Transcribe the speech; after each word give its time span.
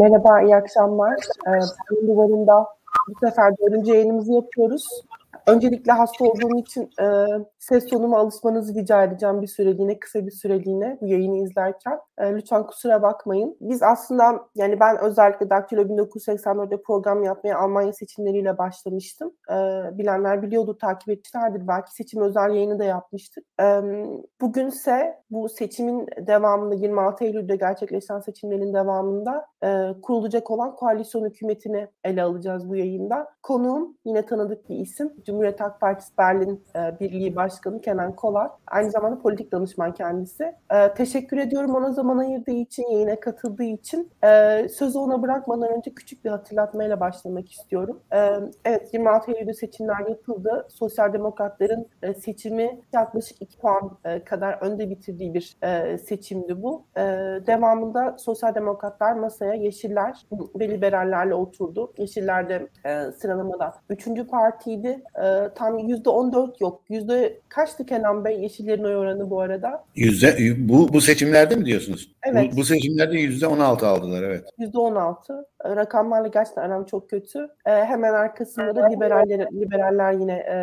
Merhaba, 0.00 0.42
iyi 0.42 0.56
akşamlar. 0.56 1.14
Ee, 1.46 2.06
duvarında 2.06 2.66
bu 3.08 3.26
sefer 3.26 3.52
dördüncü 3.58 3.90
yayınımızı 3.90 4.32
yapıyoruz. 4.32 4.84
Öncelikle 5.50 5.92
hasta 5.92 6.24
olduğum 6.24 6.58
için 6.58 6.90
e, 7.02 7.26
ses 7.58 7.86
tonuma 7.86 8.18
alışmanızı 8.18 8.74
rica 8.74 9.04
edeceğim 9.04 9.42
bir 9.42 9.46
süreliğine, 9.46 9.98
kısa 9.98 10.26
bir 10.26 10.30
süreliğine 10.30 10.98
bu 11.00 11.06
yayını 11.06 11.36
izlerken. 11.36 11.98
E, 12.18 12.34
lütfen 12.34 12.66
kusura 12.66 13.02
bakmayın. 13.02 13.56
Biz 13.60 13.82
aslında 13.82 14.48
yani 14.54 14.80
ben 14.80 14.98
özellikle 14.98 15.50
Daktilo 15.50 15.82
1984'de 15.82 16.82
program 16.82 17.22
yapmaya 17.22 17.58
Almanya 17.58 17.92
seçimleriyle 17.92 18.58
başlamıştım. 18.58 19.32
E, 19.50 19.54
bilenler 19.98 20.42
biliyordur, 20.42 20.78
takip 20.78 21.08
etmişlerdir. 21.08 21.68
Belki 21.68 21.94
seçim 21.94 22.22
özel 22.22 22.50
yayını 22.54 22.78
da 22.78 22.84
yapmıştık. 22.84 23.44
E, 23.60 23.64
bugünse 24.40 25.20
bu 25.30 25.48
seçimin 25.48 26.06
devamında 26.26 26.74
26 26.74 27.24
Eylül'de 27.24 27.56
gerçekleşen 27.56 28.20
seçimlerin 28.20 28.74
devamında 28.74 29.46
e, 29.64 30.00
kurulacak 30.02 30.50
olan 30.50 30.76
koalisyon 30.76 31.24
hükümetini 31.24 31.88
ele 32.04 32.22
alacağız 32.22 32.68
bu 32.68 32.76
yayında. 32.76 33.28
Konuğum 33.42 33.96
yine 34.04 34.26
tanıdık 34.26 34.68
bir 34.68 34.76
isim. 34.76 35.12
Cumhuriyet 35.40 35.60
Halk 35.60 35.80
Partisi 35.80 36.18
Berlin 36.18 36.64
e, 36.76 37.00
Birliği 37.00 37.36
Başkanı 37.36 37.80
Kenan 37.80 38.16
Kolak. 38.16 38.50
Aynı 38.66 38.90
zamanda 38.90 39.18
politik 39.18 39.52
danışman 39.52 39.94
kendisi. 39.94 40.54
E, 40.70 40.94
teşekkür 40.94 41.36
ediyorum 41.36 41.74
ona 41.74 41.92
zaman 41.92 42.18
ayırdığı 42.18 42.50
için, 42.50 42.90
yayına 42.90 43.20
katıldığı 43.20 43.64
için. 43.64 44.10
E, 44.24 44.68
sözü 44.68 44.98
ona 44.98 45.22
bırakmadan 45.22 45.76
önce 45.76 45.94
küçük 45.94 46.24
bir 46.24 46.30
hatırlatmayla 46.30 47.00
başlamak 47.00 47.52
istiyorum. 47.52 48.00
E, 48.12 48.30
evet 48.64 48.94
26 48.94 49.32
Eylül'de 49.32 49.54
seçimler 49.54 50.08
yapıldı. 50.08 50.66
Sosyal 50.70 51.12
Demokratların 51.12 51.86
e, 52.02 52.14
seçimi 52.14 52.80
yaklaşık 52.92 53.42
2 53.42 53.58
puan 53.58 53.98
e, 54.04 54.24
kadar 54.24 54.58
önde 54.60 54.90
bitirdiği 54.90 55.34
bir 55.34 55.56
e, 55.62 55.98
seçimdi 55.98 56.62
bu. 56.62 56.84
E, 56.96 57.02
devamında 57.46 58.18
Sosyal 58.18 58.54
Demokratlar 58.54 59.12
masaya 59.12 59.54
Yeşiller 59.54 60.26
ve 60.60 60.68
Liberallerle 60.68 61.34
oturdu. 61.34 61.92
Yeşiller 61.98 62.48
de 62.48 62.68
e, 62.84 63.12
sıralamada 63.12 63.74
3. 63.90 64.08
partiydi 64.30 65.02
e, 65.14 65.29
tam 65.54 65.78
yüzde 65.78 66.10
on 66.10 66.32
dört 66.32 66.60
yok. 66.60 66.82
Yüzde 66.88 67.38
kaçtı 67.48 67.86
Kenan 67.86 68.24
Bey 68.24 68.40
Yeşillerin 68.40 68.84
oy 68.84 68.96
oranı 68.96 69.30
bu 69.30 69.40
arada? 69.40 69.84
Yüzde 69.94 70.36
bu 70.58 70.92
bu 70.92 71.00
seçimlerde 71.00 71.56
mi 71.56 71.64
diyorsunuz? 71.64 72.12
Evet. 72.22 72.52
Bu, 72.52 72.56
bu 72.56 72.64
seçimlerde 72.64 73.18
yüzde 73.18 73.46
on 73.46 73.58
altı 73.58 73.86
aldılar 73.86 74.22
evet. 74.22 74.44
Yüzde 74.58 74.78
on 74.78 74.94
altı. 74.94 75.46
Rakamlarla 75.64 76.28
gerçekten 76.28 76.62
aram 76.62 76.84
çok 76.84 77.10
kötü. 77.10 77.48
E, 77.66 77.70
hemen 77.70 78.14
arkasında 78.14 78.76
da 78.76 78.86
liberaller, 78.86 79.46
liberaller 79.52 80.12
yine 80.12 80.32
e, 80.32 80.56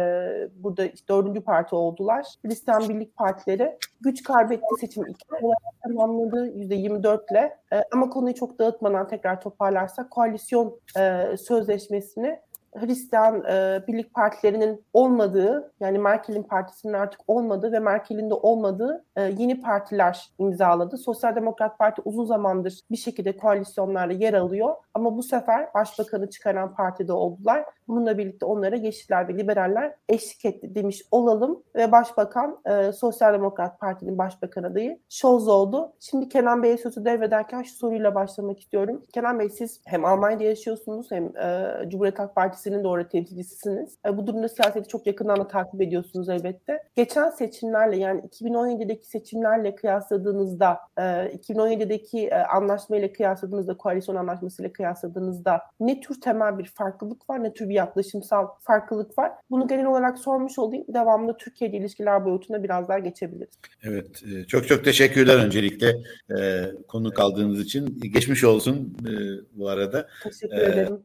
burada 0.56 0.86
işte 0.86 1.08
dördüncü 1.10 1.42
parti 1.42 1.76
oldular. 1.76 2.26
Hristiyan 2.46 2.90
Birlik 2.90 3.16
Partileri 3.16 3.78
güç 4.02 4.24
kaybetti 4.24 4.66
seçim 4.80 5.04
ilk 5.08 5.44
olarak 5.44 5.82
tamamladı 5.84 6.46
yüzde 6.46 6.76
yirmi 6.76 7.04
dörtle. 7.04 7.58
E, 7.74 7.84
ama 7.94 8.10
konuyu 8.10 8.36
çok 8.36 8.60
dağıtmadan 8.60 9.08
tekrar 9.08 9.42
toparlarsak 9.42 10.12
koalisyon 10.12 10.80
e, 11.00 11.38
sözleşmesini 11.38 12.40
Hristiyan 12.80 13.44
e, 13.44 13.84
birlik 13.88 14.14
partilerinin 14.14 14.86
olmadığı 14.94 15.74
yani 15.80 16.00
Merkel'in 16.00 16.44
partisinin 16.44 16.94
artık 16.94 17.22
olmadığı 17.28 17.72
ve 17.72 17.80
Merkel'in 17.80 18.30
de 18.30 18.34
olmadığı 18.34 19.06
e, 19.16 19.22
yeni 19.22 19.62
partiler 19.62 20.30
imzaladı. 20.40 20.98
Sosyal 20.98 21.36
Demokrat 21.36 21.80
Parti 21.80 22.02
uzun 22.06 22.26
zamandır 22.26 22.80
bir 22.92 22.98
şekilde 22.98 23.38
koalisyonlarda 23.38 24.14
yer 24.14 24.34
alıyor 24.34 24.76
ama 24.94 25.18
bu 25.18 25.24
sefer 25.24 25.74
başbakanı 25.74 26.30
çıkaran 26.30 26.76
partide 26.76 27.14
oldular. 27.14 27.66
Bununla 27.88 28.18
birlikte 28.18 28.46
onlara 28.46 28.76
Yeşiller 28.76 29.28
ve 29.28 29.38
Liberaller 29.38 29.96
eşlik 30.10 30.46
etti 30.46 30.76
demiş 30.76 31.02
olalım 31.12 31.64
ve 31.76 31.92
Başbakan 31.92 32.60
e, 32.66 32.92
Sosyal 32.92 33.34
Demokrat 33.34 33.80
Parti'nin 33.80 34.18
başbakan 34.18 34.64
adayı 34.64 35.00
Scholz 35.10 35.48
oldu. 35.48 35.94
Şimdi 36.00 36.30
Kenan 36.30 36.64
Bey'e 36.64 36.78
sözü 36.78 37.06
devrederken 37.06 37.64
şu 37.64 37.76
soruyla 37.76 38.16
başlamak 38.16 38.60
istiyorum. 38.60 39.04
Kenan 39.14 39.40
Bey 39.40 39.50
siz 39.50 39.82
hem 39.86 40.06
Almanya'da 40.06 40.44
yaşıyorsunuz 40.44 41.12
hem 41.12 41.38
e, 41.38 41.90
Cumhuriyet 41.90 42.20
Halk 42.20 42.36
Partisi'nin 42.36 42.84
de 42.84 42.88
orada 42.88 43.10
temsilcisisiniz. 43.10 43.98
E, 44.06 44.18
bu 44.18 44.28
durumda 44.28 44.50
siyaseti 44.50 44.90
çok 44.90 45.08
yakından 45.08 45.38
da 45.38 45.48
takip 45.48 45.82
ediyorsunuz 45.82 46.30
elbette. 46.30 46.84
Geçen 46.96 47.30
seçimlerle 47.30 47.98
yani 47.98 48.22
2017'deki 48.22 49.08
seçimlerle 49.08 49.76
kıyasladığınızda 49.76 50.80
e, 50.98 51.02
2017'deki 51.02 52.28
e, 52.28 52.36
anlaşmayla 52.36 53.14
kıyasladığınızda 53.14 53.78
koalisyon 53.78 54.16
anlaşmasıyla 54.16 54.74
kıyasladığınızda 54.74 55.62
ne 55.80 56.00
tür 56.00 56.22
temel 56.22 56.58
bir 56.58 56.66
farklılık 56.66 57.30
var 57.30 57.44
ne 57.44 57.54
tür 57.54 57.70
bir 57.70 57.77
yaklaşımsal 57.78 58.48
farklılık 58.62 59.18
var. 59.18 59.32
Bunu 59.50 59.68
genel 59.68 59.86
olarak 59.86 60.20
sormuş 60.20 60.60
olayım. 60.60 60.86
Devamlı 60.94 61.38
Türkiye 61.38 61.70
ile 61.70 61.78
ilişkiler 61.78 62.26
boyutuna 62.26 62.64
biraz 62.64 62.88
daha 62.88 63.00
geçebiliriz. 63.00 63.54
Evet. 63.84 64.24
E, 64.24 64.44
çok 64.44 64.68
çok 64.68 64.84
teşekkürler 64.84 65.36
öncelikle 65.36 65.96
e, 66.40 66.66
konu 66.88 67.14
kaldığınız 67.14 67.60
için. 67.60 68.00
Geçmiş 68.14 68.44
olsun 68.44 68.98
e, 69.02 69.12
bu 69.60 69.70
arada. 69.70 70.08
Teşekkür 70.24 70.58
ederim. 70.58 71.00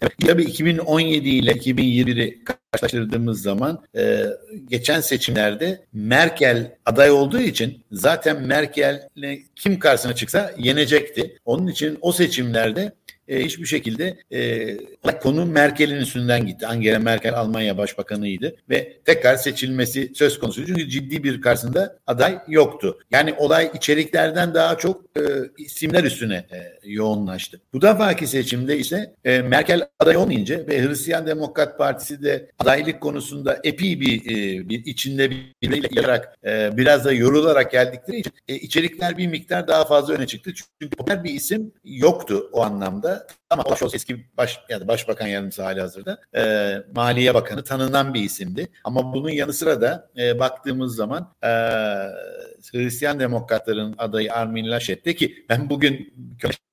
E, 0.00 0.08
tabii 0.26 0.42
2017 0.42 1.28
ile 1.28 1.50
2021'i 1.52 2.44
karşılaştırdığımız 2.72 3.42
zaman 3.42 3.84
e, 3.96 4.26
geçen 4.68 5.00
seçimlerde 5.00 5.84
Merkel 5.92 6.76
aday 6.86 7.10
olduğu 7.10 7.40
için 7.40 7.84
zaten 7.92 8.42
Merkel'le 8.42 9.38
kim 9.56 9.78
karşısına 9.78 10.14
çıksa 10.14 10.52
yenecekti. 10.58 11.38
Onun 11.44 11.66
için 11.66 11.98
o 12.00 12.12
seçimlerde 12.12 12.92
e, 13.32 13.44
hiçbir 13.44 13.66
şekilde 13.66 14.16
e, 14.32 14.76
konu 15.22 15.46
Merkel'in 15.46 15.96
üstünden 15.96 16.46
gitti. 16.46 16.66
Angela 16.66 16.98
Merkel 16.98 17.34
Almanya 17.34 17.78
Başbakanıydı 17.78 18.56
ve 18.70 18.96
tekrar 19.04 19.36
seçilmesi 19.36 20.12
söz 20.14 20.38
konusu. 20.38 20.66
Çünkü 20.66 20.88
ciddi 20.88 21.24
bir 21.24 21.40
karşısında 21.40 21.98
aday 22.06 22.38
yoktu. 22.48 22.98
Yani 23.10 23.34
olay 23.34 23.70
içeriklerden 23.74 24.54
daha 24.54 24.78
çok 24.78 25.04
e, 25.16 25.22
isimler 25.58 26.04
üstüne 26.04 26.34
e, 26.34 26.72
yoğunlaştı. 26.84 27.60
Bu 27.72 27.82
defaki 27.82 28.26
seçimde 28.26 28.78
ise 28.78 29.14
e, 29.24 29.42
Merkel 29.42 29.88
aday 29.98 30.16
olmayınca 30.16 30.66
ve 30.66 30.88
Hristiyan 30.88 31.26
Demokrat 31.26 31.78
Partisi 31.78 32.22
de 32.22 32.50
adaylık 32.58 33.00
konusunda 33.00 33.60
epi 33.64 34.00
bir, 34.00 34.22
e, 34.26 34.68
bir 34.68 34.84
içinde 34.84 35.30
birbiriyle 35.30 35.88
yararak 35.90 36.36
e, 36.44 36.76
biraz 36.76 37.04
da 37.04 37.12
yorularak 37.12 37.72
geldikleri 37.72 38.18
için 38.18 38.32
e, 38.48 38.54
içerikler 38.54 39.18
bir 39.18 39.26
miktar 39.26 39.68
daha 39.68 39.84
fazla 39.84 40.14
öne 40.14 40.26
çıktı. 40.26 40.52
Çünkü 40.54 40.96
popüler 40.96 41.24
bir 41.24 41.34
isim 41.34 41.72
yoktu 41.84 42.50
o 42.52 42.62
anlamda. 42.62 43.21
Ama 43.50 43.62
Olaf 43.62 43.78
Scholz 43.78 43.94
eski 43.94 44.26
baş, 44.36 44.60
yani 44.68 44.88
başbakan 44.88 45.26
yardımcısı 45.26 45.62
hali 45.62 45.80
hazırda 45.80 46.20
e, 46.36 46.74
Maliye 46.94 47.34
Bakanı 47.34 47.64
tanınan 47.64 48.14
bir 48.14 48.20
isimdi. 48.20 48.68
Ama 48.84 49.14
bunun 49.14 49.30
yanı 49.30 49.52
sıra 49.52 49.80
da 49.80 50.10
e, 50.16 50.38
baktığımız 50.38 50.96
zaman 50.96 51.32
e, 51.42 51.48
Hristiyan 52.72 53.20
Demokratların 53.20 53.94
adayı 53.98 54.32
Armin 54.32 54.70
Laschet'ti 54.70 55.16
ki 55.16 55.44
ben 55.48 55.70
bugün 55.70 56.14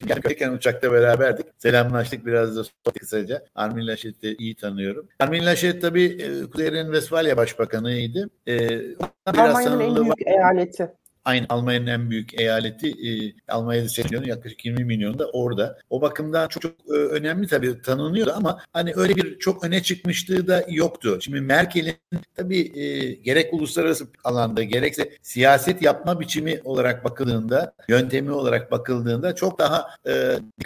gelirken 0.06 0.52
uçakta 0.54 0.92
beraberdik. 0.92 1.46
Selamlaştık 1.58 2.26
biraz 2.26 2.58
da 2.58 2.64
kısaca. 3.00 3.46
Armin 3.56 3.88
Laschet'i 3.88 4.36
iyi 4.40 4.56
tanıyorum. 4.56 5.08
Armin 5.20 5.46
Laschet 5.46 5.82
tabii 5.82 6.06
e, 6.06 6.50
Kuzey 6.50 6.72
Ren-Vesfalya 6.72 7.38
Başbakanıydı. 7.38 8.30
E, 8.48 8.82
Almanya'nın 9.26 9.80
en 9.80 9.96
büyük 9.96 10.28
eyaleti 10.28 10.92
aynı 11.26 11.46
Almanya'nın 11.50 11.88
en 11.88 12.10
büyük 12.10 12.42
eyaleti 12.42 12.88
e, 12.88 13.34
Almanya'da 13.48 13.90
8 13.90 14.12
milyon 14.12 14.26
yaklaşık 14.26 14.66
20 14.66 14.84
milyon 14.84 15.20
da 15.20 15.30
orada. 15.30 15.80
O 15.90 16.02
bakımdan 16.02 16.48
çok, 16.48 16.62
çok 16.62 16.74
e, 16.90 16.94
önemli 16.94 17.48
tabii 17.48 17.82
tanınıyordu 17.82 18.34
ama 18.36 18.60
hani 18.74 18.94
öyle 18.96 19.16
bir 19.16 19.40
çok 19.40 19.64
öne 19.64 19.84
çıkmışlığı 19.84 20.48
da 20.48 20.66
yoktu. 20.70 21.20
Şimdi 21.22 21.42
Merkel'in 21.42 21.96
tabii 22.36 22.80
e, 22.80 23.12
gerek 23.14 23.54
uluslararası 23.54 24.08
alanda 24.24 24.64
gerekse 24.64 25.10
siyaset 25.22 25.82
yapma 25.82 26.20
biçimi 26.20 26.60
olarak 26.64 27.04
bakıldığında, 27.04 27.74
yöntemi 27.88 28.32
olarak 28.32 28.72
bakıldığında 28.72 29.36
çok 29.36 29.60
daha 29.60 29.88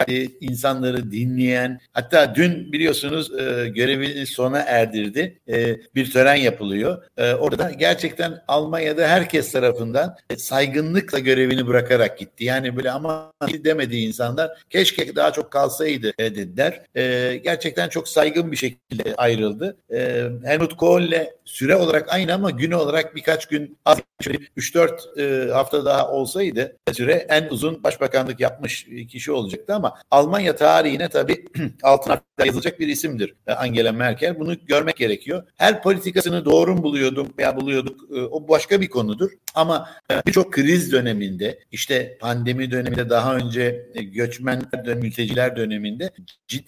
e, 0.08 0.26
insanları 0.40 1.10
dinleyen 1.10 1.80
hatta 1.92 2.34
dün 2.34 2.72
biliyorsunuz 2.72 3.32
e, 3.40 3.68
görevini 3.68 4.26
sona 4.26 4.58
erdirdi. 4.58 5.38
E, 5.48 5.76
bir 5.94 6.10
tören 6.10 6.34
yapılıyor. 6.34 7.02
E, 7.16 7.34
orada 7.34 7.70
gerçekten 7.70 8.42
Almanya'da 8.48 9.08
herkes 9.08 9.52
tarafından 9.52 10.16
saygınlıkla 10.44 11.18
görevini 11.18 11.66
bırakarak 11.66 12.18
gitti. 12.18 12.44
Yani 12.44 12.76
böyle 12.76 12.90
ama 12.90 13.32
demediği 13.64 14.08
insanlar 14.08 14.50
keşke 14.70 15.16
daha 15.16 15.32
çok 15.32 15.50
kalsaydı 15.50 16.12
e, 16.18 16.34
dediler. 16.34 16.82
E, 16.96 17.36
gerçekten 17.36 17.88
çok 17.88 18.08
saygın 18.08 18.52
bir 18.52 18.56
şekilde 18.56 19.14
ayrıldı. 19.16 19.76
E, 19.92 20.28
Helmut 20.44 20.76
Kohl'le 20.76 21.30
süre 21.44 21.76
olarak 21.76 22.12
aynı 22.12 22.34
ama 22.34 22.50
gün 22.50 22.70
olarak 22.70 23.16
birkaç 23.16 23.46
gün 23.46 23.78
az 23.84 23.98
3-4 24.22 25.20
e, 25.20 25.52
hafta 25.52 25.84
daha 25.84 26.10
olsaydı 26.10 26.76
süre 26.92 27.26
en 27.28 27.48
uzun 27.48 27.82
başbakanlık 27.84 28.40
yapmış 28.40 28.86
kişi 29.10 29.32
olacaktı 29.32 29.74
ama 29.74 29.94
Almanya 30.10 30.56
tarihine 30.56 31.08
tabii 31.08 31.44
altına 31.82 32.20
yazılacak 32.44 32.80
bir 32.80 32.88
isimdir 32.88 33.34
Angela 33.46 33.92
Merkel. 33.92 34.38
Bunu 34.38 34.56
görmek 34.66 34.96
gerekiyor. 34.96 35.42
Her 35.56 35.82
politikasını 35.82 36.44
doğru 36.44 36.74
mu 36.74 36.82
buluyordum 36.82 37.28
veya 37.38 37.56
buluyorduk 37.56 38.00
e, 38.16 38.20
o 38.20 38.48
başka 38.48 38.80
bir 38.80 38.88
konudur. 38.88 39.30
Ama 39.54 39.88
e, 40.10 40.14
birçok 40.34 40.52
kriz 40.52 40.92
döneminde 40.92 41.58
işte 41.72 42.18
pandemi 42.20 42.70
döneminde 42.70 43.10
daha 43.10 43.36
önce 43.36 43.86
e, 43.94 44.02
göçmenler, 44.02 44.94
mülteciler 44.96 45.56
döneminde 45.56 46.10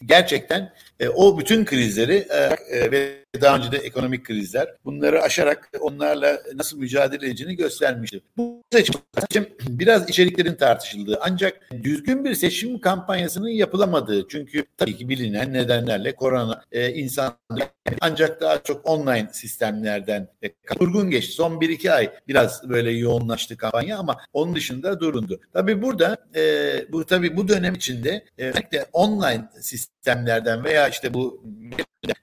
gerçekten 0.04 0.72
o 1.14 1.38
bütün 1.38 1.64
krizleri 1.64 2.26
ve 2.92 3.25
daha 3.40 3.56
önce 3.56 3.72
de 3.72 3.76
ekonomik 3.76 4.24
krizler. 4.24 4.68
Bunları 4.84 5.22
aşarak 5.22 5.70
onlarla 5.80 6.40
nasıl 6.54 6.78
mücadele 6.78 7.26
edeceğini 7.26 7.56
göstermişti. 7.56 8.20
Bu 8.36 8.62
seçim 8.72 9.46
biraz 9.68 10.08
içeriklerin 10.08 10.54
tartışıldığı 10.54 11.18
ancak 11.20 11.70
düzgün 11.82 12.24
bir 12.24 12.34
seçim 12.34 12.80
kampanyasının 12.80 13.48
yapılamadığı 13.48 14.28
çünkü 14.28 14.64
tabii 14.76 14.96
ki 14.96 15.08
bilinen 15.08 15.52
nedenlerle 15.52 16.14
korona 16.14 16.62
e, 16.72 16.92
insan 16.92 17.36
ancak 18.00 18.40
daha 18.40 18.62
çok 18.62 18.88
online 18.88 19.28
sistemlerden 19.32 20.28
e, 20.42 20.50
durgun 20.80 21.10
geçti. 21.10 21.32
Son 21.32 21.52
1-2 21.52 21.92
ay 21.92 22.10
biraz 22.28 22.68
böyle 22.68 22.90
yoğunlaştı 22.90 23.56
kampanya 23.56 23.98
ama 23.98 24.16
onun 24.32 24.54
dışında 24.54 25.00
durundu. 25.00 25.40
Tabii 25.52 25.82
burada 25.82 26.16
e, 26.34 26.42
bu 26.92 27.06
tabii 27.06 27.36
bu 27.36 27.48
dönem 27.48 27.74
içinde 27.74 28.24
e, 28.38 28.52
online 28.92 29.48
sistemlerden 30.06 30.64
veya 30.64 30.88
işte 30.88 31.14
bu 31.14 31.42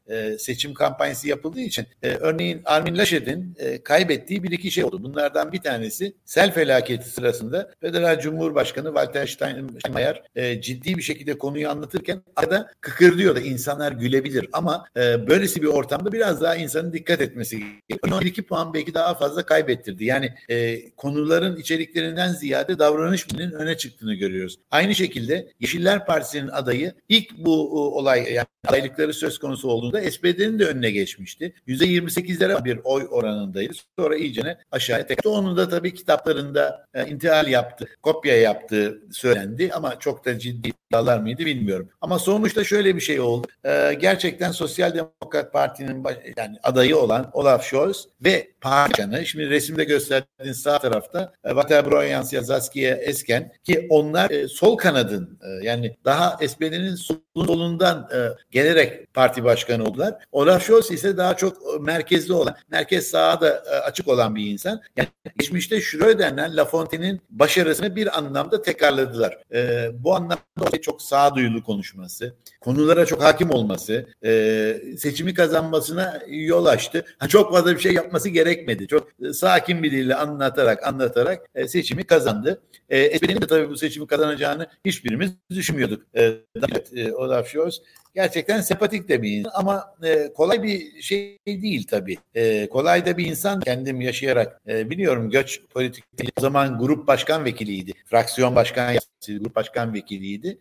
e, 0.09 0.37
seçim 0.37 0.73
kampanyası 0.73 1.27
yapıldığı 1.27 1.59
için 1.59 1.85
e, 2.03 2.09
örneğin 2.09 2.61
Armin 2.65 2.97
Laschet'in 2.97 3.55
e, 3.59 3.83
kaybettiği 3.83 4.43
bir 4.43 4.51
iki 4.51 4.71
şey 4.71 4.83
oldu. 4.83 5.03
Bunlardan 5.03 5.51
bir 5.51 5.61
tanesi 5.61 6.13
sel 6.25 6.51
felaketi 6.51 7.09
sırasında 7.09 7.71
Federal 7.81 8.19
Cumhurbaşkanı 8.19 8.87
Walter 8.87 9.27
Steinmeier 9.27 10.23
e, 10.35 10.61
ciddi 10.61 10.97
bir 10.97 11.01
şekilde 11.01 11.37
konuyu 11.37 11.69
anlatırken 11.69 12.21
arada 12.35 12.71
kıkırdıyordu. 12.81 13.39
İnsanlar 13.39 13.91
gülebilir 13.91 14.49
ama 14.53 14.85
e, 14.97 15.27
böylesi 15.27 15.61
bir 15.61 15.67
ortamda 15.67 16.11
biraz 16.11 16.41
daha 16.41 16.55
insanın 16.55 16.93
dikkat 16.93 17.21
etmesi 17.21 17.59
gerekiyor. 17.59 18.21
12 18.21 18.41
puan 18.41 18.73
belki 18.73 18.93
daha 18.93 19.13
fazla 19.13 19.45
kaybettirdi. 19.45 20.05
Yani 20.05 20.33
e, 20.49 20.89
konuların 20.89 21.57
içeriklerinden 21.57 22.33
ziyade 22.33 22.79
davranışının 22.79 23.51
öne 23.51 23.77
çıktığını 23.77 24.13
görüyoruz. 24.13 24.59
Aynı 24.71 24.95
şekilde 24.95 25.51
Yeşiller 25.59 26.05
Partisi'nin 26.05 26.47
adayı 26.47 26.93
ilk 27.09 27.37
bu 27.37 27.72
olay 27.79 28.33
yani 28.33 28.47
adaylıkları 28.67 29.13
söz 29.13 29.39
konusu 29.39 29.69
olduğunda 29.69 30.11
SPD'nin 30.11 30.59
de 30.59 30.65
önüne 30.65 30.91
geçmişti. 30.91 31.53
%28'lere 31.67 32.65
bir 32.65 32.79
oy 32.83 33.07
oranındaydı. 33.11 33.73
Sonra 33.99 34.15
iyicene 34.15 34.57
aşağıya 34.71 35.07
tekrar. 35.07 35.31
Onun 35.31 35.57
da 35.57 35.69
tabii 35.69 35.93
kitaplarında 35.93 36.85
e, 36.93 37.07
intihal 37.07 37.47
yaptı, 37.47 37.87
kopya 38.01 38.41
yaptığı 38.41 39.01
söylendi 39.11 39.71
ama 39.73 39.99
çok 39.99 40.25
da 40.25 40.39
ciddi 40.39 40.71
iddialar 40.93 41.19
mıydı 41.19 41.45
bilmiyorum. 41.45 41.89
Ama 42.01 42.19
sonuçta 42.19 42.63
şöyle 42.63 42.95
bir 42.95 43.01
şey 43.01 43.19
oldu. 43.19 43.47
E, 43.65 43.93
gerçekten 44.01 44.51
Sosyal 44.51 44.93
Demokrat 44.93 45.53
Parti'nin 45.53 46.03
yani 46.37 46.57
adayı 46.63 46.97
olan 46.97 47.29
Olaf 47.33 47.65
Scholz 47.65 48.07
ve 48.23 48.52
parti 48.63 49.25
şimdi 49.25 49.49
resimde 49.49 49.83
gösterdiğin 49.83 50.53
sağ 50.53 50.79
tarafta 50.79 51.33
e, 51.43 51.49
Walter 51.49 51.91
Broyans, 51.91 52.33
Zaskia 52.33 52.95
Esken 52.95 53.51
ki 53.63 53.87
onlar 53.89 54.29
e, 54.29 54.47
sol 54.47 54.77
kanadın 54.77 55.39
e, 55.43 55.65
yani 55.65 55.97
daha 56.05 56.37
SPD'nin 56.47 56.95
solundan 57.35 58.09
e, 58.13 58.17
gelerek 58.51 59.13
parti 59.13 59.43
başkanı 59.43 59.83
oldular. 59.83 60.15
Olaf 60.31 60.63
Scholz 60.63 60.91
ise 60.91 61.17
daha 61.17 61.37
çok 61.37 61.57
e, 61.57 61.79
merkezde 61.79 62.33
olan, 62.33 62.55
merkez 62.71 63.07
sağa 63.07 63.41
da 63.41 63.63
e, 63.71 63.75
açık 63.75 64.07
olan 64.07 64.35
bir 64.35 64.45
insan. 64.45 64.81
Yani 64.97 65.07
geçmişte 65.39 65.81
Schröder'le 65.81 66.55
Lafontaine'in 66.55 67.21
başarısını 67.29 67.95
bir 67.95 68.17
anlamda 68.17 68.61
tekrarladılar. 68.61 69.37
E, 69.53 69.89
bu 69.93 70.15
anlamda 70.15 70.81
çok 70.81 71.01
sağduyulu 71.01 71.63
konuşması, 71.63 72.35
konulara 72.61 73.05
çok 73.05 73.23
hakim 73.23 73.51
olması, 73.51 74.05
e, 74.25 74.81
seçimi 74.97 75.33
kazanmasına 75.33 76.21
yol 76.27 76.65
açtı. 76.65 77.05
Ha, 77.17 77.27
çok 77.27 77.51
fazla 77.51 77.75
bir 77.75 77.79
şey 77.79 77.93
yapması 77.93 78.29
gerekmedi. 78.53 78.87
Çok 78.87 79.07
e, 79.21 79.33
sakin 79.33 79.83
bir 79.83 79.91
dille 79.91 80.15
anlatarak 80.15 80.87
anlatarak 80.87 81.49
e, 81.55 81.67
seçimi 81.67 82.03
kazandı. 82.03 82.61
E, 82.93 82.97
Espri'nin 82.97 83.41
de 83.41 83.47
tabii 83.47 83.69
bu 83.69 83.77
seçimi 83.77 84.07
kazanacağını 84.07 84.67
hiçbirimiz 84.85 85.31
düşünmüyorduk. 85.49 86.03
Evet, 86.13 86.91
e, 86.95 87.13
Olaf 87.13 87.47
Scholz 87.47 87.81
gerçekten 88.15 88.61
sempatik 88.61 89.09
de 89.09 89.21
bir 89.21 89.45
ama 89.53 89.95
e, 90.03 90.33
kolay 90.33 90.63
bir 90.63 91.01
şey 91.01 91.39
değil 91.47 91.87
tabii. 91.87 92.17
E, 92.35 92.69
kolay 92.69 93.05
da 93.05 93.17
bir 93.17 93.25
insan 93.25 93.59
kendim 93.59 94.01
yaşayarak 94.01 94.61
e, 94.67 94.89
biliyorum 94.89 95.29
göç 95.29 95.61
politik 95.73 96.03
o 96.37 96.41
zaman 96.41 96.79
grup 96.79 97.07
başkan 97.07 97.45
vekiliydi. 97.45 97.93
Fraksiyon 98.05 98.55
başkan 98.55 98.95
grup 99.27 99.55
başkan 99.55 99.93
vekiliydi. 99.93 100.57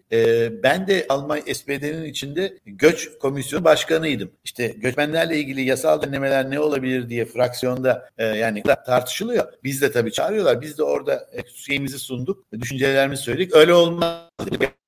Ben 0.63 0.87
de 0.87 1.07
Almanya 1.09 1.55
SPD'nin 1.55 2.05
içinde 2.05 2.59
göç 2.67 3.11
komisyonu 3.19 3.65
başkanıydım. 3.65 4.31
İşte 4.45 4.67
göçmenlerle 4.67 5.39
ilgili 5.39 5.63
yasal 5.63 6.03
denemeler 6.03 6.51
ne 6.51 6.61
olabilir 6.61 7.09
diye 7.09 7.25
fraksiyonda 7.25 8.09
yani 8.19 8.63
tartışılıyor. 8.87 9.53
Biz 9.65 9.83
de 9.83 9.93
tabii 9.93 10.13
çağırıyorlar. 10.13 10.61
Biz 10.61 10.79
de 10.79 10.83
orada 10.83 11.15
e, 11.33 11.43
şeyimizi 11.55 11.99
sunduk. 11.99 12.22
Düşüncelerimizi 12.61 13.23
söyledik. 13.23 13.57
Öyle 13.57 13.75
olmaz 13.75 14.29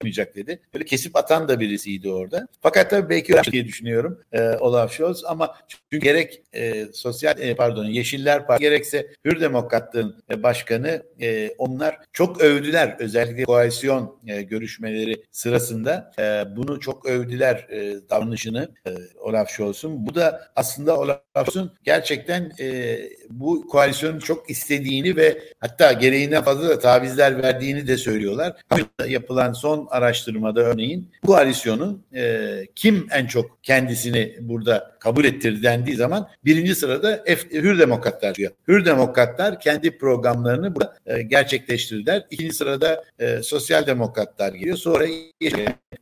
yapmayacak 0.05 0.37
dedi. 0.37 0.61
Böyle 0.75 0.85
kesip 0.85 1.17
atan 1.17 1.49
da 1.49 1.61
birisiydi 1.61 2.13
orada. 2.13 2.47
Fakat 2.61 2.91
tabii 2.91 3.09
belki 3.09 3.35
öyle 3.35 3.53
diye 3.53 3.65
düşünüyorum 3.65 4.21
e, 4.33 4.43
Olaf 4.43 4.93
Scholz 4.93 5.25
ama 5.25 5.55
çünkü 5.69 6.05
gerek 6.05 6.43
e, 6.53 6.87
sosyal 6.93 7.41
e, 7.41 7.55
pardon 7.55 7.85
Yeşiller 7.85 8.47
Partisi 8.47 8.71
gerekse 8.71 9.07
Hür 9.25 9.41
Demokratların 9.41 10.23
e, 10.31 10.43
başkanı 10.43 11.03
e, 11.21 11.51
onlar 11.59 11.99
çok 12.13 12.41
övdüler 12.41 12.97
özellikle 12.99 13.45
koalisyon 13.45 14.19
e, 14.27 14.43
görüşmeleri 14.43 15.25
sırasında 15.31 16.13
e, 16.19 16.57
bunu 16.57 16.81
çok 16.81 17.07
övdüler 17.07 17.67
e, 17.71 18.09
davranışını 18.11 18.69
e, 18.87 18.91
Olaf 19.19 19.51
Scholz'un. 19.51 20.07
Bu 20.07 20.15
da 20.15 20.49
aslında 20.57 20.99
Olaf 20.99 21.21
Scholz'un 21.35 21.73
gerçekten 21.85 22.53
e, 22.61 22.99
bu 23.31 23.67
koalisyonun 23.69 24.19
çok 24.19 24.51
istediğini 24.51 25.17
ve 25.17 25.43
hatta 25.61 25.93
gereğinden 25.93 26.43
fazla 26.43 26.69
da 26.69 26.79
tavizler 26.79 27.24
verdiğini 27.33 27.89
de 27.89 27.97
söylüyorlar. 27.97 28.53
Yapılan 29.07 29.53
son 29.53 29.87
araştırmada 29.91 30.61
örneğin 30.61 31.09
koalisyonun 31.27 32.03
e, 32.15 32.51
kim 32.75 33.07
en 33.11 33.27
çok 33.27 33.65
kendisini 33.65 34.37
burada 34.41 34.95
kabul 35.01 35.25
ettirdi 35.25 35.63
dendiği 35.63 35.97
zaman 35.97 36.29
birinci 36.45 36.75
sırada 36.75 37.23
F, 37.27 37.51
Hür 37.51 37.79
Demokratlar 37.79 38.35
diyor. 38.35 38.53
Hür 38.69 38.85
Demokratlar 38.85 39.61
kendi 39.61 39.99
programlarını 39.99 40.75
burada 40.75 40.95
e, 41.07 41.23
gerçekleştirdiler. 41.23 42.27
İkinci 42.31 42.53
sırada 42.55 43.05
e, 43.19 43.43
Sosyal 43.43 43.87
Demokratlar 43.87 44.53
geliyor. 44.53 44.77
Sonra 44.77 45.05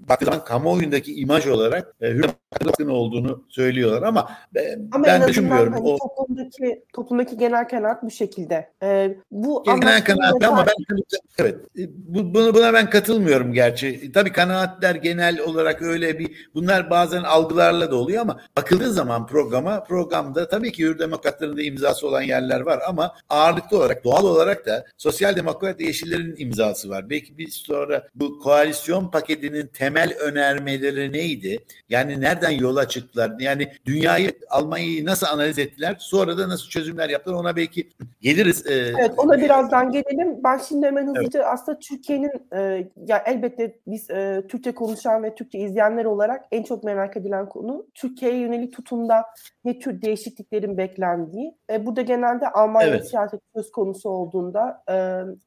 baktığı 0.00 0.24
zaman 0.24 0.44
kamuoyundaki 0.44 1.14
imaj 1.14 1.46
olarak 1.46 1.94
e, 2.00 2.08
Hür 2.08 2.22
Demokratların 2.22 2.90
olduğunu 2.90 3.44
söylüyorlar 3.48 4.02
ama, 4.02 4.30
e, 4.56 4.78
ama 4.92 5.04
ben 5.04 5.28
düşünmüyorum. 5.28 5.72
Hani 5.72 5.82
o 5.88 5.98
toplumdaki 5.98 6.84
toplumdaki 6.92 7.38
genel 7.38 7.68
kanaat 7.68 8.02
bu 8.02 8.10
şekilde. 8.10 8.70
E, 8.82 9.16
bu 9.30 9.64
genel 9.64 10.04
kanaat 10.04 10.44
ama 10.44 10.66
ben 10.66 11.01
evet 11.38 11.56
bu, 11.96 12.34
bunu 12.34 12.54
buna 12.54 12.72
ben 12.72 12.90
katılmıyorum 12.90 13.52
gerçi. 13.52 14.12
Tabii 14.12 14.32
kanaatler 14.32 14.94
genel 14.94 15.40
olarak 15.40 15.82
öyle 15.82 16.18
bir 16.18 16.48
bunlar 16.54 16.90
bazen 16.90 17.22
algılarla 17.22 17.90
da 17.90 17.96
oluyor 17.96 18.22
ama 18.22 18.40
bakıldığı 18.56 18.92
zaman 18.92 19.26
programa 19.26 19.84
programda 19.84 20.48
tabii 20.48 20.72
ki 20.72 20.84
Hür 20.84 20.98
Demokratların 20.98 21.56
da 21.56 21.62
imzası 21.62 22.06
olan 22.06 22.22
yerler 22.22 22.60
var 22.60 22.80
ama 22.88 23.14
ağırlıklı 23.28 23.76
olarak 23.76 24.04
doğal 24.04 24.24
olarak 24.24 24.66
da 24.66 24.84
Sosyal 24.96 25.36
Demokrat 25.36 25.80
Yeşillerin 25.80 26.34
imzası 26.38 26.88
var. 26.88 27.10
Belki 27.10 27.38
bir 27.38 27.48
sonra 27.48 28.08
bu 28.14 28.38
koalisyon 28.38 29.10
paketinin 29.10 29.66
temel 29.66 30.14
önermeleri 30.20 31.12
neydi? 31.12 31.58
Yani 31.88 32.20
nereden 32.20 32.50
yola 32.50 32.88
çıktılar? 32.88 33.32
Yani 33.40 33.72
dünyayı 33.86 34.32
Almanya'yı 34.50 35.06
nasıl 35.06 35.26
analiz 35.26 35.58
ettiler? 35.58 35.96
Sonra 35.98 36.38
da 36.38 36.48
nasıl 36.48 36.68
çözümler 36.68 37.08
yaptılar? 37.08 37.36
Ona 37.36 37.56
belki 37.56 37.90
geliriz. 38.20 38.64
Evet 38.66 39.10
ona 39.16 39.40
birazdan 39.40 39.92
gelelim. 39.92 40.44
Ben 40.44 40.58
şimdi 40.68 40.90
hemen 40.92 41.06
hızlıca 41.06 41.40
evet. 41.40 41.48
aslında 41.52 41.78
Türkiye'nin 41.78 42.30
e, 42.52 42.88
ya 43.06 43.22
elbette 43.26 43.76
biz 43.86 44.10
e, 44.10 44.42
Türkçe 44.48 44.72
konuşan 44.72 45.22
ve 45.22 45.34
Türkçe 45.34 45.58
izleyenler 45.58 46.04
olarak 46.04 46.44
en 46.52 46.62
çok 46.62 46.84
merak 46.84 47.16
edilen 47.16 47.48
konu 47.48 47.86
Türkiye'ye 47.94 48.38
yönelik 48.38 48.72
tutumda 48.72 49.24
ne 49.64 49.78
tür 49.78 50.02
değişikliklerin 50.02 50.76
beklendiği. 50.76 51.56
E, 51.70 51.86
burada 51.86 52.02
genelde 52.02 52.48
Almanya 52.48 52.88
evet. 52.88 53.08
siyaset 53.08 53.40
söz 53.56 53.70
konusu 53.70 54.10
olduğunda 54.10 54.82
e, 54.90 54.94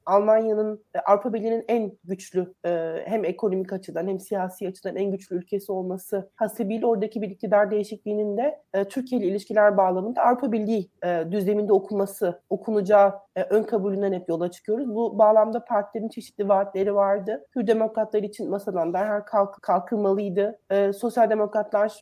Almanya'nın 0.05 0.83
e, 0.95 0.99
Avrupa 0.99 1.33
Birliği'nin 1.33 1.65
en 1.67 1.91
güçlü 2.03 2.53
e, 2.65 3.01
hem 3.05 3.25
ekonomik 3.25 3.73
açıdan 3.73 4.07
hem 4.07 4.19
siyasi 4.19 4.67
açıdan 4.67 4.95
en 4.95 5.11
güçlü 5.11 5.35
ülkesi 5.35 5.71
olması 5.71 6.29
hasebiyle 6.35 6.85
oradaki 6.85 7.21
bir 7.21 7.29
iktidar 7.29 7.71
değişikliğinin 7.71 8.37
de 8.37 8.61
e, 8.73 8.83
Türkiye 8.83 9.21
ile 9.21 9.27
ilişkiler 9.27 9.77
bağlamında 9.77 10.21
Avrupa 10.21 10.51
Birliği 10.51 10.89
e, 11.05 11.23
düzleminde 11.31 11.73
okunması, 11.73 12.41
okunacağı 12.49 13.13
e, 13.35 13.41
ön 13.43 13.63
kabulünden 13.63 14.13
hep 14.13 14.29
yola 14.29 14.51
çıkıyoruz. 14.51 14.95
Bu 14.95 15.17
bağlamda 15.17 15.34
partilerin 15.65 16.09
çeşitli 16.09 16.47
vaatleri 16.49 16.95
vardı. 16.95 17.45
Hür 17.55 17.67
demokratlar 17.67 18.23
için 18.23 18.49
masadan 18.49 18.93
derhal 18.93 19.21
kalk, 19.21 19.61
kalkılmalıydı. 19.61 20.59
E, 20.69 20.93
sosyal 20.93 21.29
demokratlar 21.29 22.01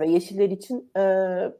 ve 0.00 0.08
Yeşiller 0.08 0.50
için 0.50 0.90
e, 0.96 1.00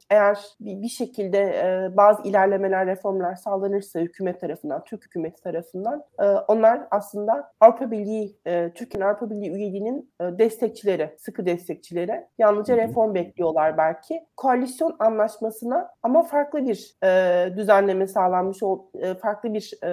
eğer 0.09 0.39
bir, 0.59 0.81
bir 0.81 0.87
şekilde 0.87 1.39
e, 1.39 1.97
bazı 1.97 2.23
ilerlemeler, 2.23 2.87
reformlar 2.87 3.35
sağlanırsa 3.35 3.99
hükümet 3.99 4.41
tarafından, 4.41 4.83
Türk 4.83 5.05
hükümeti 5.05 5.41
tarafından 5.41 6.03
e, 6.19 6.23
onlar 6.23 6.87
aslında 6.91 7.51
Avrupa 7.59 7.91
Birliği, 7.91 8.37
e, 8.45 8.71
Türkiye'nin 8.75 9.09
Avrupa 9.09 9.29
Birliği 9.29 9.51
üyeliğinin 9.51 10.13
e, 10.21 10.23
destekçileri, 10.23 11.15
sıkı 11.17 11.45
destekçileri. 11.45 12.25
Yalnızca 12.37 12.77
reform 12.77 13.13
bekliyorlar 13.13 13.77
belki. 13.77 14.25
Koalisyon 14.37 14.95
anlaşmasına 14.99 15.91
ama 16.03 16.23
farklı 16.23 16.67
bir 16.67 16.95
e, 17.03 17.55
düzenleme 17.57 18.07
sağlanmış, 18.07 18.63
ol, 18.63 18.79
e, 18.93 19.13
farklı 19.13 19.53
bir 19.53 19.73
e, 19.83 19.89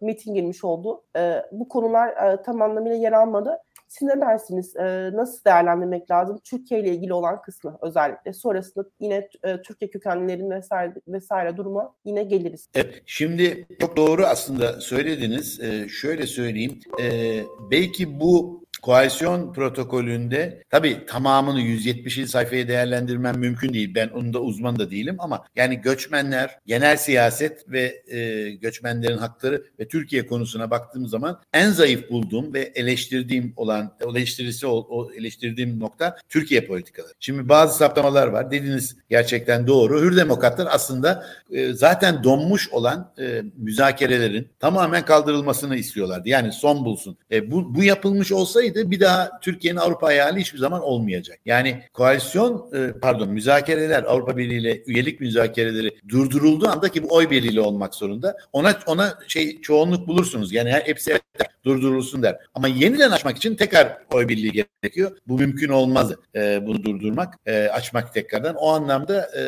metin 0.00 0.34
girmiş 0.34 0.64
oldu. 0.64 1.02
E, 1.16 1.42
bu 1.52 1.68
konular 1.68 2.08
e, 2.08 2.42
tam 2.42 2.62
anlamıyla 2.62 2.96
yer 2.96 3.12
almadı. 3.12 3.58
Siz 3.88 4.08
ne 4.08 4.20
dersiniz? 4.20 4.76
E, 4.76 5.10
nasıl 5.12 5.44
değerlendirmek 5.44 6.10
lazım? 6.10 6.40
Türkiye 6.44 6.80
ile 6.80 6.94
ilgili 6.94 7.12
olan 7.14 7.42
kısmı 7.42 7.78
özellikle. 7.82 8.32
Sonrasında 8.32 8.84
yine 9.00 9.28
e, 9.42 9.62
Türkiye 9.62 9.90
kökenlilerin 9.90 10.50
vesaire, 10.50 10.94
vesaire 11.08 11.56
duruma 11.56 11.94
yine 12.04 12.22
geliriz. 12.22 12.68
Evet, 12.74 13.02
şimdi 13.06 13.66
çok 13.80 13.96
doğru 13.96 14.26
aslında 14.26 14.80
söylediniz. 14.80 15.60
E, 15.60 15.88
şöyle 15.88 16.26
söyleyeyim. 16.26 16.80
E, 17.02 17.40
belki 17.70 18.20
bu 18.20 18.65
koalisyon 18.86 19.52
protokolünde 19.52 20.62
tabii 20.70 21.06
tamamını 21.06 21.60
170. 21.60 22.30
sayfaya 22.30 22.68
değerlendirmem 22.68 23.38
mümkün 23.38 23.74
değil. 23.74 23.94
Ben 23.94 24.08
onun 24.08 24.34
da 24.34 24.40
uzman 24.40 24.78
da 24.78 24.90
değilim 24.90 25.16
ama 25.18 25.44
yani 25.56 25.80
göçmenler, 25.80 26.58
genel 26.66 26.96
siyaset 26.96 27.64
ve 27.68 28.02
e, 28.06 28.50
göçmenlerin 28.50 29.18
hakları 29.18 29.64
ve 29.80 29.88
Türkiye 29.88 30.26
konusuna 30.26 30.70
baktığım 30.70 31.08
zaman 31.08 31.40
en 31.52 31.70
zayıf 31.70 32.10
bulduğum 32.10 32.54
ve 32.54 32.60
eleştirdiğim 32.60 33.52
olan 33.56 33.96
eleştirisi 34.10 34.66
o, 34.66 35.10
eleştirdiğim 35.18 35.80
nokta 35.80 36.16
Türkiye 36.28 36.66
politikaları. 36.66 37.12
Şimdi 37.20 37.48
bazı 37.48 37.78
saptamalar 37.78 38.26
var. 38.26 38.50
Dediğiniz 38.50 38.96
gerçekten 39.10 39.66
doğru. 39.66 40.02
Hür 40.02 40.16
demokratlar 40.16 40.68
aslında 40.70 41.26
e, 41.52 41.72
zaten 41.72 42.24
donmuş 42.24 42.68
olan 42.68 43.12
e, 43.18 43.42
müzakerelerin 43.56 44.48
tamamen 44.58 45.04
kaldırılmasını 45.04 45.76
istiyorlardı. 45.76 46.28
Yani 46.28 46.52
son 46.52 46.84
bulsun. 46.84 47.16
E, 47.32 47.50
bu, 47.50 47.74
bu 47.74 47.84
yapılmış 47.84 48.32
olsaydı 48.32 48.75
olsaydı 48.76 48.90
bir 48.90 49.00
daha 49.00 49.40
Türkiye'nin 49.40 49.78
Avrupa 49.78 50.06
hayali 50.06 50.40
hiçbir 50.40 50.58
zaman 50.58 50.82
olmayacak. 50.82 51.38
Yani 51.44 51.82
koalisyon 51.92 52.70
e, 52.74 52.92
pardon 53.00 53.28
müzakereler 53.28 54.02
Avrupa 54.02 54.36
Birliği 54.36 54.60
ile 54.60 54.82
üyelik 54.86 55.20
müzakereleri 55.20 55.96
durdurulduğu 56.08 56.68
anda 56.68 56.88
ki 56.88 57.02
bu 57.02 57.14
oy 57.14 57.30
birliğiyle 57.30 57.60
olmak 57.60 57.94
zorunda. 57.94 58.36
Ona 58.52 58.78
ona 58.86 59.18
şey 59.28 59.60
çoğunluk 59.60 60.08
bulursunuz. 60.08 60.52
Yani 60.52 60.70
hepsi 60.70 61.18
durdurulsun 61.66 62.22
der. 62.22 62.38
Ama 62.54 62.68
yeniden 62.68 63.10
açmak 63.10 63.36
için 63.36 63.54
tekrar 63.54 63.98
oy 64.12 64.28
birliği 64.28 64.52
gerekiyor. 64.52 65.16
Bu 65.28 65.38
mümkün 65.38 65.68
olmaz 65.68 66.12
e, 66.34 66.66
bunu 66.66 66.82
durdurmak, 66.82 67.34
e, 67.46 67.68
açmak 67.68 68.14
tekrardan. 68.14 68.54
O 68.54 68.68
anlamda 68.68 69.30
e, 69.36 69.42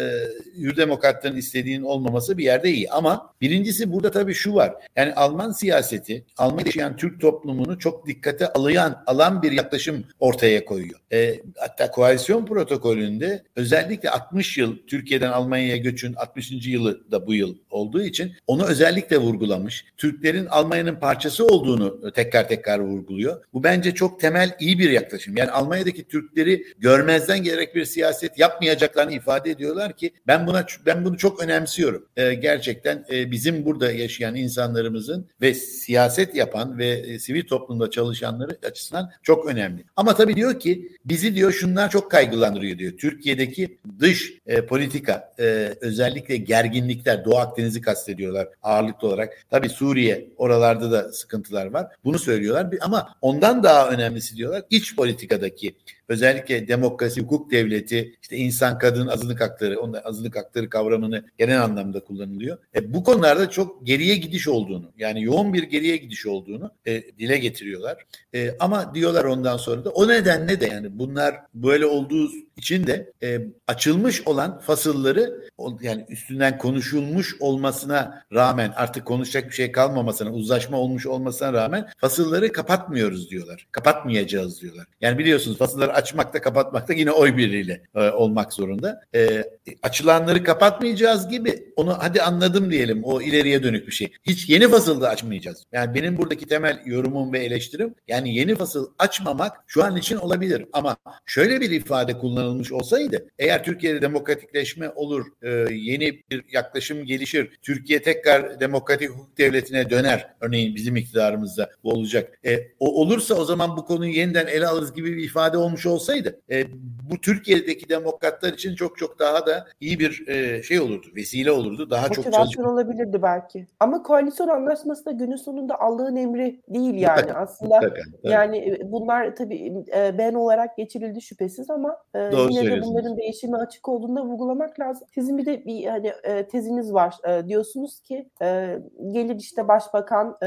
Hür 0.61 0.77
Demokratların 0.77 1.37
istediğinin 1.37 1.85
olmaması 1.85 2.39
bir 2.39 2.45
yerde 2.45 2.71
iyi. 2.71 2.91
Ama 2.91 3.33
birincisi 3.41 3.93
burada 3.93 4.11
tabii 4.11 4.35
şu 4.35 4.55
var. 4.55 4.75
Yani 4.97 5.15
Alman 5.15 5.53
siyaseti, 5.53 6.25
Almanya'da 6.37 6.69
yaşayan 6.69 6.97
Türk 6.97 7.21
toplumunu 7.21 7.79
çok 7.79 8.07
dikkate 8.07 8.53
alayan, 8.53 9.03
alan 9.09 9.43
bir 9.43 9.53
yaklaşım 9.53 10.05
ortaya 10.21 10.65
koyuyor. 10.65 11.01
E, 11.13 11.41
hatta 11.57 11.91
koalisyon 11.91 12.47
protokolünde 12.47 13.43
özellikle 13.57 14.11
60 14.11 14.59
yıl 14.59 14.77
Türkiye'den 14.87 15.33
Almanya'ya 15.33 15.77
göçün 15.77 16.15
60. 16.15 16.67
yılı 16.67 17.11
da 17.11 17.27
bu 17.27 17.35
yıl 17.35 17.57
olduğu 17.71 18.03
için 18.03 18.33
onu 18.47 18.65
özellikle 18.65 19.19
vurgulamış. 19.19 19.85
Türklerin 19.97 20.47
Almanya'nın 20.47 20.95
parçası 20.95 21.47
olduğunu 21.47 22.13
tekrar 22.13 22.49
tekrar 22.49 22.79
vurguluyor. 22.79 23.45
Bu 23.53 23.65
bence 23.65 23.95
çok 23.95 24.21
temel 24.21 24.57
iyi 24.61 24.79
bir 24.79 24.91
yaklaşım. 24.91 25.37
Yani 25.37 25.51
Almanya'daki 25.51 26.05
Türkleri 26.05 26.65
görmezden 26.79 27.43
gelerek 27.43 27.75
bir 27.75 27.85
siyaset 27.85 28.39
yapmayacaklarını 28.39 29.13
ifade 29.13 29.51
ediyorlar 29.51 29.93
ki 29.93 30.11
ben 30.27 30.47
buna 30.47 30.67
ben 30.87 31.05
bunu 31.05 31.19
çok 31.19 31.43
önemsiyorum. 31.43 32.07
Ee, 32.17 32.35
gerçekten 32.35 33.05
e, 33.13 33.31
bizim 33.31 33.65
burada 33.65 33.93
yaşayan 33.93 34.35
insanlarımızın 34.35 35.27
ve 35.41 35.55
siyaset 35.55 36.35
yapan 36.35 36.79
ve 36.79 36.89
e, 36.89 37.19
sivil 37.19 37.47
toplumda 37.47 37.91
çalışanları 37.91 38.59
açısından 38.67 38.98
çok 39.23 39.47
önemli. 39.47 39.85
Ama 39.97 40.15
tabii 40.15 40.37
diyor 40.37 40.61
ki 40.61 40.93
bizi 41.05 41.35
diyor 41.35 41.53
şunlar 41.53 41.91
çok 41.91 42.11
kaygılandırıyor 42.11 42.79
diyor. 42.79 42.93
Türkiye'deki 42.99 43.79
dış 44.01 44.33
e, 44.47 44.67
politika 44.67 45.33
e, 45.39 45.75
özellikle 45.81 46.37
gerginlikler 46.37 47.25
Doğu 47.25 47.37
Akdeniz'i 47.37 47.81
kastediyorlar 47.81 48.49
ağırlıklı 48.63 49.09
olarak. 49.09 49.45
Tabii 49.51 49.69
Suriye 49.69 50.29
oralarda 50.37 50.91
da 50.91 51.13
sıkıntılar 51.13 51.67
var. 51.67 51.87
Bunu 52.05 52.19
söylüyorlar 52.19 52.67
ama 52.81 53.15
ondan 53.23 53.63
daha 53.63 53.91
önemlisi 53.91 54.37
diyorlar 54.37 54.63
iç 54.71 54.97
politikadaki 54.97 55.75
özellikle 56.09 56.69
demokrasi, 56.69 57.21
hukuk 57.21 57.51
devleti, 57.51 58.15
işte 58.23 58.37
insan, 58.37 58.79
kadın, 58.79 59.07
azınlık 59.07 59.41
hakları, 59.41 59.81
onda 59.81 60.01
azınlık 60.01 60.37
hakları 60.37 60.71
kavramını 60.71 61.25
genel 61.39 61.63
anlamda 61.65 62.01
kullanılıyor. 62.01 62.59
E, 62.75 62.95
bu 62.95 63.05
konularda 63.05 63.51
çok 63.51 63.87
geriye 63.87 64.17
gidiş 64.17 64.49
olduğunu, 64.49 64.93
yani 64.99 65.23
yoğun 65.23 65.55
bir 65.55 65.63
geriye 65.63 65.97
gidiş 65.97 66.27
olduğunu 66.27 66.71
e, 66.87 67.03
dile 67.19 67.39
getiriyorlar. 67.39 68.07
E, 68.35 68.57
ama 68.61 68.95
diyorlar 68.95 69.25
ondan 69.25 69.57
sonra 69.57 69.85
da 69.85 69.91
o 69.91 70.09
nedenle 70.09 70.61
de 70.61 70.67
yani 70.67 70.99
bunlar 70.99 71.35
böyle 71.55 71.87
olduğu 71.87 72.31
için 72.57 72.87
de 72.87 73.13
e, 73.23 73.41
açılmış 73.67 74.27
olan 74.27 74.59
fasılları 74.59 75.49
yani 75.83 76.07
üstünden 76.09 76.59
konuşulmuş 76.59 77.37
olmasına 77.41 78.25
rağmen 78.33 78.73
artık 78.77 79.05
konuşacak 79.07 79.49
bir 79.51 79.55
şey 79.55 79.73
kalmamasına, 79.73 80.33
uzlaşma 80.33 80.79
olmuş 80.79 81.07
olmasına 81.07 81.53
rağmen 81.53 81.89
fasılları 81.99 82.53
kapatmıyoruz 82.53 83.31
diyorlar. 83.31 83.67
Kapatmayacağız 83.73 84.63
diyorlar. 84.63 84.87
Yani 85.01 85.19
biliyorsunuz 85.19 85.59
fasılları 85.59 85.93
açmakta 85.99 86.41
kapatmakta 86.41 86.93
yine 86.93 87.11
oy 87.11 87.37
birliğiyle 87.37 87.83
e, 87.95 88.11
olmak 88.11 88.53
zorunda. 88.53 89.01
E, 89.15 89.45
açılanları 89.83 90.45
kapatmayacağız 90.45 91.29
gibi 91.29 91.73
onu 91.77 91.97
hadi 91.99 92.23
anladım 92.23 92.71
diyelim 92.71 93.05
o 93.05 93.23
ileriye 93.23 93.63
dönük 93.63 93.87
bir 93.87 93.93
şey. 93.93 94.13
Hiç 94.27 94.49
yeni 94.49 94.69
fasıl 94.69 95.01
da 95.01 95.09
açmayacağız. 95.09 95.65
Yani 95.73 95.95
benim 95.95 96.17
buradaki 96.17 96.47
temel 96.47 96.83
yorumum 96.85 97.33
ve 97.33 97.39
eleştirim 97.39 97.95
yani 98.09 98.35
yeni 98.35 98.55
fasıl 98.55 98.91
açmamak 98.99 99.57
şu 99.67 99.85
an 99.85 99.97
için 99.97 100.17
olabilir 100.17 100.65
ama 100.73 100.97
şöyle 101.27 101.61
bir 101.61 101.71
ifade 101.71 102.19
kullanılmış 102.19 102.73
olsaydı 102.73 103.29
eğer 103.39 103.65
Türkiye'de 103.65 104.03
demokratikleşme 104.03 104.91
olur, 104.91 105.27
e, 105.43 105.75
yeni 105.75 106.23
bir 106.31 106.45
yaklaşım 106.53 107.05
gelişir, 107.05 107.59
Türkiye 107.63 108.03
tekrar 108.03 108.61
demokratik 108.61 109.11
hukuk 109.11 109.39
devletine 109.39 109.91
döner 109.91 110.27
örneğin 110.41 110.75
bizim 110.75 110.97
iktidarımızda 110.97 111.71
bu 111.85 111.91
olacak. 111.91 112.39
E, 112.47 112.59
o 112.81 113.01
olursa 113.01 113.35
o 113.35 113.45
zaman 113.45 113.77
bu 113.77 113.85
konuyu 113.85 114.13
yeniden 114.13 114.47
ele 114.47 114.67
alırız 114.67 114.95
gibi 114.95 115.17
bir 115.17 115.25
ifade 115.25 115.59
olmuş 115.59 115.87
olsaydı 115.89 116.41
e, 116.51 116.65
bu 117.11 117.21
Türkiye'deki 117.21 117.89
demokratlar 117.89 118.53
için 118.53 118.75
çok 118.75 118.99
çok 118.99 119.19
daha 119.19 119.47
da 119.47 119.67
iyi 119.81 119.99
bir 119.99 120.29
e, 120.29 120.63
şey 120.63 120.81
olurdu, 120.81 121.07
vesile 121.17 121.53
olurdu. 121.53 121.91
Daha 121.91 122.03
Motivasyon 122.03 122.33
çok 122.33 122.43
çalışma. 122.43 122.73
olabilirdi 122.73 123.23
belki. 123.23 123.67
Ama 123.81 124.03
koalisyon 124.03 124.49
anlaşması 124.49 125.07
da 125.07 125.11
günün 125.11 125.37
sonunda 125.37 125.81
Allah'ın 125.81 126.17
emri 126.17 126.61
değil 126.69 126.95
yani 126.95 127.21
Mutlaka, 127.21 127.41
aslında. 127.41 127.75
mutlaka, 127.75 128.03
tabii. 128.23 128.33
Yani 128.33 128.59
e, 128.59 128.93
bunlar 128.93 129.37
tabii 129.37 129.73
e, 129.97 130.19
ben 130.19 130.35
olarak 130.35 130.77
geçirildi 130.77 131.23
şüphesiz 131.23 131.71
ama 131.71 131.97
e, 132.15 132.19
Doğru 132.33 132.53
yine 132.53 132.71
de 132.71 132.83
bunların 132.83 133.17
değişime 133.17 133.57
açık 133.57 133.89
olduğunu 133.89 134.17
da 134.17 134.25
vurgulamak 134.25 134.81
lazım. 134.81 135.09
Sizin 135.15 135.39
bir 135.39 135.47
de 135.47 135.65
bir 135.67 135.87
hani 135.87 136.13
e, 136.23 136.49
teziniz 136.49 136.93
var. 136.95 137.15
E, 137.29 137.49
diyorsunuz 137.49 138.01
ki 138.01 138.29
e, 138.43 138.79
gelir 139.13 139.37
işte 139.37 139.69
başbakan 139.69 140.37
e, 140.43 140.47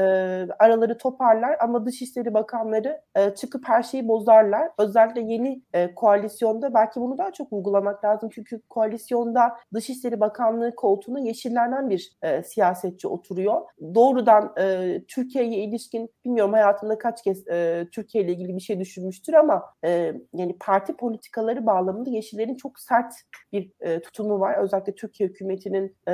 araları 0.58 0.98
toparlar 0.98 1.56
ama 1.60 1.86
Dışişleri 1.86 2.34
Bakanları 2.34 3.00
e, 3.14 3.34
çıkıp 3.34 3.68
her 3.68 3.82
şeyi 3.82 4.08
bozarlar. 4.08 4.68
Özellikle 4.78 5.22
yeni 5.32 5.62
e, 5.72 5.94
koalisyonda 5.94 6.74
belki 6.74 7.00
bunu 7.00 7.18
daha 7.18 7.32
çok 7.32 7.52
vurgulamak 7.52 8.04
lazım. 8.04 8.30
Çünkü 8.34 8.60
koalisyonda 8.68 9.56
Dışişleri 9.74 10.20
Bakanlığı 10.20 10.74
koltuğuna 10.74 11.20
yeşillerden 11.20 11.90
bir 11.90 12.12
e, 12.22 12.42
siyasetçi 12.42 13.08
oturuyor. 13.08 13.60
Doğrudan 13.94 14.52
e, 14.58 14.98
Türkiye'ye 15.08 15.64
ilişkin 15.64 16.10
bilmiyorum 16.24 16.52
hayatında 16.52 16.98
kaç 16.98 17.22
kez 17.22 17.48
e, 17.48 17.88
Türkiye 17.92 18.24
ile 18.24 18.32
ilgili 18.32 18.56
bir 18.56 18.60
şey 18.60 18.80
düşünmüştür 18.80 19.34
ama 19.34 19.62
e, 19.84 20.12
yani 20.34 20.56
parti 20.60 20.96
politikaları 20.96 21.66
bağlamında 21.66 22.10
yeşillerin 22.10 22.54
çok 22.54 22.78
sert 22.78 23.14
bir 23.52 23.72
e, 23.80 24.00
tutumu 24.00 24.40
var. 24.40 24.58
Özellikle 24.58 24.94
Türkiye 24.94 25.28
hükümetinin 25.28 25.96
e, 26.08 26.12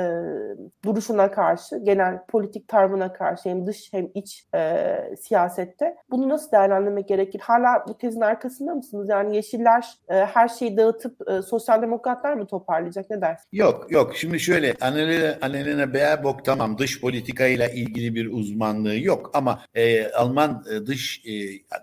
duruşuna 0.85 1.31
karşı, 1.31 1.77
genel 1.77 2.25
politik 2.25 2.67
tarzına 2.67 3.13
karşı 3.13 3.49
hem 3.49 3.65
dış 3.65 3.93
hem 3.93 4.07
iç 4.13 4.47
e, 4.55 5.15
siyasette. 5.21 5.95
Bunu 6.11 6.29
nasıl 6.29 6.51
değerlendirmek 6.51 7.07
gerekir? 7.07 7.39
Hala 7.39 7.85
bu 7.87 7.97
tezin 7.97 8.21
arkasında 8.21 8.71
mısınız? 8.99 9.09
Yani 9.09 9.35
yeşiller 9.35 9.85
e, 10.09 10.13
her 10.13 10.47
şeyi 10.47 10.77
dağıtıp 10.77 11.29
e, 11.29 11.41
sosyal 11.41 11.81
demokratlar 11.81 12.33
mı 12.33 12.47
toparlayacak? 12.47 13.09
Ne 13.09 13.21
dersin? 13.21 13.47
Yok 13.51 13.91
yok 13.91 14.15
şimdi 14.15 14.39
şöyle 14.39 14.75
Annalena, 14.81 15.37
Annalena 15.41 15.93
Baerbock 15.93 16.45
tamam 16.45 16.77
dış 16.77 17.01
politikayla 17.01 17.67
ilgili 17.67 18.15
bir 18.15 18.31
uzmanlığı 18.31 18.97
yok 18.97 19.31
ama 19.33 19.61
e, 19.75 20.11
Alman 20.11 20.65
e, 20.71 20.85
dış 20.85 21.21
e, 21.25 21.31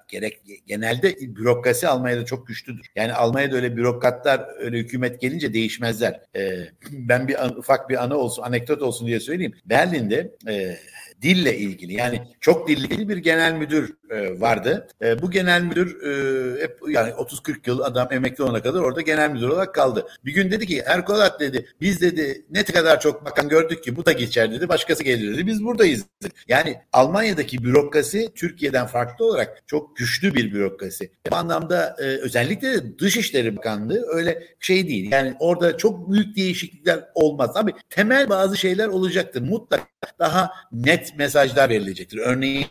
gerek 0.09 0.41
genelde 0.67 1.15
bürokrasi 1.21 1.89
Almanya'da 1.89 2.25
çok 2.25 2.47
güçlüdür. 2.47 2.87
Yani 2.97 3.15
Almanya'da 3.15 3.57
öyle 3.57 3.77
bürokratlar 3.77 4.47
öyle 4.59 4.79
hükümet 4.79 5.21
gelince 5.21 5.53
değişmezler. 5.53 6.21
E, 6.37 6.59
ben 6.91 7.29
bir 7.29 7.45
an, 7.45 7.59
ufak 7.59 7.89
bir 7.89 8.05
anı 8.05 8.17
olsun 8.19 8.43
anekdot 8.43 8.83
olsun 8.83 9.07
diye 9.07 9.21
söyleyeyim. 9.21 9.55
Berlin'de 9.65 10.31
e, 10.49 10.77
dille 11.23 11.59
ilgili 11.59 11.93
yani 11.93 12.23
çok 12.41 12.69
dilli 12.69 13.09
bir 13.09 13.17
genel 13.17 13.53
müdür 13.53 13.95
e, 14.11 14.41
vardı. 14.41 14.89
E, 15.03 15.23
bu 15.23 15.31
genel 15.31 15.63
müdür 15.63 16.03
e, 16.03 16.63
hep 16.63 16.79
yani 16.89 17.11
30-40 17.11 17.57
yıl 17.67 17.81
adam 17.81 18.09
emekli 18.11 18.45
olana 18.45 18.63
kadar 18.63 18.81
orada 18.81 19.01
genel 19.01 19.31
müdür 19.31 19.49
olarak 19.49 19.75
kaldı. 19.75 20.07
Bir 20.25 20.35
gün 20.35 20.51
dedi 20.51 20.67
ki 20.67 20.83
Erkolat 20.87 21.41
dedi 21.41 21.67
biz 21.81 22.01
dedi 22.01 22.47
ne 22.51 22.65
kadar 22.65 23.01
çok 23.01 23.25
bakan 23.25 23.49
gördük 23.49 23.85
ki 23.85 23.97
bu 23.97 24.07
da 24.07 24.13
geçer 24.13 24.53
dedi 24.53 24.69
başkası 24.69 25.05
gelir 25.05 25.35
dedi 25.35 25.47
biz 25.47 25.65
buradayız 25.65 26.05
dedi. 26.23 26.33
Yani 26.49 26.77
Almanya'daki 26.93 27.65
bürokrasi 27.65 28.29
Türkiye'den 28.35 28.87
farklı 28.87 29.25
olarak 29.25 29.63
çok 29.67 29.97
güçlü 29.97 30.35
bir 30.35 30.53
bürokrasi. 30.53 31.11
Bu 31.31 31.37
anlamda 31.37 31.97
e, 31.99 32.03
özellikle 32.03 32.73
de 32.73 32.99
Dışişleri 32.99 33.57
Bakanlığı 33.57 34.05
öyle 34.09 34.47
şey 34.61 34.89
değil. 34.89 35.13
Yani 35.13 35.35
orada 35.39 35.77
çok 35.77 36.13
büyük 36.13 36.37
değişiklikler 36.37 37.05
olmaz. 37.15 37.51
Abi 37.55 37.73
temel 37.91 38.29
bazı 38.29 38.57
şeyler 38.57 38.89
olacaktır 38.89 39.43
mutlaka. 39.43 39.96
Daha 40.19 40.51
net 40.73 41.19
mesajlar 41.19 41.71
verilecektir. 41.71 42.19
Örneğin 42.19 42.67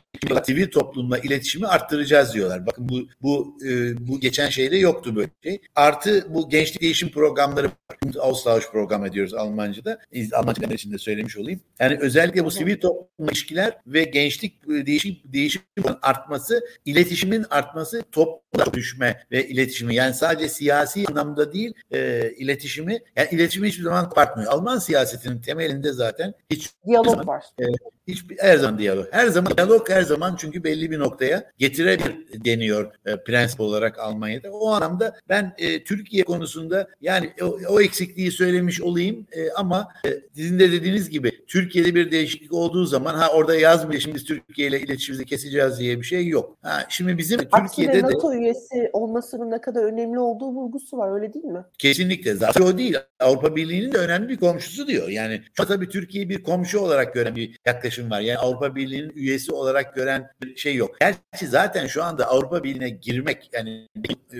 sivil 0.45 0.71
toplumla 0.71 1.17
iletişimi 1.17 1.67
arttıracağız 1.67 2.33
diyorlar. 2.33 2.65
Bakın 2.65 2.89
bu 2.89 3.07
bu 3.21 3.57
e, 3.65 3.97
bu 4.07 4.19
geçen 4.19 4.49
şeyde 4.49 4.77
yoktu 4.77 5.15
böyle 5.15 5.29
şey. 5.43 5.61
Artı 5.75 6.33
bu 6.33 6.49
gençlik 6.49 6.81
değişim 6.81 7.09
programları 7.09 7.71
Austausch 8.19 8.71
program 8.71 9.05
ediyoruz 9.05 9.33
Almanca'da. 9.33 9.99
Almanca'da 10.33 10.73
için 10.73 10.93
de 10.93 10.97
söylemiş 10.97 11.37
olayım. 11.37 11.61
Yani 11.79 11.97
özellikle 12.01 12.45
bu 12.45 12.51
sivil 12.51 12.79
toplum 12.79 13.29
ilişkiler 13.29 13.77
ve 13.87 14.03
gençlik 14.03 14.53
e, 14.69 14.85
değişim 14.85 15.17
değişim 15.25 15.61
artması, 16.01 16.65
iletişimin 16.85 17.45
artması, 17.49 18.03
toplumda 18.11 18.73
düşme 18.73 19.23
ve 19.31 19.47
iletişimi 19.47 19.95
yani 19.95 20.13
sadece 20.13 20.49
siyasi 20.49 21.05
anlamda 21.09 21.53
değil, 21.53 21.73
e, 21.91 22.31
iletişimi 22.37 22.99
yani 23.15 23.27
iletişimi 23.31 23.67
hiçbir 23.67 23.83
zaman 23.83 24.09
kopartmıyor. 24.09 24.51
Alman 24.51 24.79
siyasetinin 24.79 25.41
temelinde 25.41 25.91
zaten 25.93 26.33
hiç 26.51 26.69
diyalog 26.87 27.24
var. 27.27 27.45
E, 27.59 27.63
hiçbir 28.07 28.37
her 28.39 28.57
zaman 28.57 28.79
diyalog. 28.79 29.07
Her 29.11 29.27
zaman 29.27 29.57
diyalog 29.57 29.89
her 29.89 30.01
zaman 30.01 30.35
çünkü 30.35 30.63
belli 30.63 30.91
bir 30.91 30.99
noktaya 30.99 31.51
getirebilir 31.57 32.15
deniyor 32.45 32.91
e, 33.05 33.23
prensip 33.23 33.59
olarak 33.59 33.99
Almanya'da. 33.99 34.51
O 34.51 34.69
anlamda 34.69 35.15
ben 35.29 35.53
e, 35.57 35.83
Türkiye 35.83 36.23
konusunda 36.23 36.87
yani 37.01 37.33
o, 37.41 37.59
o 37.69 37.81
eksikliği 37.81 38.31
söylemiş 38.31 38.81
olayım 38.81 39.27
e, 39.31 39.51
ama 39.51 39.87
e, 40.05 40.09
sizin 40.35 40.59
de 40.59 40.71
dediğiniz 40.71 41.09
gibi 41.09 41.34
Türkiye'de 41.55 41.95
bir 41.95 42.11
değişiklik 42.11 42.53
olduğu 42.53 42.85
zaman 42.85 43.15
ha 43.15 43.29
orada 43.33 43.55
yazmıyor 43.55 44.01
şimdi 44.01 44.15
biz 44.15 44.23
Türkiye 44.23 44.67
ile 44.67 44.79
iletişimimizi 44.81 45.25
keseceğiz 45.25 45.79
diye 45.79 45.99
bir 45.99 46.05
şey 46.05 46.27
yok. 46.27 46.57
Ha 46.61 46.85
şimdi 46.89 47.17
bizim 47.17 47.39
Aksine 47.51 47.67
Türkiye'de 47.67 48.01
NATO 48.01 48.31
de 48.31 48.37
üyesi 48.37 48.89
olmasının 48.93 49.51
ne 49.51 49.61
kadar 49.61 49.83
önemli 49.83 50.19
olduğu 50.19 50.45
vurgusu 50.45 50.97
var 50.97 51.15
öyle 51.15 51.33
değil 51.33 51.45
mi? 51.45 51.65
kesinlikle 51.77 52.33
zaten 52.33 52.61
o 52.61 52.77
değil. 52.77 52.97
Avrupa 53.19 53.55
Birliği'nin 53.55 53.93
de 53.93 53.97
önemli 53.97 54.29
bir 54.29 54.37
komşusu 54.37 54.87
diyor. 54.87 55.07
Yani 55.07 55.41
şu 55.57 55.63
an 55.63 55.67
tabii 55.67 55.89
Türkiye'yi 55.89 56.29
bir 56.29 56.43
komşu 56.43 56.79
olarak 56.79 57.13
gören 57.13 57.35
bir 57.35 57.59
yaklaşım 57.65 58.11
var. 58.11 58.19
Yani 58.19 58.37
Avrupa 58.37 58.75
Birliği'nin 58.75 59.11
üyesi 59.15 59.51
olarak 59.51 59.95
gören 59.95 60.27
bir 60.43 60.55
şey 60.55 60.75
yok. 60.75 60.95
Gerçi 60.99 61.47
zaten 61.47 61.87
şu 61.87 62.03
anda 62.03 62.27
Avrupa 62.27 62.63
Birliği'ne 62.63 62.89
girmek 62.89 63.49
yani 63.53 63.87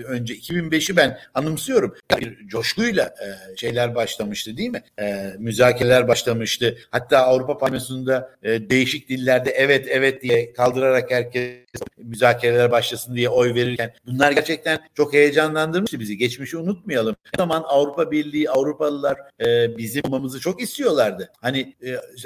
önce 0.04 0.34
2005'i 0.34 0.96
ben 0.96 1.18
anımsıyorum. 1.34 1.94
Bir 2.18 2.48
coşkuyla 2.48 3.04
e, 3.04 3.56
şeyler 3.56 3.94
başlamıştı 3.94 4.56
değil 4.56 4.70
mi? 4.70 4.82
E, 5.00 5.32
müzakereler 5.38 6.08
başlamıştı. 6.08 6.78
Hatta 6.90 7.05
Avrupa 7.12 7.58
Parlamentosu'nda 7.58 8.30
e, 8.42 8.70
değişik 8.70 9.08
dillerde 9.08 9.50
evet 9.50 9.86
evet 9.90 10.22
diye 10.22 10.52
kaldırarak 10.52 11.10
herkes 11.10 11.66
müzakereler 11.98 12.70
başlasın 12.70 13.16
diye 13.16 13.28
oy 13.28 13.54
verirken 13.54 13.92
bunlar 14.06 14.32
gerçekten 14.32 14.78
çok 14.94 15.12
heyecanlandırmıştı 15.12 16.00
bizi. 16.00 16.16
Geçmişi 16.16 16.56
unutmayalım. 16.56 17.16
O 17.34 17.38
zaman 17.38 17.64
Avrupa 17.66 18.10
Birliği, 18.10 18.50
Avrupalılar 18.50 19.16
e, 19.46 19.76
bizim 19.78 20.02
olmamızı 20.04 20.40
çok 20.40 20.62
istiyorlardı. 20.62 21.32
Hani 21.40 21.74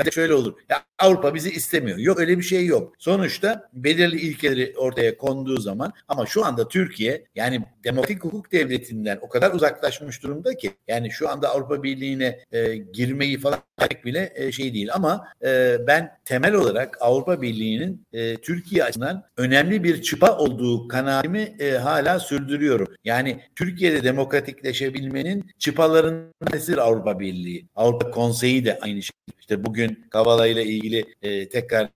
e, 0.05 0.11
şöyle 0.11 0.35
olur. 0.35 0.55
Ya 0.69 0.83
Avrupa 0.99 1.35
bizi 1.35 1.51
istemiyor. 1.51 1.99
Yok 1.99 2.21
öyle 2.21 2.39
bir 2.39 2.43
şey 2.43 2.67
yok. 2.67 2.93
Sonuçta 2.99 3.69
belirli 3.73 4.21
ilkeleri 4.21 4.75
ortaya 4.77 5.17
konduğu 5.17 5.61
zaman 5.61 5.93
ama 6.09 6.27
şu 6.27 6.45
anda 6.45 6.69
Türkiye 6.69 7.25
yani 7.35 7.63
demokratik 7.85 8.25
hukuk 8.25 8.53
devletinden 8.53 9.19
o 9.23 9.29
kadar 9.29 9.53
uzaklaşmış 9.53 10.23
durumda 10.23 10.57
ki 10.57 10.71
yani 10.89 11.11
şu 11.11 11.29
anda 11.29 11.49
Avrupa 11.49 11.83
Birliği'ne 11.83 12.39
e, 12.53 12.77
girmeyi 12.77 13.39
falan 13.39 13.59
bile 14.05 14.33
e, 14.35 14.53
şey 14.61 14.75
değil 14.75 14.89
ama 14.93 15.25
e, 15.45 15.77
ben 15.87 16.19
temel 16.25 16.55
olarak 16.55 16.99
Avrupa 17.01 17.43
Birliği'nin 17.43 18.07
e, 18.13 18.37
Türkiye 18.37 18.85
açısından 18.85 19.25
önemli 19.37 19.85
bir 19.85 20.03
çıpa 20.03 20.39
olduğu 20.39 20.89
kanaatimi 20.89 21.57
e, 21.59 21.71
hala 21.71 22.19
sürdürüyorum. 22.21 22.89
Yani 23.05 23.41
Türkiye'de 23.57 24.05
demokratikleşebilmenin 24.05 25.51
çıpalarının 25.59 26.35
nesir 26.53 26.79
Avrupa 26.79 27.21
Birliği. 27.21 27.67
Avrupa 27.75 28.11
Konseyi 28.11 28.65
de 28.65 28.79
aynı 28.81 29.03
şey. 29.03 29.13
İşte 29.51 29.65
bugün 29.65 30.07
Kavala 30.11 30.47
ile 30.47 30.65
ilgili 30.65 31.05
e, 31.23 31.49
tekrar 31.49 31.89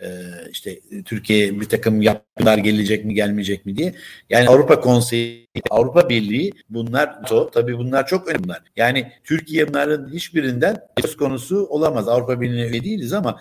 e, 0.00 0.08
işte 0.50 0.80
Türkiye 1.04 1.60
bir 1.60 1.68
takım 1.68 2.02
yapılar 2.02 2.58
gelecek 2.58 3.04
mi 3.04 3.14
gelmeyecek 3.14 3.66
mi 3.66 3.76
diye. 3.76 3.94
Yani 4.30 4.48
Avrupa 4.48 4.80
Konseyi 4.80 5.48
Avrupa 5.70 6.08
Birliği 6.08 6.52
bunlar 6.70 7.26
tabii 7.52 7.78
bunlar 7.78 8.06
çok 8.06 8.28
önemli. 8.28 8.52
Yani 8.76 9.12
Türkiye 9.24 9.68
bunların 9.68 10.12
hiçbirinden 10.12 10.76
söz 11.00 11.16
konusu 11.16 11.66
olamaz. 11.66 12.08
Avrupa 12.08 12.40
Birliği'ne 12.40 12.66
üye 12.66 12.84
değiliz 12.84 13.12
ama 13.12 13.40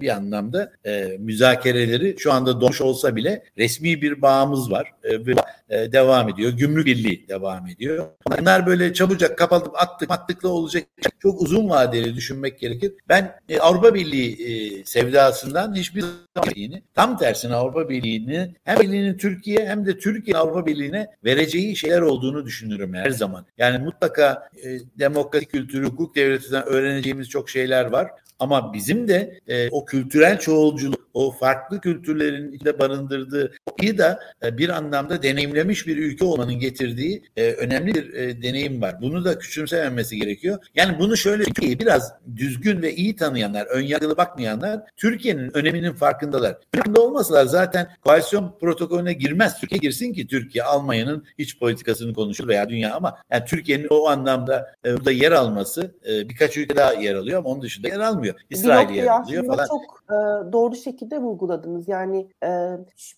bir 0.00 0.08
anlamda 0.08 0.72
e, 0.86 1.16
müzakereleri 1.18 2.16
şu 2.18 2.32
anda 2.32 2.60
donmuş 2.60 2.80
olsa 2.80 3.16
bile 3.16 3.44
resmi 3.58 4.02
bir 4.02 4.22
bağımız 4.22 4.70
var 4.70 4.92
e, 5.04 5.26
ve 5.26 5.34
e, 5.68 5.92
devam 5.92 6.28
ediyor. 6.28 6.52
Gümrük 6.52 6.86
Birliği 6.86 7.28
devam 7.28 7.66
ediyor. 7.66 8.06
Bunlar 8.38 8.66
böyle 8.66 8.94
çabucak 8.94 9.38
kapatıp 9.38 9.82
attık 9.82 10.10
attıkla 10.10 10.48
olacak 10.48 10.84
çok 11.18 11.42
uzun 11.42 11.68
vadeli 11.68 12.14
düşünmek 12.14 12.57
gerekir. 12.60 12.92
Ben 13.08 13.34
e, 13.48 13.58
Avrupa 13.58 13.94
Birliği 13.94 14.32
e, 14.32 14.84
sevdasından 14.84 15.74
hiçbir 15.74 16.00
zaman 16.00 16.82
tam 16.94 17.18
tersine 17.18 17.54
Avrupa 17.54 17.88
Birliği'ni 17.88 18.54
hem 18.64 18.80
Birliği'nin 18.80 19.16
Türkiye 19.16 19.68
hem 19.68 19.86
de 19.86 19.98
Türkiye 19.98 20.36
Avrupa 20.36 20.66
Birliği'ne 20.66 21.06
vereceği 21.24 21.76
şeyler 21.76 22.00
olduğunu 22.00 22.46
düşünürüm 22.46 22.94
her 22.94 23.10
zaman. 23.10 23.46
Yani 23.58 23.84
mutlaka 23.84 24.48
e, 24.64 24.78
demokratik 24.98 25.50
kültürü, 25.50 25.86
hukuk 25.86 26.16
devletinden 26.16 26.66
öğreneceğimiz 26.66 27.28
çok 27.28 27.50
şeyler 27.50 27.84
var. 27.84 28.10
Ama 28.38 28.74
bizim 28.74 29.08
de 29.08 29.40
e, 29.48 29.68
o 29.70 29.84
kültürel 29.84 30.38
çoğulculuk, 30.38 31.08
o 31.14 31.30
farklı 31.30 31.80
kültürlerin 31.80 32.52
içinde 32.52 32.78
barındırdığı 32.78 33.52
iyi 33.82 33.98
da 33.98 34.20
e, 34.44 34.58
bir 34.58 34.68
anlamda 34.68 35.22
deneyimlemiş 35.22 35.86
bir 35.86 35.96
ülke 35.96 36.24
olmanın 36.24 36.58
getirdiği 36.58 37.22
e, 37.36 37.52
önemli 37.52 37.94
bir 37.94 38.14
e, 38.14 38.42
deneyim 38.42 38.82
var. 38.82 39.00
Bunu 39.00 39.24
da 39.24 39.38
küçümsememesi 39.38 40.16
gerekiyor. 40.16 40.58
Yani 40.74 40.98
bunu 40.98 41.16
şöyle 41.16 41.44
biraz 41.60 42.12
düzgün 42.48 42.82
ve 42.82 42.94
iyi 42.94 43.16
tanıyanlar, 43.16 43.66
önyargılı 43.66 44.16
bakmayanlar 44.16 44.80
Türkiye'nin 44.96 45.56
öneminin 45.56 45.92
farkındalar. 45.92 46.56
Farkında 46.74 47.00
olmasalar 47.00 47.44
zaten 47.44 47.88
koalisyon 48.04 48.54
protokolüne 48.60 49.12
girmez. 49.12 49.60
Türkiye 49.60 49.78
girsin 49.78 50.12
ki 50.12 50.26
Türkiye 50.26 50.64
Almanya'nın 50.64 51.24
iç 51.38 51.58
politikasını 51.58 52.14
konuşur 52.14 52.48
veya 52.48 52.68
dünya 52.68 52.94
ama 52.94 53.18
yani 53.30 53.44
Türkiye'nin 53.44 53.86
o 53.90 54.08
anlamda 54.08 54.74
e, 54.84 54.96
burada 54.96 55.12
yer 55.12 55.32
alması 55.32 55.94
e, 56.08 56.28
birkaç 56.28 56.56
ülke 56.56 56.76
daha 56.76 56.92
yer 56.92 57.14
alıyor 57.14 57.38
ama 57.38 57.48
onun 57.48 57.62
dışında 57.62 57.88
yer 57.88 58.00
almıyor. 58.00 58.34
İsrail 58.50 58.90
yer 58.90 59.06
alıyor 59.06 59.46
falan. 59.46 59.66
Çok 59.66 60.04
e, 60.10 60.16
doğru 60.52 60.76
şekilde 60.76 61.18
vurguladınız. 61.18 61.88
Yani 61.88 62.28
e, 62.44 62.48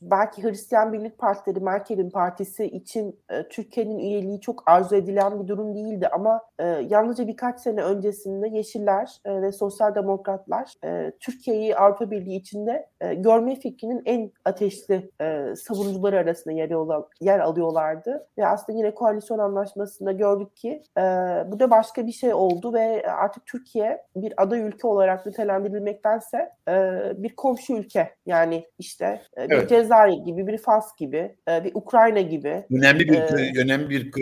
belki 0.02 0.42
Hristiyan 0.42 0.92
Birlik 0.92 1.18
Partileri, 1.18 1.60
Merkel'in 1.60 2.10
partisi 2.10 2.64
için 2.64 3.20
e, 3.30 3.48
Türkiye'nin 3.48 3.98
üyeliği 3.98 4.40
çok 4.40 4.62
arzu 4.66 4.96
edilen 4.96 5.42
bir 5.42 5.48
durum 5.48 5.74
değildi 5.74 6.08
ama 6.08 6.40
e, 6.58 6.64
yalnızca 6.66 7.28
birkaç 7.28 7.60
sene 7.60 7.82
öncesinde 7.82 8.48
Yeşiller 8.48 9.19
e, 9.24 9.42
ve 9.42 9.52
Sosyal 9.52 9.94
Demokratlar 9.94 10.72
e, 10.84 11.12
Türkiye'yi 11.20 11.76
Avrupa 11.76 12.10
Birliği 12.10 12.36
içinde 12.36 12.86
e, 13.00 13.14
görme 13.14 13.56
fikrinin 13.56 14.02
en 14.04 14.32
ateşli 14.44 15.10
e, 15.20 15.54
savunucuları 15.56 16.18
arasında 16.18 16.54
yer, 16.54 16.70
olan, 16.70 17.06
yer 17.20 17.38
alıyorlardı. 17.38 18.26
Ve 18.38 18.46
aslında 18.46 18.78
yine 18.78 18.94
koalisyon 18.94 19.38
anlaşmasında 19.38 20.12
gördük 20.12 20.56
ki 20.56 20.82
e, 20.98 21.02
bu 21.46 21.60
da 21.60 21.70
başka 21.70 22.06
bir 22.06 22.12
şey 22.12 22.34
oldu 22.34 22.74
ve 22.74 23.06
artık 23.06 23.46
Türkiye 23.46 24.02
bir 24.16 24.42
aday 24.42 24.60
ülke 24.60 24.86
olarak 24.86 25.26
nitelendirilmektense 25.26 26.50
e, 26.68 27.02
bir 27.16 27.36
komşu 27.36 27.76
ülke 27.76 28.14
yani 28.26 28.66
işte 28.78 29.22
e, 29.36 29.50
bir 29.50 29.54
evet. 29.54 29.68
Cezayir 29.68 30.18
gibi, 30.18 30.46
bir 30.46 30.58
Fas 30.58 30.96
gibi, 30.96 31.36
e, 31.48 31.64
bir 31.64 31.72
Ukrayna 31.74 32.20
gibi. 32.20 32.64
Önemli 32.70 33.08
bir 33.08 33.18
e, 33.18 33.60
önemli 33.62 33.90
bir 33.90 34.12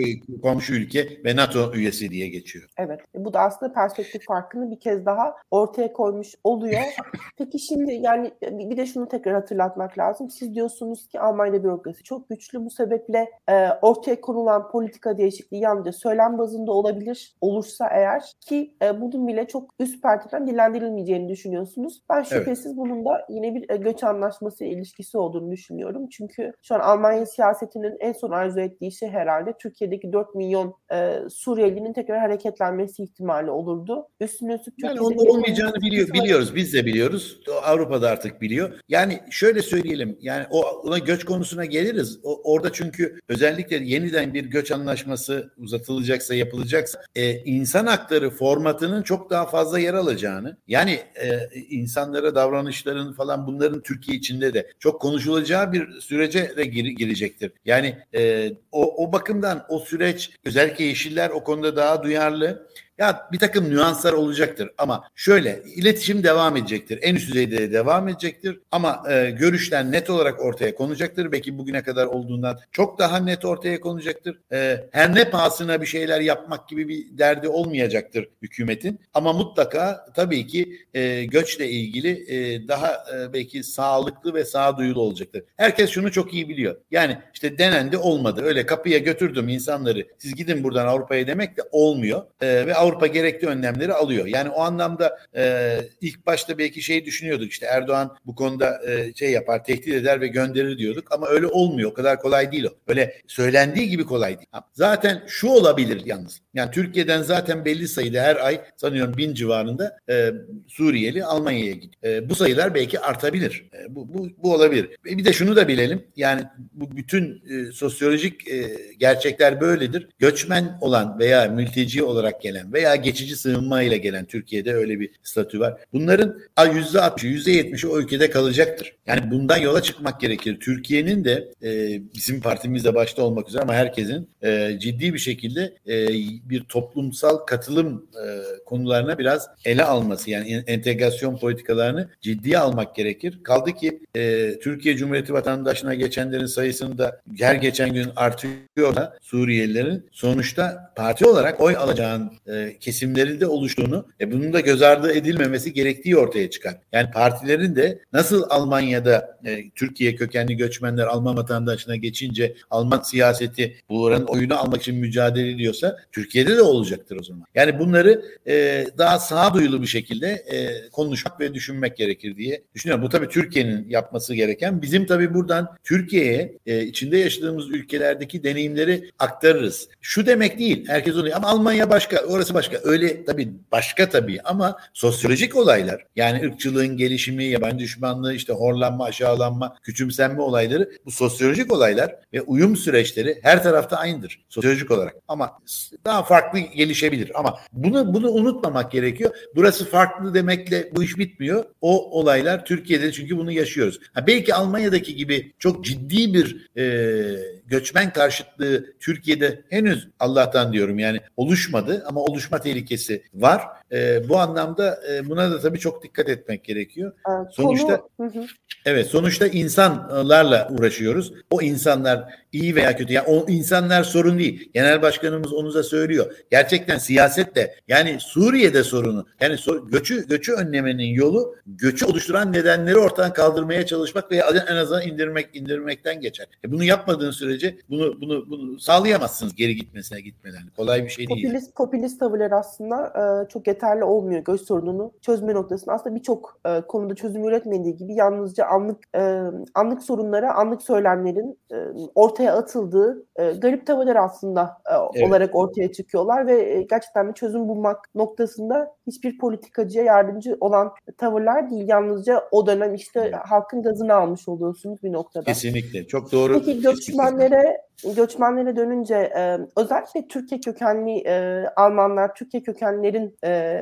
komşu 0.41 0.73
ülke 0.73 1.07
ve 1.25 1.35
NATO 1.35 1.73
üyesi 1.73 2.09
diye 2.09 2.29
geçiyor. 2.29 2.69
Evet. 2.77 2.99
Bu 3.15 3.33
da 3.33 3.39
aslında 3.39 3.73
perspektif 3.73 4.25
farkını 4.27 4.71
bir 4.71 4.78
kez 4.81 5.05
daha 5.05 5.35
ortaya 5.51 5.93
koymuş 5.93 6.35
oluyor. 6.43 6.81
Peki 7.37 7.59
şimdi 7.59 7.93
yani 7.93 8.31
bir 8.41 8.77
de 8.77 8.85
şunu 8.85 9.07
tekrar 9.07 9.33
hatırlatmak 9.33 9.97
lazım. 9.97 10.29
Siz 10.29 10.55
diyorsunuz 10.55 11.07
ki 11.07 11.19
Almanya 11.19 11.63
bürokrasi 11.63 12.03
çok 12.03 12.29
güçlü. 12.29 12.65
Bu 12.65 12.69
sebeple 12.69 13.31
e, 13.49 13.69
ortaya 13.81 14.21
konulan 14.21 14.71
politika 14.71 15.17
değişikliği 15.17 15.61
yalnızca 15.61 15.91
söylem 15.91 16.37
bazında 16.37 16.71
olabilir. 16.71 17.35
Olursa 17.41 17.87
eğer 17.91 18.23
ki 18.41 18.75
e, 18.83 19.01
bunun 19.01 19.27
bile 19.27 19.47
çok 19.47 19.73
üst 19.79 20.03
perdeden 20.03 20.47
dillendirilmeyeceğini 20.47 21.29
düşünüyorsunuz. 21.29 22.03
Ben 22.09 22.23
şüphesiz 22.23 22.65
evet. 22.65 22.77
bunun 22.77 23.05
da 23.05 23.25
yine 23.29 23.55
bir 23.55 23.69
e, 23.69 23.77
göç 23.77 24.03
anlaşması 24.03 24.65
ilişkisi 24.65 25.17
olduğunu 25.17 25.51
düşünüyorum. 25.51 26.07
Çünkü 26.09 26.53
şu 26.61 26.75
an 26.75 26.79
Almanya 26.79 27.25
siyasetinin 27.25 27.97
en 27.99 28.11
son 28.11 28.31
arzu 28.31 28.59
ettiği 28.59 28.91
şey 28.91 29.09
herhalde 29.09 29.53
Türkiye'deki 29.53 30.13
4 30.13 30.35
milyon 30.35 30.75
e, 30.91 31.19
Suriyelinin 31.29 31.93
tekrar 31.93 32.19
hareketlenmesi 32.19 33.03
ihtimali 33.03 33.51
olurdu. 33.51 34.07
Üstüne 34.19 34.57
üstlük 34.69 34.85
Yani 34.85 34.99
onun 34.99 35.17
olmayacağını 35.17 35.75
biliyor, 35.75 36.13
biliyoruz. 36.13 36.55
Biz 36.55 36.73
de 36.73 36.85
biliyoruz. 36.85 37.39
Avrupa'da 37.63 38.09
artık 38.09 38.41
biliyor. 38.41 38.79
Yani 38.89 39.19
şöyle 39.31 39.61
söyleyelim. 39.61 40.17
Yani 40.21 40.45
o 40.49 40.61
ona 40.61 40.97
göç 40.97 41.23
konusuna 41.23 41.65
geliriz. 41.65 42.19
O, 42.23 42.53
orada 42.53 42.73
çünkü 42.73 43.19
özellikle 43.27 43.75
yeniden 43.75 44.33
bir 44.33 44.45
göç 44.45 44.71
anlaşması 44.71 45.53
uzatılacaksa 45.57 46.35
yapılacaksa 46.35 47.01
e, 47.15 47.37
insan 47.37 47.85
hakları 47.85 48.29
formatının 48.29 49.03
çok 49.03 49.29
daha 49.29 49.45
fazla 49.45 49.79
yer 49.79 49.93
alacağını 49.93 50.57
yani 50.67 50.99
e, 51.15 51.39
insanlara 51.69 52.35
davranışların 52.35 53.13
falan 53.13 53.47
bunların 53.47 53.81
Türkiye 53.81 54.17
içinde 54.17 54.53
de 54.53 54.71
çok 54.79 55.01
konuşulacağı 55.01 55.73
bir 55.73 56.01
sürece 56.01 56.57
de 56.57 56.65
gir, 56.65 56.85
girecektir. 56.85 57.51
Yani 57.65 57.97
e, 58.15 58.51
o, 58.71 59.05
o 59.05 59.13
bakımdan 59.13 59.65
o 59.69 59.79
süreç 59.79 60.31
özellikle 60.45 60.85
Yeşiller 60.85 61.29
o 61.29 61.43
konuda 61.43 61.75
daha 61.75 62.03
duyarlı 62.03 62.67
Ya 62.99 63.29
bir 63.31 63.39
takım 63.39 63.69
nüanslar 63.69 64.13
olacaktır 64.13 64.69
ama 64.77 65.03
şöyle 65.15 65.61
iletişim 65.75 66.23
devam 66.23 66.57
edecektir. 66.57 66.99
En 67.01 67.15
üst 67.15 67.29
düzeyde 67.29 67.57
de 67.57 67.71
devam 67.71 68.07
edecektir 68.07 68.59
ama 68.71 69.03
e, 69.09 69.29
görüşler 69.29 69.91
net 69.91 70.09
olarak 70.09 70.41
ortaya 70.41 70.75
konacaktır. 70.75 71.31
Belki 71.31 71.57
bugüne 71.57 71.83
kadar 71.83 72.05
olduğundan 72.05 72.59
çok 72.71 72.99
daha 72.99 73.17
net 73.19 73.45
ortaya 73.45 73.79
konacaktır. 73.79 74.39
E, 74.51 74.87
her 74.91 75.15
ne 75.15 75.29
pahasına 75.29 75.81
bir 75.81 75.85
şeyler 75.85 76.21
yapmak 76.21 76.69
gibi 76.69 76.87
bir 76.87 77.17
derdi 77.17 77.47
olmayacaktır 77.47 78.27
hükümetin 78.41 78.99
ama 79.13 79.33
mutlaka 79.33 80.05
tabii 80.15 80.47
ki 80.47 80.79
e, 80.93 81.25
göçle 81.25 81.69
ilgili 81.69 82.09
e, 82.09 82.67
daha 82.67 82.91
e, 82.91 83.33
belki 83.33 83.63
sağlıklı 83.63 84.33
ve 84.33 84.45
sağduyulu 84.45 85.01
olacaktır. 85.01 85.43
Herkes 85.57 85.89
şunu 85.89 86.11
çok 86.11 86.33
iyi 86.33 86.49
biliyor. 86.49 86.75
Yani 86.91 87.17
işte 87.33 87.57
denendi 87.57 87.97
olmadı. 87.97 88.41
Öyle 88.43 88.65
kapıya 88.65 88.97
götürdüm 88.97 89.49
insanları. 89.49 90.07
Siz 90.17 90.35
gidin 90.35 90.63
buradan 90.63 90.87
Avrupa'ya 90.87 91.27
demek 91.27 91.57
de 91.57 91.61
olmuyor. 91.71 92.23
E, 92.41 92.67
ve 92.67 92.75
Avrupa 92.75 92.88
gerekli 93.07 93.47
önlemleri 93.47 93.93
alıyor. 93.93 94.25
Yani 94.25 94.49
o 94.49 94.61
anlamda 94.61 95.19
e, 95.35 95.75
ilk 96.01 96.25
başta 96.25 96.57
belki 96.57 96.81
şey 96.81 97.05
düşünüyorduk 97.05 97.51
işte 97.51 97.65
Erdoğan 97.65 98.17
bu 98.25 98.35
konuda 98.35 98.81
e, 98.87 99.13
şey 99.13 99.31
yapar, 99.31 99.63
tehdit 99.63 99.93
eder 99.93 100.21
ve 100.21 100.27
gönderir 100.27 100.77
diyorduk 100.77 101.11
ama 101.11 101.27
öyle 101.27 101.47
olmuyor. 101.47 101.91
O 101.91 101.93
kadar 101.93 102.21
kolay 102.21 102.51
değil 102.51 102.63
o. 102.63 102.69
Öyle 102.87 103.13
söylendiği 103.27 103.89
gibi 103.89 104.05
kolay 104.05 104.37
değil. 104.37 104.47
Zaten 104.73 105.23
şu 105.27 105.47
olabilir 105.47 106.01
yalnız. 106.05 106.41
Yani 106.53 106.71
Türkiye'den 106.71 107.21
zaten 107.21 107.65
belli 107.65 107.87
sayıda 107.87 108.21
her 108.21 108.35
ay 108.35 108.61
sanıyorum 108.77 109.17
bin 109.17 109.33
civarında 109.33 109.97
e, 110.09 110.31
Suriyeli 110.67 111.25
Almanya'ya 111.25 111.73
gidiyor. 111.73 112.03
E, 112.03 112.29
bu 112.29 112.35
sayılar 112.35 112.75
belki 112.75 112.99
artabilir. 112.99 113.69
E, 113.73 113.95
bu, 113.95 114.13
bu, 114.13 114.29
bu 114.37 114.53
olabilir. 114.53 114.89
E, 115.09 115.17
bir 115.17 115.25
de 115.25 115.33
şunu 115.33 115.55
da 115.55 115.67
bilelim. 115.67 116.03
Yani 116.15 116.41
bu 116.73 116.97
bütün 116.97 117.43
e, 117.49 117.71
sosyolojik 117.71 118.47
e, 118.47 118.77
gerçekler 118.97 119.61
böyledir. 119.61 120.07
Göçmen 120.19 120.77
olan 120.81 121.19
veya 121.19 121.47
mülteci 121.47 122.03
olarak 122.03 122.41
gelen 122.41 122.73
veya 122.73 122.78
geçici 122.95 123.35
sığınma 123.35 123.81
ile 123.81 123.97
gelen 123.97 124.25
Türkiye'de 124.25 124.73
öyle 124.73 124.99
bir 124.99 125.09
statü 125.23 125.59
var. 125.59 125.81
Bunların 125.93 126.39
yüzde 126.73 126.97
60'ı, 126.97 127.27
yüzde 127.27 127.51
70'i 127.51 127.89
o 127.89 127.99
ülkede 127.99 128.29
kalacaktır. 128.29 128.95
Yani 129.07 129.31
bundan 129.31 129.57
yola 129.57 129.81
çıkmak 129.81 130.21
gerekir. 130.21 130.59
Türkiye'nin 130.59 131.23
de 131.23 131.51
e, 131.63 132.01
bizim 132.15 132.41
partimizde 132.41 132.95
başta 132.95 133.21
olmak 133.23 133.49
üzere 133.49 133.61
ama 133.61 133.73
herkesin 133.73 134.29
e, 134.43 134.77
ciddi 134.79 135.13
bir 135.13 135.19
şekilde 135.19 135.73
e, 135.87 136.07
bir 136.49 136.63
toplumsal 136.63 137.37
katılım 137.37 138.07
e, 138.25 138.25
konularına 138.65 139.17
biraz 139.17 139.47
ele 139.65 139.83
alması 139.83 140.29
yani 140.29 140.63
entegrasyon 140.67 141.37
politikalarını 141.37 142.09
ciddiye 142.21 142.59
almak 142.59 142.95
gerekir. 142.95 143.39
Kaldı 143.43 143.71
ki 143.71 143.99
e, 144.15 144.53
Türkiye 144.59 144.97
Cumhuriyeti 144.97 145.33
vatandaşına 145.33 145.93
geçenlerin 145.93 146.45
sayısını 146.45 146.97
da 146.97 147.21
her 147.39 147.55
geçen 147.55 147.93
gün 147.93 148.07
artıyor 148.15 148.95
da 148.95 149.17
Suriyelilerin 149.21 150.05
sonuçta 150.11 150.93
parti 150.95 151.25
olarak 151.25 151.61
oy 151.61 151.75
alacağın 151.77 152.31
e, 152.47 152.68
kesimlerinde 152.77 153.47
oluştuğunu 153.47 154.07
e, 154.21 154.31
bunun 154.31 154.53
da 154.53 154.59
göz 154.59 154.81
ardı 154.81 155.11
edilmemesi 155.11 155.73
gerektiği 155.73 156.17
ortaya 156.17 156.49
çıkar. 156.49 156.77
Yani 156.91 157.11
partilerin 157.11 157.75
de 157.75 157.99
nasıl 158.13 158.43
Almanya'da 158.49 159.39
e, 159.45 159.69
Türkiye 159.69 160.15
kökenli 160.15 160.57
göçmenler 160.57 161.05
Alman 161.05 161.37
vatandaşına 161.37 161.95
geçince 161.95 162.55
Alman 162.69 163.01
siyaseti 163.01 163.75
bunların 163.89 164.25
oyunu 164.25 164.59
almak 164.59 164.81
için 164.81 164.95
mücadele 164.95 165.51
ediyorsa 165.51 165.97
Türkiye'de 166.11 166.57
de 166.57 166.61
olacaktır 166.61 167.17
o 167.19 167.23
zaman. 167.23 167.45
Yani 167.55 167.79
bunları 167.79 168.25
e, 168.47 168.85
daha 168.97 169.19
sağduyulu 169.19 169.81
bir 169.81 169.87
şekilde 169.87 170.27
e, 170.27 170.89
konuşmak 170.89 171.39
ve 171.39 171.53
düşünmek 171.53 171.97
gerekir 171.97 172.37
diye 172.37 172.63
düşünüyorum. 172.75 173.03
Bu 173.03 173.09
tabii 173.09 173.27
Türkiye'nin 173.27 173.89
yapması 173.89 174.35
gereken. 174.35 174.81
Bizim 174.81 175.05
tabii 175.05 175.33
buradan 175.33 175.75
Türkiye'ye 175.83 176.57
e, 176.65 176.83
içinde 176.83 177.17
yaşadığımız 177.17 177.69
ülkelerdeki 177.69 178.43
deneyimleri 178.43 179.11
aktarırız. 179.19 179.87
Şu 180.01 180.25
demek 180.25 180.59
değil. 180.59 180.87
Herkes 180.87 181.15
onu 181.15 181.29
ama 181.35 181.47
Almanya 181.47 181.89
başka, 181.89 182.17
orası 182.25 182.48
başka. 182.53 182.77
Öyle 182.83 183.25
tabii 183.25 183.49
başka 183.71 184.09
tabii 184.09 184.41
ama 184.43 184.77
sosyolojik 184.93 185.55
olaylar 185.55 186.05
yani 186.15 186.45
ırkçılığın 186.45 186.97
gelişimi, 186.97 187.45
yabancı 187.45 187.79
düşmanlığı, 187.79 188.33
işte 188.33 188.53
horlanma, 188.53 189.05
aşağılanma, 189.05 189.75
küçümsenme 189.83 190.41
olayları 190.41 190.91
bu 191.05 191.11
sosyolojik 191.11 191.73
olaylar 191.73 192.15
ve 192.33 192.41
uyum 192.41 192.75
süreçleri 192.75 193.39
her 193.43 193.63
tarafta 193.63 193.97
aynıdır 193.97 194.45
sosyolojik 194.49 194.91
olarak. 194.91 195.15
Ama 195.27 195.59
daha 196.05 196.23
farklı 196.23 196.59
gelişebilir 196.59 197.31
ama 197.39 197.59
bunu 197.73 198.13
bunu 198.13 198.31
unutmamak 198.31 198.91
gerekiyor. 198.91 199.31
Burası 199.55 199.85
farklı 199.85 200.33
demekle 200.33 200.89
bu 200.95 201.03
iş 201.03 201.17
bitmiyor. 201.17 201.65
O 201.81 202.19
olaylar 202.19 202.65
Türkiye'de 202.65 203.11
çünkü 203.11 203.37
bunu 203.37 203.51
yaşıyoruz. 203.51 203.99
Ha, 204.13 204.27
belki 204.27 204.53
Almanya'daki 204.53 205.15
gibi 205.15 205.53
çok 205.59 205.85
ciddi 205.85 206.33
bir 206.33 206.69
e, 206.77 207.59
göçmen 207.67 208.13
karşıtlığı 208.13 208.85
Türkiye'de 208.99 209.61
henüz 209.69 210.07
Allah'tan 210.19 210.73
diyorum 210.73 210.99
yani 210.99 211.19
oluşmadı 211.37 212.03
ama 212.07 212.21
oluşma 212.39 212.59
tehlikesi 212.59 213.23
var. 213.33 213.61
E, 213.91 214.29
bu 214.29 214.37
anlamda 214.37 214.99
e, 215.11 215.29
buna 215.29 215.51
da 215.51 215.59
tabii 215.59 215.79
çok 215.79 216.03
dikkat 216.03 216.29
etmek 216.29 216.63
gerekiyor. 216.63 217.11
Evet, 217.29 217.47
sonuçta 217.51 218.01
konu, 218.17 218.33
hı 218.33 218.39
hı. 218.39 218.45
evet 218.85 219.07
sonuçta 219.07 219.47
insanlarla 219.47 220.67
uğraşıyoruz. 220.71 221.33
O 221.49 221.61
insanlar 221.61 222.33
iyi 222.51 222.75
veya 222.75 222.97
kötü. 222.97 223.13
Yani 223.13 223.27
o 223.27 223.45
insanlar 223.49 224.03
sorun 224.03 224.39
değil. 224.39 224.69
Genel 224.73 225.01
başkanımız 225.01 225.53
onu 225.53 225.73
da 225.73 225.83
söylüyor. 225.83 226.35
Gerçekten 226.51 226.97
siyaset 226.97 227.55
de 227.55 227.75
yani 227.87 228.17
Suriye'de 228.19 228.83
sorunu. 228.83 229.25
Yani 229.41 229.57
so 229.57 229.87
göçü 229.87 230.27
göçü 230.27 230.53
önlemenin 230.53 231.13
yolu 231.13 231.55
göçü 231.67 232.05
oluşturan 232.05 232.53
nedenleri 232.53 232.97
ortadan 232.97 233.33
kaldırmaya 233.33 233.85
çalışmak 233.85 234.31
veya 234.31 234.45
en 234.69 234.75
azından 234.75 235.07
indirmek 235.07 235.55
indirmekten 235.55 236.21
geçer. 236.21 236.47
E 236.65 236.71
bunu 236.71 236.83
yapmadığın 236.83 237.31
sürece 237.31 237.77
bunu 237.89 238.21
bunu 238.21 238.49
bunu 238.49 238.79
sağlayamazsınız 238.79 239.55
geri 239.55 239.75
gitmesine 239.75 240.21
gitmeden. 240.21 240.61
Kolay 240.75 241.03
bir 241.03 241.09
şey 241.09 241.27
değil. 241.27 241.43
Popülist 241.43 241.75
popülist 241.75 242.19
tavırlar 242.29 242.51
aslında 242.51 243.13
e, 243.15 243.47
çok 243.47 243.67
yeterli 243.67 244.03
olmuyor 244.03 244.41
göç 244.41 244.61
sorununu 244.61 245.11
çözme 245.21 245.53
noktasında. 245.53 245.93
Aslında 245.93 246.15
birçok 246.15 246.59
e, 246.65 246.81
konuda 246.81 247.15
çözüm 247.15 247.43
üretmediği 247.43 247.95
gibi 247.95 248.13
yalnızca 248.13 248.65
anlık 248.65 249.03
e, 249.15 249.41
anlık 249.73 250.03
sorunlara, 250.03 250.53
anlık 250.53 250.81
söylemlerin 250.81 251.59
e, 251.71 251.75
ortaya 252.15 252.55
atıldığı 252.55 253.25
e, 253.35 253.51
garip 253.51 253.87
tavırlar 253.87 254.15
aslında 254.15 254.77
e, 254.91 254.93
evet. 255.15 255.29
olarak 255.29 255.55
ortaya 255.55 255.91
çıkıyorlar 255.91 256.47
ve 256.47 256.61
e, 256.61 256.81
gerçekten 256.81 257.29
bir 257.29 257.33
çözüm 257.33 257.67
bulmak 257.67 258.09
noktasında 258.15 258.95
hiçbir 259.09 259.37
politikacıya 259.37 260.03
yardımcı 260.03 260.57
olan 260.59 260.91
tavırlar 261.17 261.69
değil. 261.69 261.87
Yalnızca 261.87 262.47
o 262.51 262.67
dönem 262.67 262.95
işte 262.95 263.19
evet. 263.19 263.35
halkın 263.35 263.81
gazını 263.81 264.13
almış 264.13 264.47
oluyorsunuz 264.47 265.03
bir 265.03 265.13
noktada. 265.13 265.45
Kesinlikle. 265.45 266.07
Çok 266.07 266.31
doğru. 266.31 266.53
Peki 266.53 266.81
göçmenlere 266.81 267.89
göçmenlere 268.15 268.75
dönünce 268.75 269.15
e, 269.15 269.59
özellikle 269.77 270.27
Türkiye 270.27 270.61
kökenli 270.61 271.17
e, 271.17 271.65
Almanlar, 271.75 272.35
Türkiye 272.35 272.63
kökenlerin 272.63 273.37
e, 273.45 273.81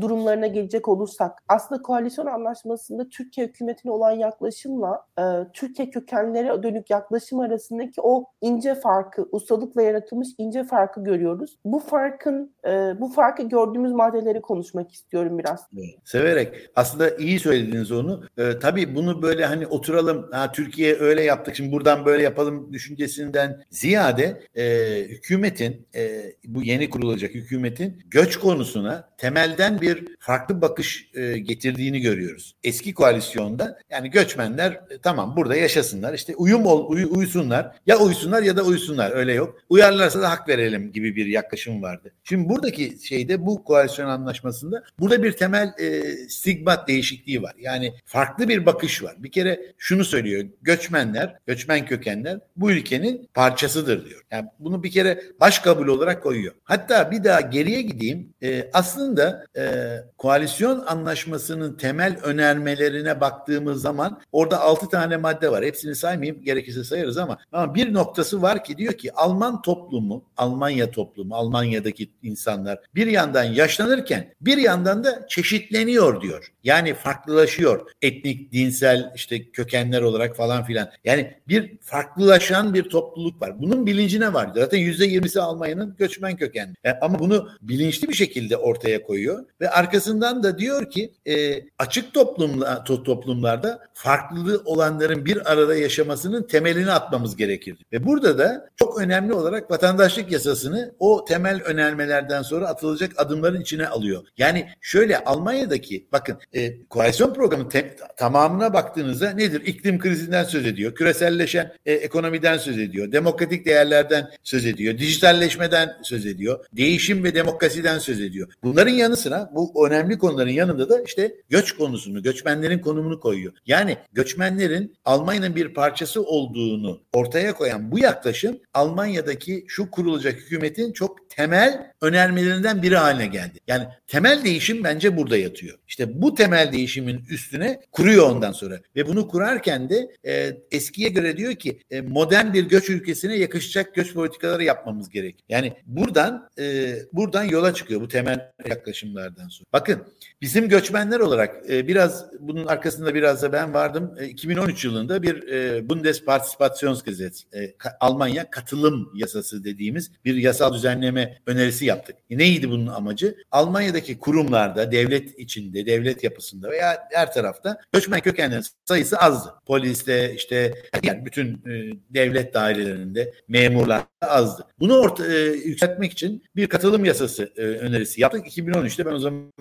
durumlarına 0.00 0.46
gelecek 0.46 0.88
olursak 0.88 1.42
aslında 1.48 1.82
koalisyon 1.82 2.26
anlaşmasında 2.26 3.08
Türkiye 3.08 3.46
hükümetine 3.46 3.92
olan 3.92 4.12
yaklaşımla 4.12 5.04
e, 5.18 5.22
Türkiye 5.52 5.90
kökenlere 5.90 6.62
dönük 6.62 6.90
yaklaşım 6.90 7.40
arasındaki 7.40 8.00
o 8.00 8.24
ince 8.40 8.74
farkı, 8.74 9.28
ustalıkla 9.32 9.82
yaratılmış 9.82 10.28
ince 10.38 10.64
farkı 10.64 11.04
görüyoruz. 11.04 11.58
Bu 11.64 11.78
farkın, 11.78 12.54
e, 12.66 13.00
bu 13.00 13.08
farkı 13.08 13.42
gördüğümüz 13.42 13.92
maddeleri 13.92 14.40
konuşmak 14.58 14.92
istiyorum 14.92 15.38
biraz. 15.38 15.60
Severek. 16.04 16.70
Aslında 16.76 17.16
iyi 17.16 17.40
söylediniz 17.40 17.92
onu. 17.92 18.24
E, 18.38 18.58
tabii 18.58 18.94
bunu 18.94 19.22
böyle 19.22 19.46
hani 19.46 19.66
oturalım, 19.66 20.28
ha, 20.32 20.52
Türkiye 20.52 20.96
öyle 20.98 21.22
yaptık, 21.22 21.56
şimdi 21.56 21.72
buradan 21.72 22.06
böyle 22.06 22.22
yapalım 22.22 22.72
düşüncesinden 22.72 23.62
ziyade 23.70 24.42
e, 24.54 24.64
hükümetin 25.08 25.86
e, 25.94 26.32
bu 26.44 26.62
yeni 26.62 26.90
kurulacak 26.90 27.34
hükümetin 27.34 28.02
göç 28.06 28.36
konusuna 28.36 29.08
temelden 29.18 29.80
bir 29.80 30.04
farklı 30.20 30.60
bakış 30.60 31.10
e, 31.14 31.38
getirdiğini 31.38 32.00
görüyoruz. 32.00 32.56
Eski 32.64 32.94
koalisyonda 32.94 33.78
yani 33.90 34.10
göçmenler 34.10 34.72
e, 34.72 34.98
tamam 35.02 35.36
burada 35.36 35.56
yaşasınlar 35.56 36.14
işte 36.14 36.36
uyum 36.36 36.66
ol, 36.66 36.90
uy, 36.90 37.06
uysunlar 37.10 37.76
ya 37.86 37.98
uysunlar 37.98 38.42
ya 38.42 38.56
da 38.56 38.62
uysunlar 38.62 39.10
öyle 39.10 39.32
yok. 39.32 39.58
Uyarlarsa 39.68 40.20
da 40.20 40.30
hak 40.30 40.48
verelim 40.48 40.92
gibi 40.92 41.16
bir 41.16 41.26
yaklaşım 41.26 41.82
vardı. 41.82 42.12
Şimdi 42.24 42.48
buradaki 42.48 43.06
şeyde 43.06 43.46
bu 43.46 43.64
koalisyon 43.64 44.08
anlaşmasında 44.48 44.82
burada 45.00 45.22
bir 45.22 45.32
temel 45.32 45.72
e, 45.78 46.02
stigmat 46.28 46.88
değişikliği 46.88 47.42
var. 47.42 47.54
Yani 47.58 47.94
farklı 48.04 48.48
bir 48.48 48.66
bakış 48.66 49.02
var. 49.02 49.14
Bir 49.18 49.30
kere 49.30 49.60
şunu 49.78 50.04
söylüyor 50.04 50.44
göçmenler, 50.62 51.36
göçmen 51.46 51.86
kökenler 51.86 52.40
bu 52.56 52.70
ülkenin 52.70 53.28
parçasıdır 53.34 54.04
diyor. 54.04 54.22
Yani 54.30 54.48
bunu 54.58 54.82
bir 54.82 54.90
kere 54.90 55.22
baş 55.40 55.58
kabul 55.58 55.88
olarak 55.88 56.22
koyuyor. 56.22 56.54
Hatta 56.64 57.10
bir 57.10 57.24
daha 57.24 57.40
geriye 57.40 57.82
gideyim. 57.82 58.34
E, 58.42 58.70
aslında 58.72 59.44
e, 59.56 59.94
koalisyon 60.18 60.84
anlaşmasının 60.86 61.76
temel 61.76 62.16
önermelerine 62.22 63.20
baktığımız 63.20 63.82
zaman 63.82 64.20
orada 64.32 64.60
altı 64.60 64.88
tane 64.88 65.16
madde 65.16 65.50
var. 65.50 65.64
Hepsini 65.64 65.94
saymayayım 65.94 66.44
gerekirse 66.44 66.84
sayarız 66.84 67.18
ama 67.18 67.38
ama 67.52 67.74
bir 67.74 67.94
noktası 67.94 68.42
var 68.42 68.64
ki 68.64 68.78
diyor 68.78 68.92
ki 68.92 69.12
Alman 69.12 69.62
toplumu, 69.62 70.24
Almanya 70.36 70.90
toplumu, 70.90 71.34
Almanya'daki 71.34 72.10
insanlar 72.22 72.78
bir 72.94 73.06
yandan 73.06 73.44
yaşlanırken 73.44 74.34
bir 74.40 74.58
yandan 74.58 75.04
da 75.04 75.26
çeşitleniyor 75.28 76.20
diyor. 76.20 76.52
Yani 76.64 76.94
farklılaşıyor. 76.94 77.90
Etnik, 78.02 78.52
dinsel 78.52 79.12
işte 79.14 79.50
kökenler 79.50 80.02
olarak 80.02 80.36
falan 80.36 80.64
filan. 80.64 80.90
Yani 81.04 81.34
bir 81.48 81.78
farklılaşan 81.80 82.74
bir 82.74 82.82
topluluk 82.82 83.42
var. 83.42 83.60
Bunun 83.60 83.86
bilincine 83.86 84.32
var. 84.32 84.50
Zaten 84.54 84.78
yüzde 84.78 85.06
yirmisi 85.06 85.40
Almanya'nın 85.40 85.96
göçmen 85.98 86.36
kökenli. 86.36 86.74
Yani 86.84 86.96
e, 86.96 86.98
ama 87.00 87.18
bunu 87.18 87.48
bilinçli 87.62 88.08
bir 88.08 88.14
şekilde 88.14 88.56
ortaya 88.56 89.02
koyuyor 89.02 89.44
ve 89.60 89.70
arkasından 89.70 90.42
da 90.42 90.58
diyor 90.58 90.90
ki 90.90 91.12
e, 91.26 91.62
açık 91.78 92.14
toplumla, 92.14 92.84
to, 92.84 93.02
toplumlarda 93.02 93.80
farklılığı 93.94 94.62
olanların 94.64 95.24
bir 95.24 95.52
arada 95.52 95.74
yaşamasının 95.74 96.42
temelini 96.42 96.90
atmamız 96.90 97.36
gerekir. 97.36 97.76
Ve 97.92 98.06
burada 98.06 98.38
da 98.38 98.68
çok 98.76 99.00
önemli 99.00 99.32
olarak 99.32 99.70
vatandaşlık 99.70 100.32
yasasını 100.32 100.94
o 100.98 101.24
temel 101.24 101.62
önermelerden 101.62 102.42
sonra 102.42 102.68
atılacak 102.68 103.12
adımların 103.16 103.60
içine 103.60 103.88
alıyor. 103.88 104.27
Yani 104.36 104.68
şöyle 104.80 105.24
Almanya'daki 105.24 106.08
bakın 106.12 106.38
e, 106.54 106.82
koalisyon 106.82 107.34
programı 107.34 107.68
te, 107.68 107.96
tamamına 108.16 108.72
baktığınızda 108.72 109.30
nedir? 109.30 109.62
İklim 109.66 109.98
krizinden 109.98 110.44
söz 110.44 110.66
ediyor. 110.66 110.94
Küreselleşen 110.94 111.72
e, 111.86 111.92
ekonomiden 111.92 112.58
söz 112.58 112.78
ediyor. 112.78 113.12
Demokratik 113.12 113.66
değerlerden 113.66 114.30
söz 114.42 114.66
ediyor. 114.66 114.98
Dijitalleşmeden 114.98 115.96
söz 116.02 116.26
ediyor. 116.26 116.64
Değişim 116.72 117.24
ve 117.24 117.34
demokrasiden 117.34 117.98
söz 117.98 118.20
ediyor. 118.20 118.52
Bunların 118.62 118.92
yanı 118.92 119.16
sıra 119.16 119.50
bu 119.54 119.86
önemli 119.88 120.18
konuların 120.18 120.50
yanında 120.50 120.88
da 120.88 121.02
işte 121.02 121.34
göç 121.48 121.72
konusunu, 121.72 122.22
göçmenlerin 122.22 122.78
konumunu 122.78 123.20
koyuyor. 123.20 123.52
Yani 123.66 123.96
göçmenlerin 124.12 124.96
Almanya'nın 125.04 125.56
bir 125.56 125.74
parçası 125.74 126.22
olduğunu 126.22 127.00
ortaya 127.12 127.54
koyan 127.54 127.90
bu 127.90 127.98
yaklaşım 127.98 128.58
Almanya'daki 128.74 129.64
şu 129.68 129.90
kurulacak 129.90 130.34
hükümetin 130.34 130.92
çok 130.92 131.30
temel 131.30 131.92
önermelerinden 132.02 132.82
biri 132.82 132.96
haline 132.96 133.26
geldi. 133.26 133.58
Yani 133.66 133.84
temel 134.06 134.44
değişim 134.44 134.84
bence 134.84 135.16
burada 135.16 135.36
yatıyor. 135.36 135.78
İşte 135.88 136.22
bu 136.22 136.34
temel 136.34 136.72
değişimin 136.72 137.24
üstüne 137.30 137.80
kuruyor 137.92 138.30
ondan 138.30 138.52
sonra 138.52 138.80
ve 138.96 139.06
bunu 139.06 139.28
kurarken 139.28 139.88
de 139.88 140.10
e, 140.26 140.56
eskiye 140.70 141.08
göre 141.08 141.36
diyor 141.36 141.54
ki 141.54 141.80
e, 141.90 142.00
modern 142.00 142.52
bir 142.52 142.64
göç 142.68 142.90
ülkesine 142.90 143.36
yakışacak 143.36 143.94
göç 143.94 144.14
politikaları 144.14 144.64
yapmamız 144.64 145.10
gerek. 145.10 145.44
Yani 145.48 145.72
buradan 145.86 146.48
e, 146.58 146.94
buradan 147.12 147.44
yola 147.44 147.74
çıkıyor 147.74 148.00
bu 148.00 148.08
temel 148.08 148.50
yaklaşımlardan 148.68 149.48
sonra. 149.48 149.66
Bakın 149.72 150.02
bizim 150.40 150.68
göçmenler 150.68 151.20
olarak 151.20 151.70
e, 151.70 151.88
biraz 151.88 152.26
bunun 152.40 152.66
arkasında 152.66 153.14
biraz 153.14 153.42
da 153.42 153.52
ben 153.52 153.74
vardım. 153.74 154.14
E, 154.18 154.26
2013 154.26 154.84
yılında 154.84 155.22
bir 155.22 155.48
e, 155.48 155.88
Bundespartizipationsgesetz 155.88 157.46
e, 157.54 157.74
Almanya 158.00 158.50
katılım 158.50 159.10
yasası 159.14 159.64
dediğimiz 159.64 160.10
bir 160.24 160.34
yasal 160.34 160.74
düzenleme 160.74 161.38
önerisi 161.46 161.87
yaptık. 161.88 162.16
Neydi 162.30 162.70
bunun 162.70 162.86
amacı? 162.86 163.36
Almanya'daki 163.50 164.18
kurumlarda, 164.18 164.92
devlet 164.92 165.38
içinde, 165.38 165.86
devlet 165.86 166.24
yapısında 166.24 166.70
veya 166.70 167.08
her 167.12 167.32
tarafta 167.32 167.78
göçmen 167.92 168.20
kökenlerin 168.20 168.64
sayısı 168.84 169.18
azdı. 169.18 169.54
Poliste 169.66 170.34
işte 170.34 170.74
yani 171.02 171.24
bütün 171.24 171.52
e, 171.52 171.98
devlet 172.10 172.54
dairelerinde 172.54 173.34
memurlar 173.48 174.02
azdı. 174.20 174.66
Bunu 174.80 174.98
orta, 174.98 175.26
e, 175.26 175.38
yükseltmek 175.46 176.12
için 176.12 176.44
bir 176.56 176.66
katılım 176.66 177.04
yasası 177.04 177.52
e, 177.56 177.62
önerisi 177.62 178.20
yaptık. 178.20 178.46
2013'te 178.46 179.06
ben 179.06 179.12
o 179.12 179.18
zaman 179.18 179.52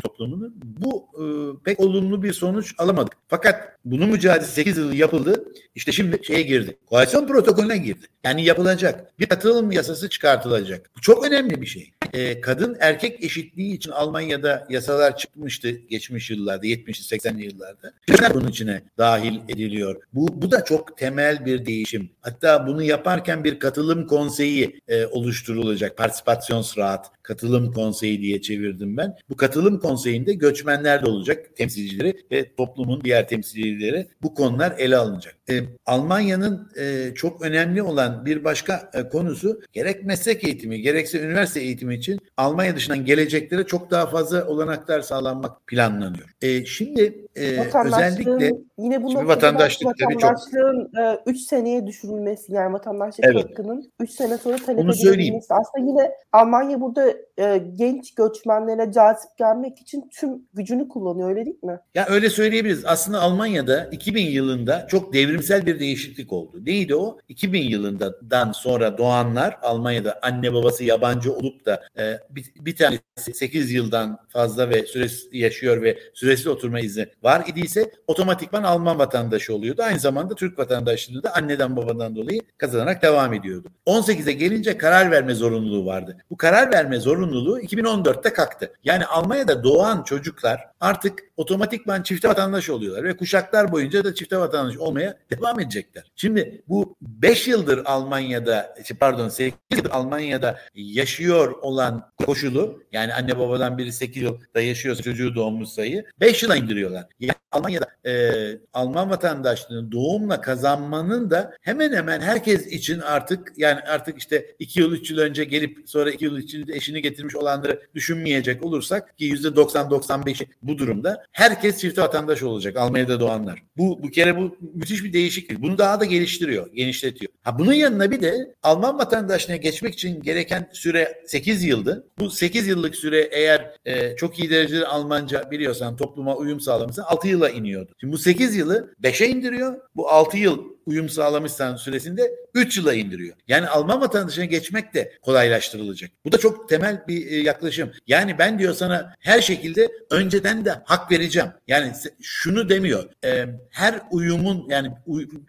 toplumunu 0.00 0.52
bu 0.62 1.06
e, 1.14 1.24
pek 1.64 1.80
olumlu 1.80 2.22
bir 2.22 2.32
sonuç 2.32 2.74
alamadık. 2.78 3.12
Fakat 3.28 3.78
bunun 3.84 4.08
mücadelesi 4.08 4.52
8 4.52 4.78
yıl 4.78 4.92
yapıldı. 4.92 5.44
İşte 5.74 5.92
şimdi 5.92 6.20
şeye 6.24 6.42
girdi. 6.42 6.76
Koalisyon 6.86 7.26
protokolüne 7.26 7.76
girdi. 7.76 8.06
Yani 8.24 8.44
yapılacak. 8.44 9.18
Bir 9.20 9.26
katılım 9.26 9.70
yasası 9.70 10.08
çıkartılacak. 10.08 10.90
Bu 10.96 11.00
çok 11.00 11.26
önemli 11.26 11.60
bir 11.60 11.66
şey. 11.66 11.92
E, 12.12 12.40
kadın 12.40 12.76
erkek 12.80 13.24
eşitliği 13.24 13.76
için 13.76 13.90
Almanya'da 13.90 14.66
yasalar 14.70 15.16
çıkmıştı 15.16 15.70
geçmiş 15.70 16.30
yıllarda, 16.30 16.66
70'li 16.66 17.18
80'li 17.18 17.44
yıllarda. 17.44 17.92
Bunun 18.34 18.48
içine 18.48 18.82
dahil 18.98 19.40
ediliyor. 19.48 20.02
Bu, 20.12 20.42
bu 20.42 20.50
da 20.50 20.64
çok 20.64 20.96
temel 20.96 21.46
bir 21.46 21.66
değişim. 21.66 22.10
Hatta 22.20 22.66
bunu 22.66 22.82
yaparken 22.82 23.44
bir 23.44 23.58
katılım 23.58 24.06
konseyi 24.06 24.80
e, 24.88 25.06
oluşturulacak. 25.06 25.96
Partisipasyonsrat, 25.96 27.10
katılım 27.32 27.72
konseyi 27.72 28.22
diye 28.22 28.40
çevirdim 28.40 28.96
ben. 28.96 29.16
Bu 29.30 29.36
katılım 29.36 29.78
konseyinde 29.78 30.32
göçmenler 30.34 31.04
de 31.04 31.10
olacak 31.10 31.56
temsilcileri 31.56 32.16
ve 32.32 32.54
toplumun 32.54 33.00
diğer 33.04 33.28
temsilcileri 33.28 34.06
bu 34.22 34.34
konular 34.34 34.74
ele 34.78 34.96
alınacak. 34.96 35.36
E, 35.50 35.60
Almanya'nın 35.86 36.68
e, 36.78 37.14
çok 37.14 37.42
önemli 37.42 37.82
olan 37.82 38.26
bir 38.26 38.44
başka 38.44 38.90
e, 38.94 39.08
konusu 39.08 39.60
gerek 39.72 40.04
meslek 40.04 40.44
eğitimi 40.44 40.80
gerekse 40.80 41.20
üniversite 41.20 41.60
eğitimi 41.60 41.94
için 41.94 42.20
Almanya 42.36 42.76
dışından 42.76 43.04
geleceklere 43.04 43.66
çok 43.66 43.90
daha 43.90 44.06
fazla 44.06 44.46
olanaklar 44.46 45.00
sağlanmak 45.00 45.66
planlanıyor. 45.66 46.34
E, 46.42 46.64
şimdi 46.64 47.26
e, 47.36 47.42
özellikle 47.84 48.50
yine 48.78 49.02
bu 49.02 49.14
vatandaşlık 49.14 49.86
vatandaşlığın 49.86 50.90
3 51.26 51.36
e, 51.36 51.40
seneye 51.40 51.86
düşürülmesi 51.86 52.52
yani 52.52 52.72
vatandaşlık 52.72 53.26
evet. 53.26 53.44
hakkının 53.44 53.92
3 54.00 54.10
sene 54.10 54.38
sonra 54.38 54.56
talep 54.56 54.78
edilmesi. 54.78 55.54
Aslında 55.54 55.86
yine 55.86 56.10
Almanya 56.32 56.80
burada 56.80 57.14
e, 57.38 57.62
genç 57.74 58.14
göçmenlere 58.14 58.92
cazip 58.92 59.38
gelmek 59.38 59.78
için 59.78 60.08
tüm 60.12 60.30
gücünü 60.54 60.88
kullanıyor 60.88 61.28
öyle 61.28 61.44
değil 61.44 61.62
mi? 61.62 61.80
Ya 61.94 62.06
öyle 62.08 62.30
söyleyebiliriz. 62.30 62.84
Aslında 62.86 63.20
Almanya'da 63.20 63.88
2000 63.92 64.26
yılında 64.26 64.86
çok 64.90 65.12
devrimsel 65.12 65.66
bir 65.66 65.80
değişiklik 65.80 66.32
oldu. 66.32 66.60
Neydi 66.66 66.94
o? 66.94 67.18
2000 67.28 67.62
yılından 67.62 68.52
sonra 68.52 68.98
doğanlar 68.98 69.58
Almanya'da 69.62 70.18
anne 70.22 70.54
babası 70.54 70.84
yabancı 70.84 71.32
olup 71.32 71.66
da 71.66 71.82
e, 71.98 72.18
bir, 72.30 72.52
bir 72.60 72.76
tanesi 72.76 73.34
8 73.34 73.72
yıldan 73.72 74.18
fazla 74.28 74.70
ve 74.70 74.86
süresi 74.86 75.38
yaşıyor 75.38 75.82
ve 75.82 75.98
süresiz 76.14 76.46
oturma 76.46 76.80
izni 76.80 77.06
var 77.22 77.44
idiyse 77.46 77.90
otomatikman 78.06 78.62
Alman 78.62 78.98
vatandaşı 78.98 79.54
oluyordu. 79.54 79.82
Aynı 79.82 79.98
zamanda 79.98 80.34
Türk 80.34 80.58
vatandaşlığını 80.58 81.22
da 81.22 81.34
anneden 81.34 81.76
babadan 81.76 82.16
dolayı 82.16 82.40
kazanarak 82.58 83.02
devam 83.02 83.34
ediyordu. 83.34 83.68
18'e 83.86 84.32
gelince 84.32 84.78
karar 84.78 85.10
verme 85.10 85.34
zorunluluğu 85.34 85.86
vardı. 85.86 86.16
Bu 86.30 86.36
karar 86.36 86.72
verme 86.72 86.98
zorunluluğu 87.02 87.60
2014'te 87.60 88.32
kalktı. 88.32 88.72
Yani 88.84 89.06
Almanya'da 89.06 89.64
doğan 89.64 90.02
çocuklar 90.02 90.60
artık 90.80 91.18
otomatikman 91.36 92.02
çifte 92.02 92.28
vatandaş 92.28 92.70
oluyorlar 92.70 93.04
ve 93.04 93.16
kuşaklar 93.16 93.72
boyunca 93.72 94.04
da 94.04 94.14
çifte 94.14 94.38
vatandaş 94.38 94.76
olmaya 94.76 95.18
devam 95.30 95.60
edecekler. 95.60 96.12
Şimdi 96.16 96.62
bu 96.68 96.96
5 97.00 97.48
yıldır 97.48 97.82
Almanya'da 97.84 98.74
pardon 99.00 99.28
8 99.28 99.58
yıldır 99.72 99.90
Almanya'da 99.90 100.58
yaşıyor 100.74 101.50
olan 101.62 102.12
koşulu 102.26 102.82
yani 102.92 103.14
anne 103.14 103.38
babadan 103.38 103.78
biri 103.78 103.92
8 103.92 104.22
yılda 104.22 104.60
yaşıyorsa 104.60 105.02
çocuğu 105.02 105.34
doğmuş 105.34 105.68
sayı 105.68 106.04
5 106.20 106.42
yıla 106.42 106.56
indiriyorlar. 106.56 107.06
Yani 107.20 107.34
Almanya'da 107.52 108.08
e, 108.10 108.32
Alman 108.72 109.10
vatandaşlığını 109.10 109.92
doğumla 109.92 110.40
kazanmanın 110.40 111.30
da 111.30 111.52
hemen 111.60 111.92
hemen 111.92 112.20
herkes 112.20 112.66
için 112.66 113.00
artık 113.00 113.52
yani 113.56 113.80
artık 113.80 114.18
işte 114.18 114.54
2 114.58 114.80
yıl 114.80 114.92
3 114.92 115.10
yıl 115.10 115.18
önce 115.18 115.44
gelip 115.44 115.78
sonra 115.86 116.10
2 116.10 116.24
yıl 116.24 116.38
içinde 116.38 116.72
eşini 116.72 116.91
getirmiş 117.00 117.36
olanları 117.36 117.82
düşünmeyecek 117.94 118.64
olursak 118.64 119.18
ki 119.18 119.34
%90-95'i 119.34 120.46
bu 120.62 120.78
durumda 120.78 121.24
herkes 121.32 121.80
çifte 121.80 122.02
vatandaş 122.02 122.42
olacak 122.42 122.76
Almanya'da 122.76 123.20
doğanlar. 123.20 123.62
Bu 123.76 124.02
bu 124.02 124.10
kere 124.10 124.36
bu 124.36 124.56
müthiş 124.74 125.04
bir 125.04 125.12
değişiklik. 125.12 125.62
Bunu 125.62 125.78
daha 125.78 126.00
da 126.00 126.04
geliştiriyor, 126.04 126.72
genişletiyor. 126.72 127.32
Ha 127.42 127.58
bunun 127.58 127.72
yanına 127.72 128.10
bir 128.10 128.20
de 128.20 128.54
Alman 128.62 128.98
vatandaşlığına 128.98 129.56
geçmek 129.56 129.94
için 129.94 130.22
gereken 130.22 130.70
süre 130.72 131.22
8 131.26 131.64
yıldı. 131.64 132.06
Bu 132.18 132.30
8 132.30 132.66
yıllık 132.66 132.96
süre 132.96 133.28
eğer 133.32 133.70
e, 133.84 134.16
çok 134.16 134.38
iyi 134.38 134.50
derecede 134.50 134.86
Almanca 134.86 135.50
biliyorsan 135.50 135.96
topluma 135.96 136.36
uyum 136.36 136.60
sağlamışsan 136.60 137.04
6 137.04 137.28
yıla 137.28 137.50
iniyordu. 137.50 137.92
Şimdi 138.00 138.12
bu 138.12 138.18
8 138.18 138.56
yılı 138.56 138.94
5'e 139.02 139.28
indiriyor. 139.28 139.80
Bu 139.96 140.08
6 140.08 140.36
yıl 140.36 140.72
uyum 140.86 141.08
sağlamışsan 141.08 141.76
süresinde 141.76 142.30
3 142.54 142.76
yıla 142.78 142.94
indiriyor. 142.94 143.36
Yani 143.48 143.68
Alman 143.68 144.00
vatandaşına 144.00 144.44
geçmek 144.44 144.94
de 144.94 145.12
kolaylaştırılacak. 145.22 146.10
Bu 146.24 146.32
da 146.32 146.38
çok 146.38 146.68
temel 146.68 147.04
bir 147.08 147.26
e, 147.26 147.36
yaklaşım. 147.36 147.90
Yani 148.06 148.38
ben 148.38 148.58
diyor 148.58 148.74
sana 148.74 149.14
her 149.20 149.40
şekilde 149.40 149.88
önceden 150.10 150.64
de 150.64 150.70
hak 150.84 151.10
vereceğim. 151.10 151.48
Yani 151.68 151.92
şunu 152.22 152.68
demiyor. 152.68 153.04
E, 153.24 153.46
her 153.70 154.00
uyumun 154.10 154.66
yani 154.68 154.90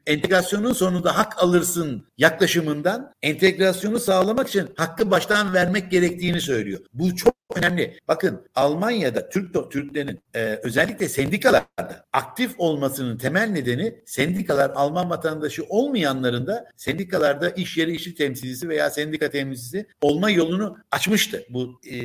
entegrasyonun 0.08 0.74
sonunda 0.74 1.17
hak 1.17 1.43
alırsın 1.43 2.08
yaklaşımından 2.17 3.13
entegrasyonu 3.22 4.00
sağlamak 4.00 4.48
için 4.48 4.69
hakkı 4.78 5.12
baştan 5.12 5.54
vermek 5.54 5.91
gerektiğini 5.91 6.41
söylüyor. 6.41 6.80
Bu 6.93 7.15
çok 7.15 7.34
önemli. 7.58 8.00
Bakın 8.08 8.42
Almanya'da 8.56 9.30
Türk 9.30 9.72
Türklerin 9.72 10.20
e, 10.36 10.60
özellikle 10.63 11.10
sendikalarda 11.10 12.06
aktif 12.13 12.52
olmasının 12.58 13.18
temel 13.18 13.50
nedeni 13.50 13.96
sendikalar 14.06 14.72
Alman 14.76 15.10
vatandaşı 15.10 15.63
olmayanların 15.70 16.48
da 16.48 16.66
sendikalarda 16.78 17.50
iş 17.50 17.78
yeri 17.78 17.96
işçi 17.96 18.16
temsilcisi 18.16 18.70
veya 18.70 18.89
sendika 18.89 19.30
temsilcisi 19.30 19.88
olma 20.02 20.30
yolunu 20.30 20.78
açmıştı. 20.92 21.44
Bu 21.50 21.82
e, 21.92 22.00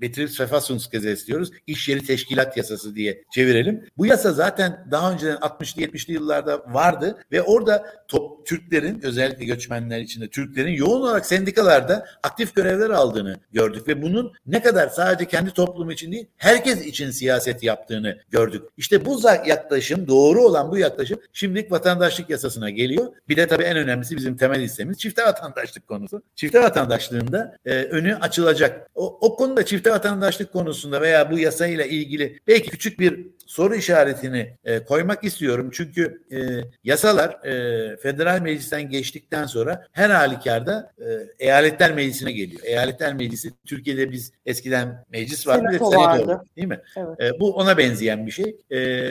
Betriebsverfassungsgesetz 0.00 1.26
diyoruz. 1.26 1.50
İş 1.66 1.88
yeri 1.88 2.06
teşkilat 2.06 2.56
yasası 2.56 2.94
diye 2.94 3.24
çevirelim. 3.34 3.84
Bu 3.96 4.06
yasa 4.06 4.32
zaten 4.32 4.86
daha 4.90 5.12
önceden 5.12 5.36
60'lı 5.36 5.82
70'li 5.82 6.12
yıllarda 6.12 6.64
vardı 6.74 7.18
ve 7.32 7.42
orada 7.42 7.86
top, 8.08 8.46
Türklerin 8.46 9.00
özellikle 9.02 9.44
göçmenler 9.44 10.00
içinde 10.00 10.28
Türklerin 10.28 10.72
yoğun 10.72 11.00
olarak 11.00 11.26
sendikalarda 11.26 12.06
aktif 12.22 12.54
görevler 12.54 12.90
aldığını 12.90 13.36
gördük 13.52 13.88
ve 13.88 14.02
bunun 14.02 14.32
ne 14.46 14.62
kadar 14.62 14.88
sadece 14.94 15.28
kendi 15.28 15.50
toplumu 15.50 15.92
için 15.92 16.12
değil 16.12 16.26
herkes 16.36 16.86
için 16.86 17.10
siyaset 17.10 17.62
yaptığını 17.62 18.18
gördük. 18.30 18.62
İşte 18.76 19.04
bu 19.04 19.20
yaklaşım 19.46 20.08
doğru 20.08 20.42
olan 20.42 20.70
bu 20.70 20.78
yaklaşım 20.78 21.20
şimdilik 21.32 21.72
vatandaşlık 21.72 22.30
yasasına 22.30 22.70
geliyor. 22.70 23.06
Bir 23.28 23.36
de 23.36 23.46
tabii 23.46 23.62
en 23.62 23.76
önemlisi 23.76 24.16
bizim 24.16 24.36
temel 24.36 24.60
istemiz 24.60 24.98
çifte 24.98 25.22
vatandaşlık 25.22 25.88
konusu. 25.88 26.22
Çifte 26.34 26.62
vatandaşlığında 26.62 27.56
e, 27.64 27.74
önü 27.74 28.16
açılacak. 28.16 28.90
O, 28.94 29.18
o 29.20 29.36
konuda 29.36 29.64
çifte 29.64 29.90
vatandaşlık 29.90 30.52
konusunda 30.52 31.00
veya 31.00 31.30
bu 31.30 31.38
yasayla 31.38 31.84
ilgili 31.84 32.40
belki 32.46 32.70
küçük 32.70 33.00
bir 33.00 33.26
soru 33.46 33.74
işaretini 33.74 34.56
e, 34.64 34.84
koymak 34.84 35.24
istiyorum. 35.24 35.70
Çünkü 35.72 36.22
e, 36.32 36.38
yasalar 36.84 37.44
e, 37.44 37.96
federal 37.96 38.40
meclisten 38.40 38.90
geçtikten 38.90 39.46
sonra 39.46 39.86
her 39.92 40.10
halükarda 40.10 40.92
e, 40.98 41.04
eyaletler 41.38 41.92
meclisine 41.92 42.32
geliyor. 42.32 42.60
Eyaletler 42.64 43.14
meclisi 43.14 43.52
Türkiye'de 43.66 44.12
biz 44.12 44.32
eskiden 44.46 45.04
meclis 45.10 45.46
vardı 45.46 45.66
senato 45.70 45.86
ve 45.86 45.96
senato 45.96 46.28
vardı. 46.28 46.44
değil 46.56 46.68
mi? 46.68 46.80
Evet. 46.96 47.20
E, 47.34 47.40
bu 47.40 47.54
ona 47.54 47.78
benzeyen 47.78 48.26
bir 48.26 48.30
şey. 48.32 48.56
E, 48.72 49.10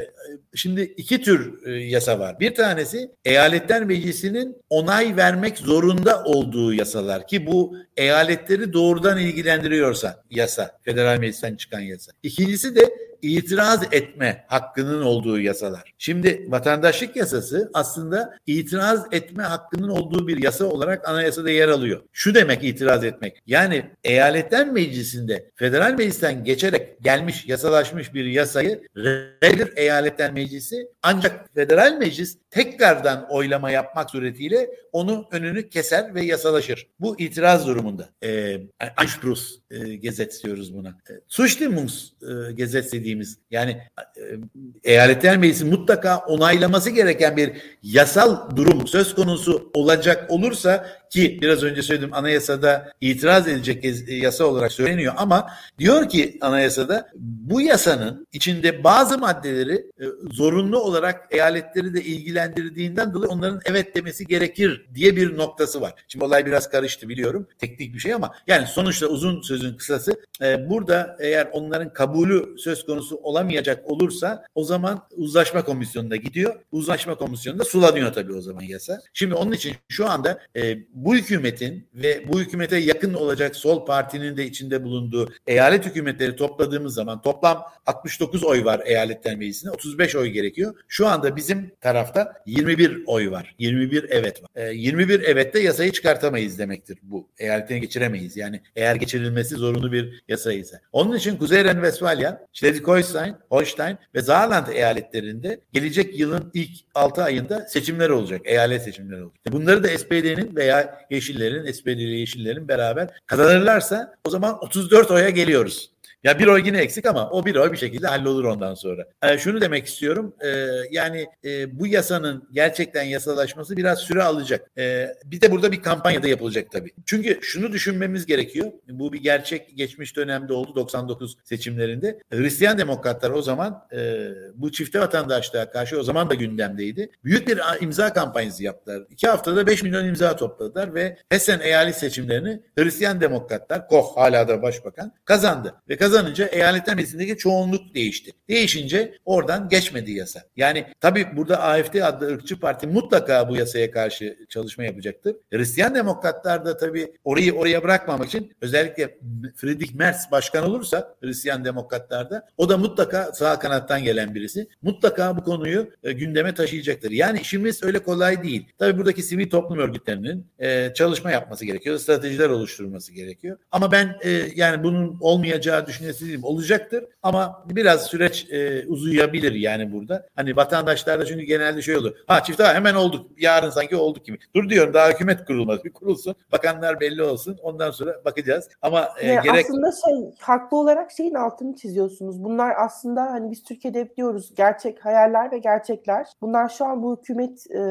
şimdi 0.56 0.82
iki 0.82 1.22
tür 1.22 1.68
e, 1.68 1.72
yasa 1.72 2.20
var. 2.20 2.40
Bir 2.40 2.56
tanesi 2.56 3.12
eyaletler 3.26 3.84
meclisinin 3.84 4.58
onay 4.70 5.18
vermek 5.18 5.58
zorunda 5.58 6.24
olduğu 6.24 6.74
yasalar 6.74 7.28
ki 7.28 7.48
bu 7.48 7.78
eyaletleri 7.98 8.74
doğrudan 8.74 9.18
ilgilendiriyorsa 9.18 10.24
yasa, 10.30 10.72
federal 10.82 11.20
meclisten 11.20 11.56
çıkan 11.56 11.80
yasa. 11.80 12.12
İkincisi 12.24 12.76
de 12.76 13.03
itiraz 13.24 13.84
etme 13.92 14.46
hakkının 14.48 15.02
olduğu 15.02 15.40
yasalar. 15.40 15.94
Şimdi 15.98 16.46
vatandaşlık 16.48 17.16
yasası 17.16 17.72
aslında 17.74 18.38
itiraz 18.48 19.06
etme 19.12 19.44
hakkının 19.44 19.90
olduğu 19.90 20.28
bir 20.28 20.44
yasa 20.44 20.66
olarak 20.66 21.10
anayasada 21.10 21.50
yer 21.50 21.68
alıyor. 21.68 22.02
Şu 22.12 22.36
demek 22.36 22.64
itiraz 22.64 23.04
etmek. 23.04 23.44
Yani 23.48 23.86
eyaletler 24.04 24.72
meclisinde 24.72 25.52
federal 25.56 25.94
meclisten 25.94 26.44
geçerek 26.44 27.02
gelmiş 27.02 27.46
yasalaşmış 27.48 28.14
bir 28.14 28.26
yasayı 28.26 28.82
reddedir 28.98 29.74
eyaletler 29.76 30.34
meclisi 30.34 30.88
ancak 31.04 31.54
federal 31.56 31.98
meclis 31.98 32.38
tekrardan 32.50 33.28
oylama 33.30 33.72
yapmak 33.72 34.10
suretiyle 34.10 34.70
onu 34.92 35.26
önünü 35.32 35.70
keser 35.70 36.16
ve 36.16 36.26
yasalaşır. 36.26 36.88
Bu 37.00 37.20
itiraz 37.20 37.68
durumunda. 37.68 38.10
E, 38.24 38.62
Anspruchs 38.98 39.54
e, 39.72 39.96
Gesetz 39.96 40.44
diyoruz 40.44 40.74
buna. 40.74 40.90
E, 40.90 41.14
Zustimungs 41.28 42.10
e, 42.22 42.52
Gesetz 42.52 42.94
dediğimiz 43.14 43.38
yani 43.52 43.82
e, 44.18 44.92
eyaletler 44.92 45.38
meclisi 45.38 45.66
mutlaka 45.66 46.18
onaylaması 46.18 46.90
gereken 46.90 47.38
bir 47.38 47.52
yasal 47.84 48.56
durum 48.56 48.88
söz 48.88 49.16
konusu 49.16 49.72
olacak 49.74 50.32
olursa 50.32 50.86
ki 51.14 51.40
biraz 51.42 51.64
önce 51.64 51.82
söyledim 51.82 52.14
anayasada 52.14 52.92
itiraz 53.02 53.48
edilecek 53.48 53.86
yasa 54.24 54.46
olarak 54.46 54.72
söyleniyor 54.72 55.14
ama 55.18 55.48
diyor 55.80 56.10
ki 56.10 56.38
anayasada 56.42 57.10
bu 57.16 57.62
yasanın 57.62 58.28
içinde 58.34 58.84
bazı 58.84 59.18
maddeleri 59.18 59.76
e, 59.76 60.06
zorunlu 60.32 60.80
olarak 60.80 61.28
eyaletleri 61.32 61.94
de 61.94 62.04
ilgilendirdiğinden 62.04 63.14
dolayı 63.14 63.32
onların 63.32 63.62
evet 63.66 63.96
demesi 63.96 64.28
gerekir 64.28 64.86
diye 64.96 65.16
bir 65.16 65.38
noktası 65.38 65.82
var. 65.82 65.94
Şimdi 66.08 66.26
olay 66.26 66.46
biraz 66.46 66.70
karıştı 66.70 67.10
biliyorum. 67.10 67.48
Teknik 67.60 67.94
bir 67.94 68.00
şey 68.00 68.14
ama 68.14 68.36
yani 68.48 68.68
sonuçta 68.68 69.08
uzun 69.08 69.42
sözün 69.42 69.74
kısası 69.74 70.22
e, 70.42 70.70
burada 70.70 71.18
eğer 71.20 71.50
onların 71.52 71.94
kabulü 71.94 72.56
söz 72.58 72.86
konusu 72.86 73.16
olamayacak 73.16 73.92
olursa 73.92 74.44
o 74.56 74.64
zaman 74.64 75.08
uzlaşma 75.12 75.66
komisyonuna 75.66 76.16
gidiyor. 76.16 76.56
Uzlaşma 76.72 77.16
komisyonunda 77.16 77.64
sulanıyor 77.64 78.14
tabii 78.14 78.34
o 78.34 78.42
zaman 78.42 78.62
yasa. 78.62 79.02
Şimdi 79.14 79.36
onun 79.36 79.52
için 79.52 79.76
şu 79.90 80.10
anda 80.10 80.40
e, 80.56 80.78
bu 81.06 81.16
hükümetin 81.16 81.88
ve 81.94 82.28
bu 82.28 82.40
hükümete 82.40 82.78
yakın 82.78 83.14
olacak 83.14 83.56
sol 83.56 83.86
partinin 83.86 84.38
de 84.38 84.46
içinde 84.46 84.84
bulunduğu 84.84 85.30
eyalet 85.48 85.86
hükümetleri 85.86 86.36
topladığımız 86.36 86.94
zaman 86.94 87.22
toplam 87.22 87.64
69 87.86 88.44
oy 88.44 88.66
var 88.66 88.82
eyaletler 88.86 89.36
meclisinde 89.36 89.72
35 89.72 90.16
oy 90.16 90.28
gerekiyor. 90.28 90.76
Şu 90.88 91.08
anda 91.08 91.36
bizim 91.36 91.72
tarafta 91.82 92.34
21 92.46 93.04
oy 93.06 93.32
var. 93.32 93.56
21 93.60 94.06
evet 94.10 94.44
var. 94.44 94.50
E, 94.56 94.74
21 94.74 95.22
evet 95.22 95.54
de 95.54 95.60
yasayı 95.60 95.92
çıkartamayız 95.92 96.60
demektir 96.60 96.98
bu. 97.04 97.30
Eyaletine 97.38 97.80
geçiremeyiz. 97.80 98.38
Yani 98.38 98.62
eğer 98.76 98.96
geçirilmesi 98.96 99.56
zorunlu 99.56 99.92
bir 99.92 100.24
yasa 100.28 100.54
ise. 100.54 100.82
Onun 100.92 101.18
için 101.18 101.38
Kuzey 101.38 101.64
Ren-Vesfalya, 101.64 102.48
Schleswig-Holstein, 102.54 103.36
Holstein 103.50 103.98
ve 104.16 104.22
Saarland 104.22 104.68
eyaletlerinde 104.68 105.60
gelecek 105.74 106.20
yılın 106.20 106.52
ilk 106.54 106.72
6 106.96 107.24
ayında 107.24 107.60
seçimler 107.68 108.10
olacak. 108.10 108.42
Eyalet 108.46 108.84
seçimleri 108.84 109.24
olacak. 109.24 109.40
Bunları 109.52 109.84
da 109.84 109.88
SPD'nin 109.88 110.56
veya 110.56 110.93
Yeşillerin, 111.10 111.72
SPD'li 111.72 112.20
Yeşillerin 112.20 112.68
beraber 112.68 113.10
kazanırlarsa 113.26 114.16
o 114.26 114.30
zaman 114.30 114.64
34 114.64 115.12
oya 115.12 115.30
geliyoruz. 115.30 115.93
Ya 116.24 116.40
bir 116.40 116.48
oy 116.48 116.64
yine 116.66 116.78
eksik 116.78 117.06
ama 117.06 117.30
o 117.30 117.46
bir 117.46 117.56
oy 117.56 117.72
bir 117.72 117.78
şekilde 117.78 118.08
hallolur 118.08 118.44
ondan 118.44 118.74
sonra. 118.74 119.06
E, 119.24 119.38
şunu 119.38 119.62
demek 119.62 119.86
istiyorum. 119.86 120.36
E, 120.42 120.50
yani 120.92 121.28
e, 121.46 121.80
bu 121.80 121.88
yasanın 121.88 122.48
gerçekten 122.52 123.04
yasalaşması 123.04 123.78
biraz 123.78 124.00
süre 124.00 124.24
alacak. 124.24 124.72
E, 124.78 125.08
bir 125.26 125.42
de 125.42 125.52
burada 125.52 125.72
bir 125.72 125.82
kampanya 125.82 126.24
da 126.24 126.28
yapılacak 126.28 126.72
tabii. 126.72 126.92
Çünkü 127.06 127.40
şunu 127.42 127.72
düşünmemiz 127.72 128.26
gerekiyor. 128.26 128.72
Bu 128.90 129.14
bir 129.14 129.22
gerçek 129.22 129.78
geçmiş 129.78 130.16
dönemde 130.16 130.54
oldu 130.54 130.76
99 130.76 131.38
seçimlerinde. 131.44 132.20
Hristiyan 132.34 132.78
demokratlar 132.78 133.30
o 133.30 133.42
zaman 133.42 133.88
e, 133.94 134.30
bu 134.56 134.72
çifte 134.72 135.00
vatandaşlığa 135.00 135.72
karşı 135.72 136.00
o 136.00 136.04
zaman 136.04 136.30
da 136.30 136.34
gündemdeydi. 136.34 137.10
Büyük 137.24 137.48
bir 137.48 137.60
imza 137.82 138.14
kampanyası 138.14 138.64
yaptılar. 138.64 139.04
İki 139.10 139.28
haftada 139.28 139.68
5 139.68 139.84
milyon 139.84 140.06
imza 140.06 140.36
topladılar 140.36 140.94
ve 140.94 141.18
Hessen 141.30 141.60
eyalet 141.60 141.98
seçimlerini 141.98 142.62
Hristiyan 142.78 143.22
demokratlar, 143.22 143.88
Koch 143.88 144.18
hala 144.18 144.48
da 144.48 144.62
başbakan 144.62 145.12
kazandı. 145.26 145.76
Ve 145.90 145.98
kazandı 145.98 146.13
kazanınca 146.14 146.46
eyaletler 146.46 146.96
meclisindeki 146.96 147.38
çoğunluk 147.38 147.96
değişti. 147.96 148.32
Değişince 148.50 149.18
oradan 149.26 149.70
geçmedi 149.70 150.12
yasa. 150.12 150.42
Yani 150.56 150.86
tabii 151.02 151.28
burada 151.36 151.62
AFD 151.62 151.96
adlı 151.96 152.28
ırkçı 152.28 152.60
parti 152.60 152.88
mutlaka 152.88 153.50
bu 153.50 153.56
yasaya 153.56 153.92
karşı 153.92 154.38
çalışma 154.50 154.84
yapacaktır. 154.84 155.36
Hristiyan 155.54 155.96
demokratlar 155.96 156.66
da 156.66 156.78
tabii 156.78 157.14
orayı 157.24 157.54
oraya 157.54 157.84
bırakmamak 157.84 158.28
için 158.28 158.52
özellikle 158.62 159.18
Friedrich 159.56 159.94
Merz 159.94 160.32
başkan 160.32 160.70
olursa 160.70 161.16
Hristiyan 161.22 161.66
demokratlarda 161.66 162.48
o 162.58 162.70
da 162.70 162.78
mutlaka 162.78 163.32
sağ 163.34 163.60
kanattan 163.60 164.04
gelen 164.04 164.36
birisi. 164.36 164.68
Mutlaka 164.82 165.38
bu 165.38 165.44
konuyu 165.44 165.90
e, 166.04 166.12
gündeme 166.12 166.54
taşıyacaktır. 166.54 167.12
Yani 167.12 167.40
işimiz 167.40 167.84
öyle 167.84 168.00
kolay 168.00 168.44
değil. 168.44 168.68
Tabii 168.78 168.98
buradaki 168.98 169.24
sivil 169.24 169.50
toplum 169.50 169.80
örgütlerinin 169.80 170.46
e, 170.60 170.94
çalışma 170.94 171.32
yapması 171.32 171.66
gerekiyor. 171.66 171.98
Stratejiler 171.98 172.50
oluşturması 172.50 173.14
gerekiyor. 173.14 173.58
Ama 173.72 173.92
ben 173.92 174.18
e, 174.24 174.30
yani 174.56 174.84
bunun 174.84 175.18
olmayacağı 175.22 175.88
düşünüyorum 175.88 176.03
düşüncesi 176.04 176.46
olacaktır 176.46 177.06
ama 177.24 177.66
biraz 177.70 178.06
süreç 178.06 178.52
e, 178.52 178.88
uzayabilir 178.88 179.52
yani 179.52 179.94
burada. 179.94 180.28
Hani 180.36 180.56
vatandaşlarda 180.56 181.26
çünkü 181.26 181.44
genelde 181.44 181.82
şey 181.82 181.98
olur. 181.98 182.12
Ha 182.28 182.44
çift 182.44 182.60
ha 182.60 182.74
hemen 182.74 182.96
olduk. 182.96 183.32
Yarın 183.38 183.70
sanki 183.70 183.96
olduk 183.96 184.26
gibi. 184.26 184.40
Dur 184.56 184.70
diyorum 184.70 184.94
daha 184.94 185.10
hükümet 185.10 185.46
kurulmaz. 185.46 185.84
Bir 185.84 185.94
kurulsun. 185.94 186.36
Bakanlar 186.52 187.00
belli 187.00 187.24
olsun. 187.24 187.58
Ondan 187.64 187.92
sonra 187.92 188.22
bakacağız. 188.26 188.70
Ama 188.82 189.10
e, 189.20 189.28
yani 189.28 189.44
gerek... 189.44 189.66
Aslında 189.66 189.92
şey 189.92 190.32
haklı 190.40 190.78
olarak 190.78 191.12
şeyin 191.12 191.34
altını 191.34 191.76
çiziyorsunuz. 191.76 192.44
Bunlar 192.44 192.74
aslında 192.78 193.22
hani 193.22 193.52
biz 193.52 193.64
Türkiye'de 193.64 194.00
hep 194.00 194.18
diyoruz 194.18 194.56
gerçek 194.56 195.06
hayaller 195.06 195.52
ve 195.52 195.58
gerçekler. 195.58 196.28
Bunlar 196.42 196.70
şu 196.70 196.86
an 196.86 197.04
bu 197.04 197.18
hükümet 197.18 197.72
e, 197.72 197.82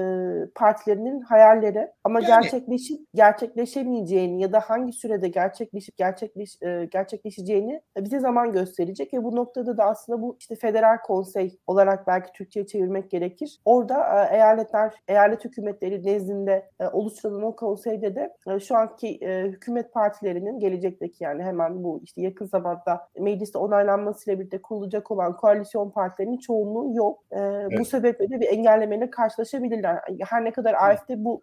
partilerinin 0.54 1.20
hayalleri 1.20 1.88
ama 2.04 2.20
yani... 2.20 2.26
gerçekleşip 2.26 3.00
gerçekleşemeyeceğini 3.14 4.42
ya 4.42 4.52
da 4.52 4.60
hangi 4.60 4.92
sürede 4.92 5.28
gerçekleşip 5.28 5.96
gerçekleş 5.96 6.62
e, 6.62 6.88
gerçekleşeceğini 6.92 7.80
bize 8.04 8.20
zaman 8.20 8.52
gösterecek 8.52 9.14
ve 9.14 9.24
bu 9.24 9.36
noktada 9.36 9.76
da 9.76 9.84
aslında 9.84 10.22
bu 10.22 10.36
işte 10.40 10.54
federal 10.54 10.98
konsey 10.98 11.58
olarak 11.66 12.06
belki 12.06 12.32
Türkçe'ye 12.32 12.66
çevirmek 12.66 13.10
gerekir. 13.10 13.60
Orada 13.64 14.24
e, 14.24 14.34
eyaletler, 14.34 14.94
eyalet 15.08 15.44
hükümetleri 15.44 16.06
nezdinde 16.06 16.70
e, 16.80 16.86
oluşturulan 16.86 17.42
o 17.42 17.56
konseyde 17.56 18.14
de 18.14 18.36
e, 18.46 18.60
şu 18.60 18.76
anki 18.76 19.20
hükümet 19.22 19.92
partilerinin 19.92 20.58
gelecekteki 20.58 21.24
yani 21.24 21.42
hemen 21.42 21.84
bu 21.84 22.00
işte 22.04 22.22
yakın 22.22 22.46
zamanda 22.46 23.08
mecliste 23.18 23.58
onaylanmasıyla 23.58 24.38
birlikte 24.38 24.62
kurulacak 24.62 25.10
olan 25.10 25.36
koalisyon 25.36 25.90
partilerinin 25.90 26.38
çoğunluğu 26.38 26.96
yok. 26.96 27.24
Evet. 27.30 27.78
Bu 27.80 27.84
sebeple 27.84 28.30
de 28.30 28.40
bir 28.40 28.48
engellemeyle 28.48 29.10
karşılaşabilirler. 29.10 29.98
Her 30.30 30.44
ne 30.44 30.52
kadar 30.52 30.74
AFD 30.74 31.10
bu 31.16 31.42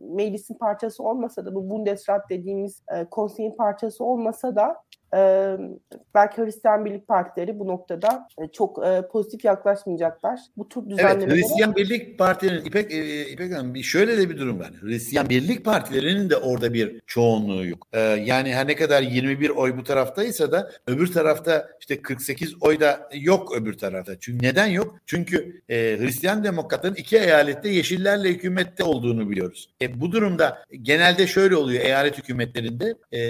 meclisin 0.00 0.54
parçası 0.54 1.02
olmasa 1.02 1.46
da 1.46 1.54
bu 1.54 1.70
Bundesrat 1.70 2.30
dediğimiz 2.30 2.82
konseyin 3.10 3.56
parçası 3.56 4.04
olmasa 4.04 4.56
da 4.56 4.76
e, 5.14 5.52
belki 6.14 6.42
Hristiyan 6.42 6.84
Birlik 6.84 7.08
Partileri 7.08 7.58
bu 7.58 7.66
noktada 7.66 8.28
e, 8.38 8.48
çok 8.48 8.86
e, 8.86 9.02
pozitif 9.12 9.44
yaklaşmayacaklar. 9.44 10.40
Bu 10.56 10.68
tür 10.68 10.90
düzenlemelere... 10.90 11.24
Evet, 11.24 11.36
Hristiyan 11.36 11.76
Birlik 11.76 12.18
Partilerinin 12.18 12.64
İpek, 12.64 12.92
e, 12.92 13.28
İpek 13.30 13.54
Hanım 13.54 13.74
bir 13.74 13.82
şöyle 13.82 14.18
de 14.18 14.30
bir 14.30 14.38
durum 14.38 14.60
var. 14.60 14.70
Hristiyan 14.80 15.28
Birlik 15.28 15.64
Partilerinin 15.64 16.30
de 16.30 16.36
orada 16.36 16.74
bir 16.74 17.00
çoğunluğu 17.06 17.66
yok. 17.66 17.86
E, 17.92 18.00
yani 18.00 18.54
her 18.54 18.68
ne 18.68 18.76
kadar 18.76 19.02
21 19.02 19.50
oy 19.50 19.76
bu 19.76 19.84
taraftaysa 19.84 20.52
da 20.52 20.70
öbür 20.86 21.12
tarafta 21.12 21.68
işte 21.80 22.02
48 22.02 22.54
oy 22.60 22.80
da 22.80 23.08
yok 23.14 23.56
öbür 23.56 23.78
tarafta. 23.78 24.20
Çünkü 24.20 24.46
neden 24.46 24.66
yok? 24.66 24.96
Çünkü 25.06 25.62
e, 25.68 25.98
Hristiyan 26.00 26.44
Demokratların 26.44 26.94
iki 26.94 27.16
eyalette 27.16 27.68
Yeşillerle 27.68 28.28
hükümette 28.28 28.84
olduğunu 28.84 29.30
biliyoruz. 29.30 29.70
E, 29.82 30.00
bu 30.00 30.12
durumda 30.12 30.58
genelde 30.82 31.26
şöyle 31.26 31.56
oluyor 31.56 31.84
eyalet 31.84 32.18
hükümetlerinde 32.18 32.94
e, 33.12 33.22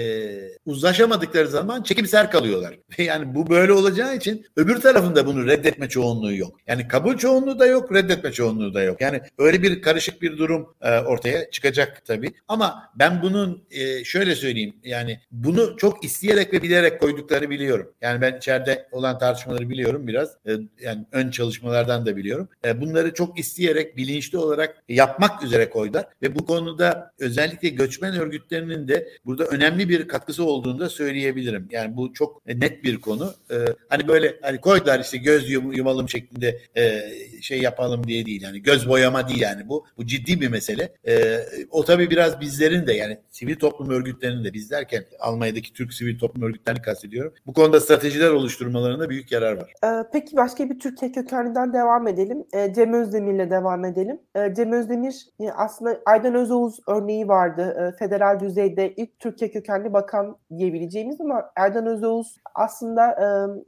uzlaşamadıkları 0.65 1.47
zaman 1.47 1.72
çekimser 1.81 2.31
kalıyorlar. 2.31 2.79
Yani 2.97 3.35
bu 3.35 3.49
böyle 3.49 3.73
olacağı 3.73 4.15
için 4.15 4.45
öbür 4.55 4.81
tarafında 4.81 5.25
bunu 5.25 5.47
reddetme 5.47 5.89
çoğunluğu 5.89 6.35
yok. 6.35 6.57
Yani 6.67 6.87
kabul 6.87 7.17
çoğunluğu 7.17 7.59
da 7.59 7.65
yok, 7.65 7.93
reddetme 7.93 8.31
çoğunluğu 8.31 8.73
da 8.73 8.83
yok. 8.83 9.01
Yani 9.01 9.21
öyle 9.37 9.63
bir 9.63 9.81
karışık 9.81 10.21
bir 10.21 10.37
durum 10.37 10.75
e, 10.81 10.99
ortaya 10.99 11.51
çıkacak 11.51 12.05
tabii. 12.05 12.33
Ama 12.47 12.89
ben 12.95 13.21
bunun 13.21 13.63
e, 13.71 14.03
şöyle 14.03 14.35
söyleyeyim 14.35 14.73
yani 14.83 15.19
bunu 15.31 15.77
çok 15.77 16.05
isteyerek 16.05 16.53
ve 16.53 16.61
bilerek 16.61 16.99
koyduklarını 16.99 17.49
biliyorum. 17.49 17.93
Yani 18.01 18.21
ben 18.21 18.37
içeride 18.37 18.87
olan 18.91 19.17
tartışmaları 19.17 19.69
biliyorum 19.69 20.07
biraz. 20.07 20.29
E, 20.47 20.51
yani 20.81 21.05
ön 21.11 21.31
çalışmalardan 21.31 22.05
da 22.05 22.15
biliyorum. 22.15 22.49
E, 22.65 22.81
bunları 22.81 23.13
çok 23.13 23.39
isteyerek 23.39 23.97
bilinçli 23.97 24.37
olarak 24.37 24.83
yapmak 24.89 25.43
üzere 25.43 25.69
koydular 25.69 26.05
ve 26.21 26.35
bu 26.35 26.45
konuda 26.45 27.11
özellikle 27.19 27.69
göçmen 27.69 28.19
örgütlerinin 28.19 28.87
de 28.87 29.09
burada 29.25 29.45
önemli 29.45 29.89
bir 29.89 30.07
katkısı 30.07 30.43
olduğunu 30.43 30.79
da 30.79 30.89
söyleyebilirim. 30.89 31.62
Yani 31.71 31.97
bu 31.97 32.13
çok 32.13 32.45
net 32.45 32.83
bir 32.83 33.01
konu. 33.01 33.33
Ee, 33.51 33.55
hani 33.89 34.07
böyle 34.07 34.35
hani 34.41 34.61
koydular 34.61 34.99
işte 34.99 35.17
göz 35.17 35.49
yumalım 35.49 36.09
şeklinde 36.09 36.59
e, 36.75 37.01
şey 37.41 37.61
yapalım 37.61 38.07
diye 38.07 38.25
değil. 38.25 38.41
Yani 38.41 38.61
göz 38.61 38.89
boyama 38.89 39.29
değil 39.29 39.41
yani 39.41 39.69
bu. 39.69 39.85
Bu 39.97 40.05
ciddi 40.05 40.41
bir 40.41 40.47
mesele. 40.47 40.93
Ee, 41.07 41.39
o 41.71 41.85
tabii 41.85 42.09
biraz 42.09 42.41
bizlerin 42.41 42.87
de 42.87 42.93
yani 42.93 43.17
sivil 43.31 43.55
toplum 43.55 43.89
örgütlerinin 43.89 44.43
de 44.43 44.53
biz 44.53 44.71
derken 44.71 45.03
Almanya'daki 45.19 45.73
Türk 45.73 45.93
sivil 45.93 46.19
toplum 46.19 46.43
örgütlerini 46.43 46.81
kastediyorum. 46.81 47.33
Bu 47.45 47.53
konuda 47.53 47.79
stratejiler 47.79 48.29
oluşturmalarında 48.29 49.09
büyük 49.09 49.31
yarar 49.31 49.57
var. 49.57 49.73
Ee, 49.83 50.03
peki 50.13 50.35
başka 50.37 50.69
bir 50.69 50.79
Türkiye 50.79 51.11
kökenliden 51.11 51.73
devam 51.73 52.07
edelim. 52.07 52.45
Ee, 52.53 52.73
Cem 52.73 52.93
Özdemir'le 52.93 53.49
devam 53.49 53.85
edelim. 53.85 54.19
Ee, 54.35 54.53
Cem 54.55 54.71
Özdemir 54.71 55.27
e, 55.39 55.51
aslında 55.51 55.99
Aydan 56.05 56.35
Özoğuz 56.35 56.79
örneği 56.87 57.27
vardı. 57.27 57.93
E, 57.93 57.97
federal 57.97 58.39
düzeyde 58.39 58.93
ilk 58.97 59.19
Türkiye 59.19 59.51
kökenli 59.51 59.93
bakan 59.93 60.37
diyebileceğimiz 60.57 61.21
ama 61.21 61.51
Erdan 61.55 61.85
Özoğuz 61.85 62.37
aslında 62.55 63.11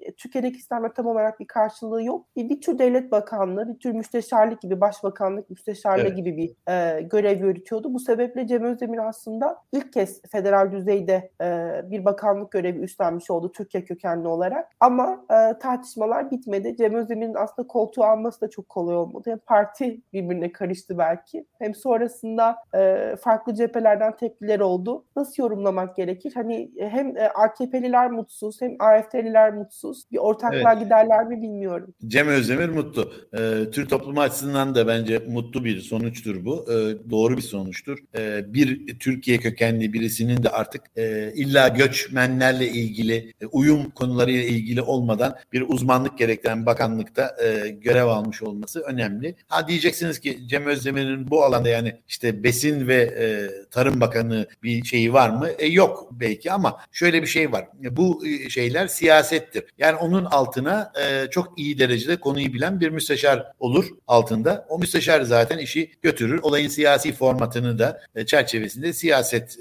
e, 0.05 0.11
Türkiye'deki 0.11 0.57
sistemde 0.57 0.93
tam 0.93 1.05
olarak 1.05 1.39
bir 1.39 1.47
karşılığı 1.47 2.03
yok. 2.03 2.25
Bir, 2.35 2.49
bir 2.49 2.61
tür 2.61 2.79
devlet 2.79 3.11
bakanlığı, 3.11 3.73
bir 3.73 3.79
tür 3.79 3.91
müsteşarlık 3.91 4.61
gibi, 4.61 4.81
başbakanlık 4.81 5.49
müsteşarlığı 5.49 6.01
evet. 6.01 6.15
gibi 6.15 6.37
bir 6.37 6.71
e, 6.71 7.01
görev 7.01 7.39
yürütüyordu. 7.39 7.93
Bu 7.93 7.99
sebeple 7.99 8.47
Cem 8.47 8.63
Özdemir 8.63 9.07
aslında 9.07 9.57
ilk 9.71 9.93
kez 9.93 10.21
federal 10.31 10.71
düzeyde 10.71 11.31
e, 11.41 11.81
bir 11.91 12.05
bakanlık 12.05 12.51
görevi 12.51 12.79
üstlenmiş 12.79 13.29
oldu 13.29 13.51
Türkiye 13.51 13.83
kökenli 13.83 14.27
olarak. 14.27 14.71
Ama 14.79 15.25
e, 15.31 15.59
tartışmalar 15.59 16.31
bitmedi. 16.31 16.75
Cem 16.77 16.95
Özdemir'in 16.95 17.33
aslında 17.33 17.67
koltuğu 17.67 18.03
alması 18.03 18.41
da 18.41 18.49
çok 18.49 18.69
kolay 18.69 18.95
olmadı. 18.95 19.29
Hem 19.29 19.39
parti 19.39 20.01
birbirine 20.13 20.51
karıştı 20.51 20.97
belki. 20.97 21.45
Hem 21.59 21.75
sonrasında 21.75 22.55
e, 22.75 23.15
farklı 23.21 23.53
cephelerden 23.53 24.15
tepkiler 24.15 24.59
oldu. 24.59 25.05
Nasıl 25.15 25.43
yorumlamak 25.43 25.95
gerekir? 25.95 26.31
Hani 26.35 26.71
hem 26.79 27.17
e, 27.17 27.29
AKP'liler 27.75 28.11
mutsuz 28.11 28.61
hem 28.61 28.75
AFD'liler 28.79 29.53
mutsuz. 29.53 30.03
Bir 30.11 30.17
ortaklığa 30.17 30.73
evet. 30.73 30.83
giderler 30.83 31.25
mi 31.25 31.41
bilmiyorum. 31.41 31.93
Cem 32.07 32.27
Özdemir 32.27 32.69
mutlu. 32.69 33.13
Ee, 33.37 33.71
Türk 33.71 33.89
toplumu 33.89 34.21
açısından 34.21 34.75
da 34.75 34.87
bence 34.87 35.19
mutlu 35.27 35.65
bir 35.65 35.79
sonuçtur 35.81 36.45
bu. 36.45 36.65
Ee, 36.71 37.09
doğru 37.09 37.37
bir 37.37 37.41
sonuçtur. 37.41 37.97
Ee, 38.17 38.53
bir 38.53 38.99
Türkiye 38.99 39.37
kökenli 39.37 39.93
birisinin 39.93 40.43
de 40.43 40.49
artık 40.49 40.81
e, 40.95 41.33
illa 41.35 41.67
göçmenlerle 41.67 42.67
ilgili 42.67 43.33
e, 43.41 43.45
uyum 43.45 43.89
konularıyla 43.89 44.43
ilgili 44.43 44.81
olmadan 44.81 45.35
bir 45.53 45.65
uzmanlık 45.67 46.17
gerektiren 46.17 46.65
bakanlıkta 46.65 47.35
e, 47.43 47.69
görev 47.69 48.05
almış 48.05 48.41
olması 48.43 48.79
önemli. 48.79 49.35
Ha 49.47 49.67
diyeceksiniz 49.67 50.19
ki 50.19 50.47
Cem 50.47 50.65
Özdemir'in 50.65 51.29
bu 51.31 51.43
alanda 51.43 51.69
yani 51.69 51.95
işte 52.07 52.43
besin 52.43 52.87
ve 52.87 52.95
e, 52.95 53.25
Tarım 53.71 54.01
Bakanı 54.01 54.47
bir 54.63 54.83
şeyi 54.83 55.13
var 55.13 55.29
mı? 55.29 55.47
E, 55.59 55.65
yok 55.65 56.09
belki 56.11 56.51
ama 56.51 56.77
şöyle 56.91 57.21
bir 57.21 57.27
şey 57.27 57.51
var. 57.51 57.54
Bu 57.91 58.27
e, 58.27 58.49
şeyler 58.49 58.87
siyasettir. 58.87 59.63
Yani 59.77 59.95
onun 59.95 60.25
altına 60.25 60.91
e, 61.01 61.29
çok 61.29 61.59
iyi 61.59 61.79
derecede 61.79 62.15
konuyu 62.15 62.53
bilen 62.53 62.79
bir 62.79 62.89
müsteşar 62.89 63.51
olur 63.59 63.85
altında. 64.07 64.65
O 64.69 64.79
müsteşar 64.79 65.21
zaten 65.21 65.57
işi 65.57 65.91
götürür. 66.01 66.39
Olayın 66.43 66.67
siyasi 66.67 67.13
formatını 67.13 67.79
da 67.79 68.01
e, 68.15 68.25
çerçevesinde 68.25 68.93
siyaset 68.93 69.57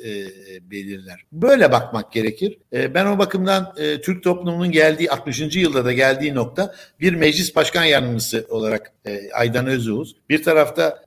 belirler. 0.60 1.24
Böyle 1.32 1.72
bakmak 1.72 2.12
gerekir. 2.12 2.58
Ben 2.72 3.06
o 3.06 3.18
bakımdan 3.18 3.74
Türk 4.02 4.22
toplumunun 4.22 4.70
geldiği 4.70 5.10
60. 5.10 5.56
yılda 5.56 5.84
da 5.84 5.92
geldiği 5.92 6.34
nokta 6.34 6.74
bir 7.00 7.14
meclis 7.14 7.56
başkan 7.56 7.84
yardımcısı 7.84 8.46
olarak 8.50 8.92
Aydan 9.34 9.66
Özoğuz. 9.66 10.16
Bir 10.28 10.42
tarafta 10.42 11.04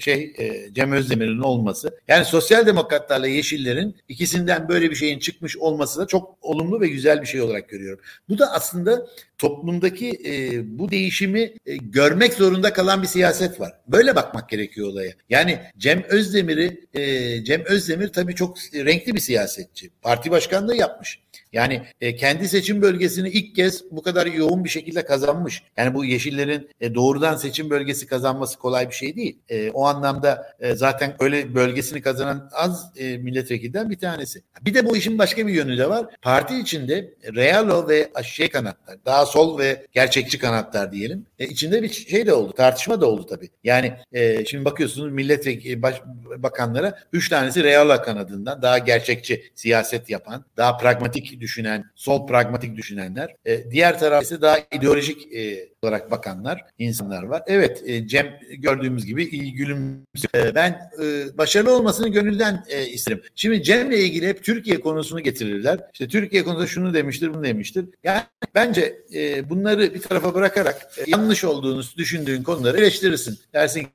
şey 0.00 0.36
Cem 0.72 0.92
Özdemir'in 0.92 1.40
olması. 1.40 1.98
Yani 2.08 2.24
sosyal 2.24 2.66
demokratlarla 2.66 3.26
yeşillerin 3.26 3.96
ikisinden 4.08 4.68
böyle 4.68 4.90
bir 4.90 4.96
şeyin 4.96 5.18
çıkmış 5.18 5.56
olması 5.56 6.00
da 6.00 6.06
çok 6.08 6.38
olumlu 6.40 6.80
ve 6.80 6.88
güzel 6.88 7.22
bir 7.22 7.26
şey 7.26 7.40
olarak 7.40 7.68
görüyorum. 7.68 8.04
Bu 8.28 8.38
da 8.38 8.52
aslında 8.52 9.06
toplumdaki 9.38 10.10
e, 10.26 10.60
bu 10.78 10.90
değişimi 10.90 11.40
e, 11.66 11.76
görmek 11.76 12.34
zorunda 12.34 12.72
kalan 12.72 13.02
bir 13.02 13.06
siyaset 13.06 13.60
var. 13.60 13.72
Böyle 13.88 14.16
bakmak 14.16 14.48
gerekiyor 14.48 14.88
olaya. 14.88 15.12
Yani 15.30 15.60
Cem 15.78 16.02
Özdemir'i 16.08 16.84
e, 16.94 17.44
Cem 17.44 17.64
Özdemir 17.64 18.08
tabii 18.08 18.34
çok 18.34 18.58
renkli 18.74 19.14
bir 19.14 19.20
siyasetçi. 19.20 19.90
Parti 20.02 20.30
başkanlığı 20.30 20.76
yapmış. 20.76 21.20
Yani 21.52 21.82
e, 22.00 22.16
kendi 22.16 22.48
seçim 22.48 22.82
bölgesini 22.82 23.28
ilk 23.28 23.54
kez 23.54 23.84
bu 23.90 24.02
kadar 24.02 24.26
yoğun 24.26 24.64
bir 24.64 24.68
şekilde 24.68 25.04
kazanmış. 25.04 25.62
Yani 25.76 25.94
bu 25.94 26.04
Yeşillerin 26.04 26.68
e, 26.80 26.94
doğrudan 26.94 27.36
seçim 27.36 27.70
bölgesi 27.70 28.06
kazanması 28.06 28.58
kolay 28.58 28.88
bir 28.90 28.94
şey 28.94 29.16
değil. 29.16 29.38
E, 29.48 29.70
o 29.70 29.84
anlamda 29.86 30.56
e, 30.60 30.74
zaten 30.74 31.14
öyle 31.20 31.54
bölgesini 31.54 32.02
kazanan 32.02 32.50
az 32.52 32.92
e, 32.96 33.18
milletvekilden 33.18 33.90
bir 33.90 33.98
tanesi. 33.98 34.42
Bir 34.62 34.74
de 34.74 34.86
bu 34.86 34.96
işin 34.96 35.18
başka 35.18 35.46
bir 35.46 35.52
yönü 35.52 35.78
de 35.78 35.88
var. 35.88 36.06
Parti 36.22 36.58
içinde 36.58 37.14
Realo 37.34 37.88
ve 37.88 38.08
şey 38.22 38.48
kanatlar, 38.48 38.96
daha 39.06 39.26
sol 39.26 39.58
ve 39.58 39.86
gerçekçi 39.92 40.38
kanatlar 40.38 40.92
diyelim. 40.92 41.26
E, 41.38 41.46
içinde 41.46 41.82
bir 41.82 41.88
şey 41.88 42.26
de 42.26 42.34
oldu, 42.34 42.52
tartışma 42.52 43.00
da 43.00 43.06
oldu 43.06 43.26
tabii. 43.26 43.48
Yani 43.64 43.92
e, 44.12 44.44
şimdi 44.44 44.64
bakıyorsunuz 44.64 45.12
milletvekili 45.12 45.82
baş, 45.82 46.02
bakanlara 46.36 46.98
üç 47.12 47.28
tanesi 47.28 47.64
Realo 47.64 48.02
kanadından 48.02 48.62
daha 48.62 48.78
gerçekçi 48.78 49.44
siyaset 49.54 50.10
yapan, 50.10 50.44
daha 50.56 50.76
pragmatik 50.76 51.37
düşünen, 51.40 51.84
sol 51.94 52.26
pragmatik 52.26 52.76
düşünenler. 52.76 53.34
E, 53.46 53.70
diğer 53.70 53.98
taraf 53.98 54.22
ise 54.22 54.40
daha 54.40 54.58
ideolojik 54.72 55.34
e, 55.34 55.68
olarak 55.82 56.10
bakanlar, 56.10 56.64
insanlar 56.78 57.22
var. 57.22 57.42
Evet 57.46 57.82
e, 57.86 58.06
Cem 58.06 58.26
gördüğümüz 58.58 59.06
gibi 59.06 59.24
iyi 59.24 59.52
gülümsüyor. 59.52 60.46
E, 60.46 60.54
ben 60.54 60.90
e, 61.02 61.38
başarılı 61.38 61.76
olmasını 61.76 62.08
gönülden 62.08 62.64
e, 62.68 62.86
isterim. 62.86 63.22
Şimdi 63.34 63.62
Cem'le 63.62 63.92
ilgili 63.92 64.28
hep 64.28 64.44
Türkiye 64.44 64.80
konusunu 64.80 65.20
getirirler. 65.20 65.80
İşte 65.92 66.08
Türkiye 66.08 66.44
konusunda 66.44 66.66
şunu 66.66 66.94
demiştir, 66.94 67.34
bunu 67.34 67.44
demiştir. 67.44 67.84
Yani 68.04 68.22
bence 68.54 69.02
e, 69.14 69.50
bunları 69.50 69.94
bir 69.94 70.00
tarafa 70.00 70.34
bırakarak 70.34 70.88
e, 70.98 71.10
yanlış 71.10 71.44
olduğunu 71.44 71.82
düşündüğün 71.96 72.42
konuları 72.42 72.78
eleştirirsin. 72.78 73.38
Dersin 73.54 73.82
ki 73.82 73.90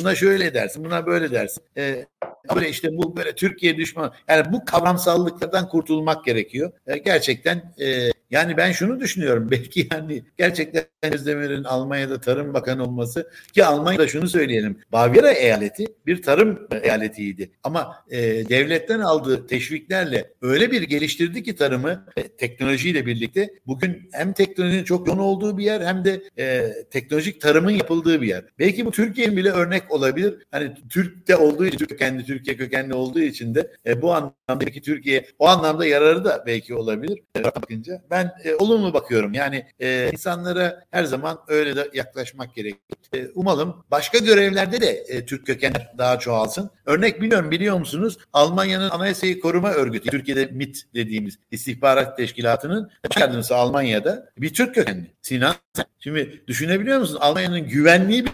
buna 0.00 0.14
şöyle 0.14 0.54
dersin, 0.54 0.84
buna 0.84 1.06
böyle 1.06 1.30
dersin. 1.30 1.62
E, 1.76 2.06
böyle 2.54 2.68
işte 2.68 2.96
bu 2.96 3.16
böyle 3.16 3.34
Türkiye 3.34 3.76
düşmanı. 3.76 4.12
Yani 4.28 4.52
bu 4.52 4.64
kavramsallıklardan 4.64 5.68
kurtulmak 5.68 6.24
gerekiyor. 6.24 6.57
E, 6.86 7.02
gerçekten 7.04 7.62
e, 7.78 8.10
yani 8.30 8.56
ben 8.56 8.72
şunu 8.72 9.00
düşünüyorum. 9.00 9.48
Belki 9.50 9.88
yani 9.92 10.22
gerçekten 10.36 10.84
Özdemir'in 11.02 11.64
Almanya'da 11.64 12.20
Tarım 12.20 12.54
Bakanı 12.54 12.82
olması 12.82 13.30
ki 13.52 13.64
Almanya'da 13.64 14.08
şunu 14.08 14.28
söyleyelim. 14.28 14.78
Bavyera 14.92 15.30
eyaleti 15.30 15.86
bir 16.06 16.22
tarım 16.22 16.68
eyaletiydi. 16.82 17.50
Ama 17.62 18.04
e, 18.10 18.18
devletten 18.48 19.00
aldığı 19.00 19.46
teşviklerle 19.46 20.30
öyle 20.42 20.70
bir 20.70 20.82
geliştirdi 20.82 21.42
ki 21.42 21.56
tarımı 21.56 22.06
e, 22.16 22.28
teknolojiyle 22.28 23.06
birlikte 23.06 23.50
bugün 23.66 24.08
hem 24.12 24.32
teknolojinin 24.32 24.84
çok 24.84 25.06
yoğun 25.08 25.18
olduğu 25.18 25.58
bir 25.58 25.64
yer 25.64 25.80
hem 25.80 26.04
de 26.04 26.22
e, 26.38 26.72
teknolojik 26.90 27.40
tarımın 27.40 27.70
yapıldığı 27.70 28.22
bir 28.22 28.26
yer. 28.26 28.44
Belki 28.58 28.86
bu 28.86 28.90
Türkiye'nin 28.90 29.36
bile 29.36 29.50
örnek 29.50 29.92
olabilir. 29.92 30.34
Hani 30.50 30.74
Türk'te 30.90 31.36
olduğu 31.36 31.66
için, 31.66 31.86
kendi 31.86 32.24
Türkiye 32.24 32.56
kökenli 32.56 32.94
olduğu 32.94 33.20
için 33.20 33.54
de 33.54 33.72
e, 33.86 34.02
bu 34.02 34.14
anlamdaki 34.14 34.82
Türkiye 34.82 35.26
o 35.38 35.48
anlamda 35.48 35.86
yararı 35.86 36.24
da 36.24 36.44
belki 36.46 36.74
olabilir. 36.74 37.22
E, 37.36 37.44
bakınca 37.44 38.02
ben 38.10 38.17
ben 38.18 38.50
e, 38.50 38.54
olumlu 38.54 38.94
bakıyorum. 38.94 39.34
Yani 39.34 39.66
e, 39.80 40.10
insanlara 40.12 40.84
her 40.90 41.04
zaman 41.04 41.38
öyle 41.48 41.76
de 41.76 41.90
yaklaşmak 41.94 42.54
gerekiyor. 42.54 42.80
E, 43.14 43.28
umalım 43.34 43.84
başka 43.90 44.18
görevlerde 44.18 44.80
de 44.80 44.90
e, 44.90 45.26
Türk 45.26 45.46
kökenler 45.46 45.92
daha 45.98 46.18
çoğalsın. 46.18 46.70
Örnek 46.86 47.20
biliyorum 47.20 47.50
biliyor 47.50 47.78
musunuz? 47.78 48.18
Almanya'nın 48.32 48.90
Anayasayı 48.90 49.40
Koruma 49.40 49.70
Örgütü, 49.70 50.10
Türkiye'de 50.10 50.46
MIT 50.46 50.94
dediğimiz 50.94 51.38
istihbarat 51.50 52.16
teşkilatının 52.16 52.90
yardımcısı 53.20 53.56
Almanya'da 53.56 54.30
bir 54.38 54.54
Türk 54.54 54.74
kökenli. 54.74 55.10
Sinan 55.28 55.54
Şimdi 55.98 56.42
düşünebiliyor 56.46 56.98
musunuz? 56.98 57.20
Almanya'nın 57.22 57.68
güvenliği 57.68 58.24
bir 58.24 58.32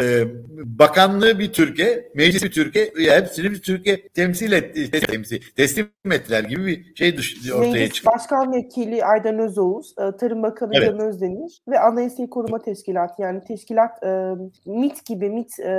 e, 0.00 0.24
bakanlığı 0.78 1.38
bir 1.38 1.52
Türkiye, 1.52 2.08
meclis 2.14 2.42
bir 2.42 2.50
Türkiye, 2.50 2.92
hepsini 2.96 3.50
bir 3.50 3.62
Türkiye 3.62 4.08
temsil 4.08 4.52
etti, 4.52 4.90
temsil, 4.90 5.40
teslim 5.56 5.90
ettiler 6.10 6.44
gibi 6.44 6.66
bir 6.66 6.94
şey 6.94 7.16
düş, 7.16 7.50
ortaya 7.52 7.72
meclis 7.72 7.92
çıktı. 7.92 8.10
Başkan 8.14 8.52
Vekili 8.52 9.04
Aydan 9.04 9.38
Özoğuz, 9.38 9.94
e, 9.98 10.16
Tarım 10.16 10.42
Bakanı 10.42 10.70
Evet. 10.74 10.88
Can 10.88 11.00
Özdemir 11.00 11.62
ve 11.68 11.80
Anayasayı 11.80 12.30
Koruma 12.30 12.58
Teşkilatı 12.58 13.22
yani 13.22 13.44
teşkilat 13.44 14.02
e, 14.04 14.34
MIT 14.66 15.06
gibi 15.06 15.30
MIT 15.30 15.60
e, 15.60 15.72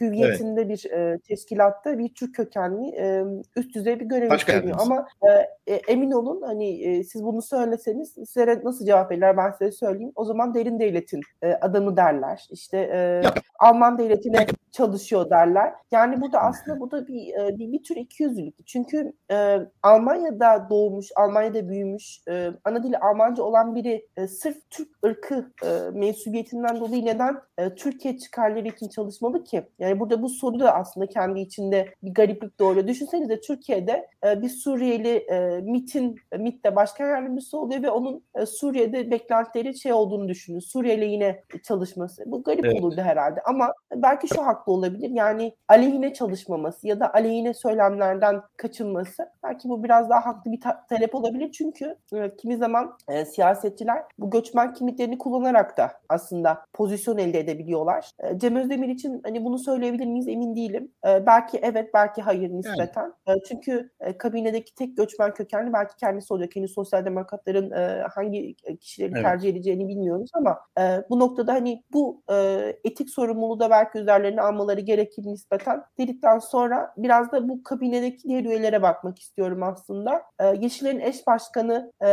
hüviyetinde 0.00 0.68
bir 0.68 0.90
e, 0.90 1.18
teşkilatta 1.18 1.98
bir 1.98 2.14
Türk 2.14 2.34
kökenli 2.34 2.88
e, 2.88 3.24
üst 3.56 3.74
düzey 3.74 4.00
bir 4.00 4.04
görev 4.04 4.32
üstleniyor. 4.32 4.76
Ama 4.80 5.06
e, 5.22 5.28
e, 5.74 5.74
emin 5.74 6.10
olun 6.10 6.42
hani 6.42 6.82
e, 6.82 7.04
siz 7.04 7.24
bunu 7.24 7.42
söyleseniz 7.42 8.12
size 8.12 8.60
nasıl 8.64 8.86
cevap 8.86 9.10
verirler 9.10 9.36
ben 9.36 9.50
size 9.50 9.72
söyleyeyim. 9.72 9.83
O 10.14 10.24
zaman 10.24 10.54
derin 10.54 10.80
devletin 10.80 11.20
e, 11.42 11.52
adamı 11.52 11.96
derler. 11.96 12.46
İşte 12.50 12.78
e. 12.78 13.22
Alman 13.58 13.98
devletine 13.98 14.46
çalışıyor 14.72 15.30
derler. 15.30 15.72
Yani 15.90 16.20
burada 16.20 16.40
aslında 16.40 16.80
bu 16.80 16.90
da 16.90 17.06
bir 17.06 17.34
e, 17.34 17.58
bir, 17.58 17.72
bir 17.72 17.82
tür 17.82 17.96
ikiyüzlülük. 17.96 18.66
Çünkü 18.66 19.12
e, 19.30 19.58
Almanya'da 19.82 20.66
doğmuş, 20.70 21.06
Almanya'da 21.16 21.68
büyümüş, 21.68 22.20
e, 22.28 22.50
ana 22.64 22.82
dili 22.82 22.98
Almanca 22.98 23.42
olan 23.42 23.74
biri 23.74 24.06
e, 24.16 24.26
sırf 24.26 24.70
Türk 24.70 24.88
ırkı 25.04 25.52
e, 25.64 25.90
mensubiyetinden 25.92 26.80
dolayı 26.80 27.04
neden 27.04 27.36
e, 27.58 27.74
Türkiye 27.74 28.18
çıkarları 28.18 28.68
için 28.68 28.88
çalışmalı 28.88 29.44
ki? 29.44 29.64
Yani 29.78 30.00
burada 30.00 30.22
bu 30.22 30.28
soru 30.28 30.60
da 30.60 30.74
aslında 30.74 31.06
kendi 31.06 31.40
içinde 31.40 31.88
bir 32.02 32.14
gariplik 32.14 32.58
doğuruyor. 32.58 32.86
Düşünsenize 32.86 33.40
Türkiye'de 33.40 34.08
e, 34.26 34.42
bir 34.42 34.48
Suriyeli 34.48 35.16
e, 35.16 35.60
MIT'in 35.60 36.16
MIT'te 36.38 36.76
başkan 36.76 37.08
yardımcısı 37.08 37.58
oluyor 37.58 37.82
ve 37.82 37.90
onun 37.90 38.24
e, 38.34 38.46
Suriye'de 38.46 39.10
beklentileri 39.10 39.73
şey 39.74 39.92
olduğunu 39.92 40.28
düşünün. 40.28 40.58
Suriye'yle 40.58 41.04
yine 41.04 41.42
çalışması. 41.64 42.22
Bu 42.26 42.42
garip 42.42 42.64
Evet. 42.64 42.80
olurdu 42.82 43.00
herhalde. 43.00 43.40
Ama 43.42 43.72
belki 43.94 44.28
şu 44.28 44.46
haklı 44.46 44.72
olabilir. 44.72 45.10
Yani 45.10 45.54
aleyhine 45.68 46.12
çalışmaması 46.14 46.88
ya 46.88 47.00
da 47.00 47.14
aleyhine 47.14 47.54
söylemlerden 47.54 48.40
kaçınması. 48.56 49.28
Belki 49.42 49.68
bu 49.68 49.84
biraz 49.84 50.10
daha 50.10 50.26
haklı 50.26 50.52
bir 50.52 50.60
ta- 50.60 50.86
talep 50.88 51.14
olabilir. 51.14 51.52
Çünkü 51.52 51.96
e, 52.14 52.36
kimi 52.36 52.56
zaman 52.56 52.96
e, 53.08 53.24
siyasetçiler 53.24 54.02
bu 54.18 54.30
göçmen 54.30 54.72
kimliklerini 54.74 55.18
kullanarak 55.18 55.76
da 55.78 55.92
aslında 56.08 56.64
pozisyon 56.72 57.18
elde 57.18 57.38
edebiliyorlar. 57.40 58.10
E, 58.18 58.38
Cem 58.38 58.56
Özdemir 58.56 58.88
için 58.88 59.20
hani 59.24 59.44
bunu 59.44 59.58
söyleyebilir 59.58 60.06
miyiz 60.06 60.28
emin 60.28 60.56
değilim. 60.56 60.92
E, 61.08 61.26
belki 61.26 61.58
evet 61.62 61.90
belki 61.94 62.22
hayır 62.22 62.50
nispeten. 62.50 63.12
E, 63.28 63.32
çünkü 63.48 63.90
e, 64.00 64.18
kabinedeki 64.18 64.74
tek 64.74 64.96
göçmen 64.96 65.34
kökenli 65.34 65.72
belki 65.72 65.96
kendisi 65.96 66.34
olacak. 66.34 66.56
Henüz 66.56 66.74
sosyal 66.74 67.04
demokratların 67.04 67.70
e, 67.70 68.02
hangi 68.14 68.54
kişileri 68.80 69.10
Evet. 69.14 69.22
tercih 69.22 69.48
edeceğini 69.56 69.88
bilmiyoruz 69.88 70.30
ama 70.34 70.58
e, 70.78 70.82
bu 71.10 71.20
noktada 71.20 71.52
hani 71.52 71.82
bu 71.92 72.22
e, 72.30 72.36
etik 72.84 73.10
sorumluluğu 73.10 73.60
da 73.60 73.70
belki 73.70 73.98
üzerlerine 73.98 74.40
almaları 74.40 74.80
gerekir 74.80 75.22
nispeten 75.26 75.82
dedikten 75.98 76.38
sonra 76.38 76.94
biraz 76.96 77.32
da 77.32 77.48
bu 77.48 77.62
kabinedeki 77.62 78.28
diğer 78.28 78.44
üyelere 78.44 78.82
bakmak 78.82 79.18
istiyorum 79.18 79.62
aslında. 79.62 80.22
E, 80.40 80.46
Yeşillerin 80.46 81.00
eş 81.00 81.26
başkanı 81.26 81.92
e, 82.00 82.08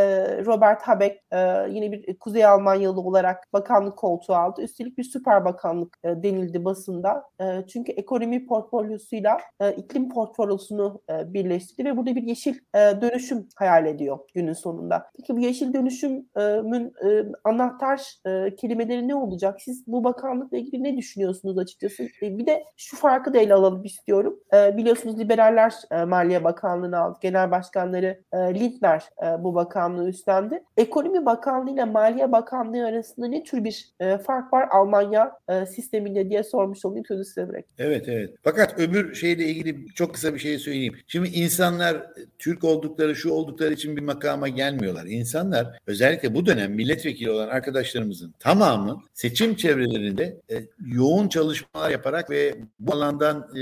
Robert 0.46 0.82
Habeck 0.82 1.22
e, 1.32 1.38
yine 1.70 1.92
bir 1.92 2.20
Kuzey 2.20 2.46
Almanyalı 2.46 3.02
olarak 3.02 3.54
bakanlık 3.54 3.98
koltuğu 3.98 4.36
aldı. 4.36 4.62
Üstelik 4.62 4.98
bir 4.98 5.04
süper 5.04 5.46
bakanlık 5.46 5.98
e, 6.04 6.24
denildi 6.24 6.66
basında. 6.66 7.24
E, 7.42 7.68
çünkü 7.68 7.92
ekonomi 7.92 8.46
portfolyosuyla 8.46 9.38
e, 9.62 9.72
iklim 9.72 10.10
portfolyosunu 10.10 11.02
e, 11.10 11.34
birleştirdi 11.34 11.90
ve 11.90 11.98
burada 11.98 12.16
bir 12.16 12.24
yeşil 12.24 12.56
e, 12.76 13.02
dönüşüm 13.02 13.48
hayal 13.56 13.86
ediyor 13.86 14.20
günün 14.34 14.54
sonunda. 14.54 15.10
Peki 15.18 15.36
bu 15.36 15.40
yeşil 15.40 15.74
dönüşümün 15.74 16.94
e, 17.06 17.24
anahtar 17.44 18.16
e, 18.26 18.56
kelimeleri 18.56 19.08
ne 19.08 19.16
olacak? 19.16 19.62
Siz 19.62 19.88
bu 19.88 20.04
bakanlıkla 20.04 20.58
ilgili 20.58 20.84
ne 20.84 20.98
düşünüyorsunuz 20.98 21.58
açıkçası? 21.58 22.04
E, 22.04 22.38
bir 22.38 22.46
de 22.46 22.64
şu 22.78 22.98
farkı 22.98 23.34
da 23.34 23.38
ele 23.38 23.54
alalım 23.54 23.86
istiyorum. 23.86 24.40
E, 24.54 24.78
biliyorsunuz 24.78 25.20
liberaller 25.20 25.74
e, 25.92 26.04
Maliye 26.04 26.44
Bakanlığı'nı 26.44 27.00
aldı. 27.00 27.18
Genel 27.22 27.52
Başkanları 27.52 28.22
e, 28.34 28.38
Lindner 28.38 29.04
e, 29.24 29.44
bu 29.44 29.56
bakanlığı 29.56 30.10
üstlendi. 30.10 30.64
Ekonomi 30.78 31.26
Bakanlığı 31.26 31.72
ile 31.72 31.86
Maliye 31.86 32.32
Bakanlığı 32.32 32.86
arasında 32.86 33.28
ne 33.28 33.44
tür 33.44 33.64
bir 33.64 33.92
e, 34.00 34.18
fark 34.18 34.54
var 34.54 34.68
Almanya 34.72 35.32
e, 35.50 35.66
sisteminde 35.66 36.30
diye 36.30 36.44
sormuş 36.44 36.86
olayım 36.86 37.06
sözü 37.06 37.26
size 37.26 37.42
bırakayım. 37.42 37.68
Evet 37.78 38.10
evet. 38.10 38.36
Fakat 38.44 38.80
öbür 38.80 39.16
şeyle 39.16 39.46
ilgili 39.46 39.88
çok 39.88 40.14
kısa 40.14 40.34
bir 40.34 40.40
şey 40.40 40.58
söyleyeyim. 40.58 40.96
Şimdi 41.08 41.30
insanlar 41.30 41.96
e, 41.96 42.02
Türk 42.40 42.64
oldukları 42.64 43.16
şu 43.16 43.32
oldukları 43.32 43.74
için 43.74 43.98
bir 43.98 44.02
makama 44.02 44.48
gelmiyorlar. 44.48 45.06
İnsanlar 45.06 45.80
özellikle 45.88 46.36
bu 46.36 46.46
dönem 46.46 46.72
milletvekili 46.72 47.21
olan 47.30 47.48
arkadaşlarımızın 47.48 48.34
tamamı 48.40 49.04
seçim 49.14 49.56
çevrelerinde 49.56 50.42
e, 50.52 50.56
yoğun 50.86 51.28
çalışmalar 51.28 51.90
yaparak 51.90 52.30
ve 52.30 52.56
bu 52.80 52.94
alandan 52.94 53.48
e, 53.58 53.62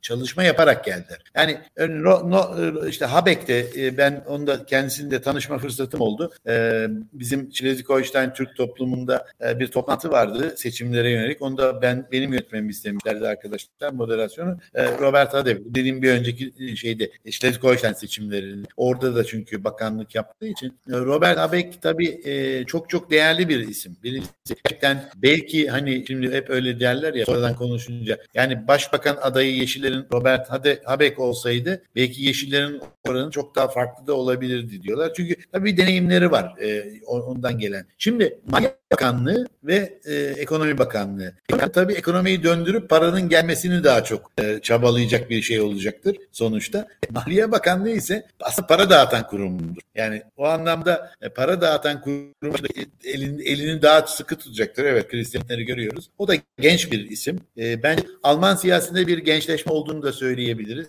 çalışma 0.00 0.42
yaparak 0.42 0.84
geldiler. 0.84 1.18
Yani 1.34 1.58
e, 1.76 1.88
no, 1.88 2.30
no, 2.30 2.56
e, 2.86 2.88
işte 2.88 3.04
Habek'te 3.04 3.66
e, 3.76 3.96
ben 3.96 4.24
onda 4.26 4.66
kendisiyle 4.66 5.22
tanışma 5.22 5.58
fırsatım 5.58 6.00
oldu. 6.00 6.32
E, 6.48 6.86
bizim 7.12 7.50
Schleswig-Holstein 7.52 8.34
Türk 8.34 8.56
toplumunda 8.56 9.26
e, 9.44 9.60
bir 9.60 9.66
toplantı 9.66 10.10
vardı 10.10 10.54
seçimlere 10.56 11.10
yönelik. 11.10 11.42
Onu 11.42 11.58
da 11.58 11.82
ben 11.82 12.06
benim 12.12 12.32
yönetmemi 12.32 12.70
istemişlerdi 12.70 13.28
arkadaşlar 13.28 13.92
moderasyonu. 13.92 14.58
E, 14.74 14.98
Robert 14.98 15.34
Hadev 15.34 15.58
dediğim 15.64 16.02
bir 16.02 16.10
önceki 16.10 16.52
e, 16.58 16.76
şeyde 16.76 17.10
Schleswig-Holstein 17.26 17.94
seçimlerinde 17.94 18.66
orada 18.76 19.16
da 19.16 19.24
çünkü 19.24 19.64
bakanlık 19.64 20.14
yaptığı 20.14 20.46
için 20.46 20.78
Robert 20.88 21.38
Habeck 21.38 21.82
tabii 21.82 22.20
e, 22.24 22.64
çok 22.64 22.90
çok 22.90 22.99
değerli 23.10 23.48
bir 23.48 23.68
isim. 23.68 23.96
Birincisi 24.02 24.32
gerçekten 24.48 25.10
belki 25.16 25.68
hani 25.68 26.04
şimdi 26.06 26.32
hep 26.32 26.50
öyle 26.50 26.80
derler 26.80 27.14
ya 27.14 27.26
sonradan 27.26 27.56
konuşunca 27.56 28.18
yani 28.34 28.68
başbakan 28.68 29.16
adayı 29.22 29.56
Yeşillerin 29.56 30.06
Robert 30.12 30.50
Habeck 30.84 31.18
olsaydı 31.18 31.82
belki 31.96 32.22
Yeşillerin 32.22 32.80
oranı 33.08 33.30
çok 33.30 33.56
daha 33.56 33.68
farklı 33.68 34.06
da 34.06 34.14
olabilirdi 34.14 34.82
diyorlar. 34.82 35.12
Çünkü 35.16 35.36
tabii 35.52 35.76
deneyimleri 35.76 36.30
var 36.30 36.58
e, 36.58 37.00
ondan 37.06 37.58
gelen. 37.58 37.86
Şimdi 37.98 38.40
Maliye 38.46 38.79
Bakanlığı 38.92 39.46
ve 39.64 39.98
e, 40.04 40.14
Ekonomi 40.14 40.78
Bakanlığı. 40.78 41.32
Yani 41.50 41.72
tabii 41.72 41.92
ekonomiyi 41.92 42.42
döndürüp 42.42 42.90
paranın 42.90 43.28
gelmesini 43.28 43.84
daha 43.84 44.04
çok 44.04 44.32
e, 44.38 44.58
çabalayacak 44.62 45.30
bir 45.30 45.42
şey 45.42 45.60
olacaktır 45.60 46.16
sonuçta. 46.32 46.86
Maliye 47.10 47.52
Bakanlığı 47.52 47.90
ise 47.90 48.26
aslında 48.40 48.66
para 48.66 48.90
dağıtan 48.90 49.26
kurumdur. 49.26 49.82
Yani 49.94 50.22
o 50.36 50.44
anlamda 50.44 51.12
e, 51.20 51.28
para 51.28 51.60
dağıtan 51.60 52.00
kurum 52.00 52.32
e, 52.44 53.10
elin, 53.10 53.38
elini 53.38 53.82
daha 53.82 54.06
sıkı 54.06 54.38
tutacaktır. 54.38 54.84
Evet 54.84 55.08
Christianleri 55.08 55.64
görüyoruz. 55.64 56.10
O 56.18 56.28
da 56.28 56.34
genç 56.60 56.92
bir 56.92 57.10
isim. 57.10 57.40
E, 57.58 57.82
bence 57.82 58.02
Alman 58.22 58.56
siyasetinde 58.56 59.06
bir 59.06 59.18
gençleşme 59.18 59.72
olduğunu 59.72 60.02
da 60.02 60.12
söyleyebiliriz. 60.12 60.86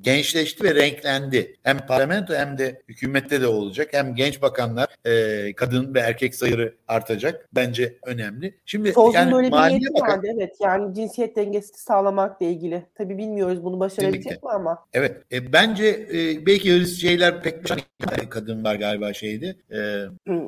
Gençleşti 0.00 0.64
ve 0.64 0.74
renklendi. 0.74 1.56
Hem 1.62 1.78
parlamento 1.78 2.34
hem 2.34 2.58
de 2.58 2.82
hükümette 2.88 3.40
de 3.40 3.46
olacak. 3.46 3.88
Hem 3.92 4.14
genç 4.14 4.42
bakanlar, 4.42 4.88
e, 5.04 5.52
kadın 5.54 5.94
ve 5.94 6.00
erkek 6.00 6.34
sayıları 6.34 6.74
artacak. 6.88 7.48
Bence 7.54 7.94
önemli. 8.06 8.54
Şimdi 8.66 8.92
Sol'un 8.92 9.12
yani 9.12 9.32
böyle 9.32 9.46
bir 9.46 9.52
Maliye 9.52 9.78
niyeti 9.78 9.94
Bakan- 9.94 10.16
vardı 10.16 10.26
evet 10.36 10.56
yani 10.60 10.94
cinsiyet 10.94 11.36
dengesini 11.36 11.76
sağlamakla 11.76 12.46
ilgili. 12.46 12.82
Tabii 12.94 13.18
bilmiyoruz 13.18 13.64
bunu 13.64 13.80
başarabilecek 13.80 14.22
Kesinlikle. 14.22 14.48
mi 14.48 14.54
ama. 14.54 14.78
Evet. 14.92 15.16
E, 15.32 15.52
bence 15.52 15.86
e, 15.86 16.46
belki 16.46 16.72
öyle 16.72 16.86
şeyler 16.86 17.42
pek 17.42 17.64
bir 17.64 18.30
kadın 18.30 18.64
var 18.64 18.74
galiba 18.74 19.12
şeydi. 19.12 19.56
E. 19.70 19.76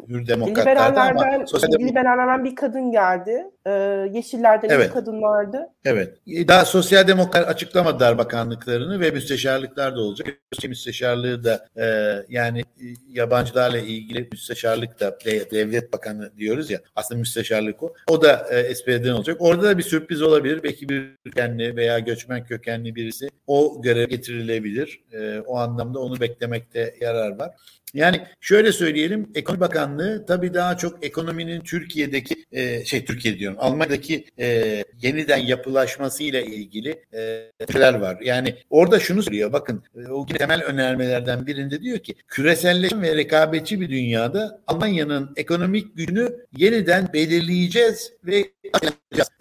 Hür 0.08 0.26
demokratlarda 0.26 1.02
ama 1.02 1.46
sosyal 1.46 1.72
demokrat 1.72 1.90
liberallerden 1.90 2.44
bir 2.44 2.56
kadın 2.56 2.92
geldi. 2.92 3.44
Ee, 3.66 3.70
Yeşillerden 4.12 4.68
Evet. 4.68 4.88
bir 4.88 4.92
kadın 4.92 5.22
vardı. 5.22 5.68
Evet. 5.84 6.14
Daha 6.26 6.64
sosyal 6.64 7.08
demokrat 7.08 7.48
açıklamadılar 7.48 8.18
bakanlıklarını 8.18 9.00
ve 9.04 9.10
müsteşarlıklar 9.10 9.96
da 9.96 10.00
olacak. 10.00 10.28
Müsteşarlığı 10.68 11.44
da 11.44 11.68
e, 11.76 11.86
yani 12.28 12.60
e, 12.60 12.86
yabancılarla 13.10 13.78
ilgili 13.78 14.28
müsteşarlık 14.32 15.00
da 15.00 15.18
de- 15.24 15.50
devlet 15.50 15.92
bakanı 15.92 16.32
diyoruz 16.38 16.70
ya 16.70 16.80
aslında 16.96 17.18
müsteşarlık 17.18 17.82
o. 17.82 17.94
O 18.08 18.22
da 18.22 18.46
e, 18.50 18.74
SP'den 18.74 19.12
olacak. 19.12 19.36
Orada 19.40 19.62
da 19.62 19.78
bir 19.78 19.82
sürpriz 19.82 20.22
olabilir. 20.22 20.62
Belki 20.62 20.88
bir 20.88 21.16
kökenli 21.24 21.76
veya 21.76 21.98
göçmen 21.98 22.44
kökenli 22.44 22.94
birisi 22.94 23.28
o 23.46 23.82
görev 23.82 24.08
getirilebilir. 24.08 25.00
E, 25.12 25.40
o 25.40 25.56
anlamda 25.56 25.98
onu 25.98 26.20
beklemekte 26.20 26.94
yarar 27.00 27.38
var. 27.38 27.50
Yani 27.94 28.20
şöyle 28.40 28.72
söyleyelim 28.72 29.30
ekonomi 29.34 29.60
bakanlığı 29.60 30.26
tabii 30.26 30.54
daha 30.54 30.76
çok 30.76 31.04
ekonominin 31.06 31.60
Türkiye'deki 31.60 32.44
e, 32.52 32.84
şey 32.84 33.04
Türkiye 33.04 33.38
diyorum 33.38 33.58
Almanya'daki 33.60 34.24
e, 34.38 34.84
yeniden 35.02 35.38
yapılaşması 35.38 36.22
ile 36.22 36.46
ilgili 36.46 37.04
e, 37.14 37.50
şeyler 37.72 37.94
var. 37.94 38.18
Yani 38.22 38.54
orada 38.70 38.93
şunu 39.00 39.22
söylüyor. 39.22 39.52
Bakın 39.52 39.82
e, 39.96 40.08
o 40.08 40.26
temel 40.26 40.62
önermelerden 40.62 41.46
birinde 41.46 41.82
diyor 41.82 41.98
ki 41.98 42.14
küreselleşme 42.28 43.02
ve 43.02 43.16
rekabetçi 43.16 43.80
bir 43.80 43.88
dünyada 43.90 44.62
Almanya'nın 44.66 45.32
ekonomik 45.36 45.96
gücünü 45.96 46.36
yeniden 46.56 47.12
belirleyeceğiz 47.12 48.12
ve 48.24 48.53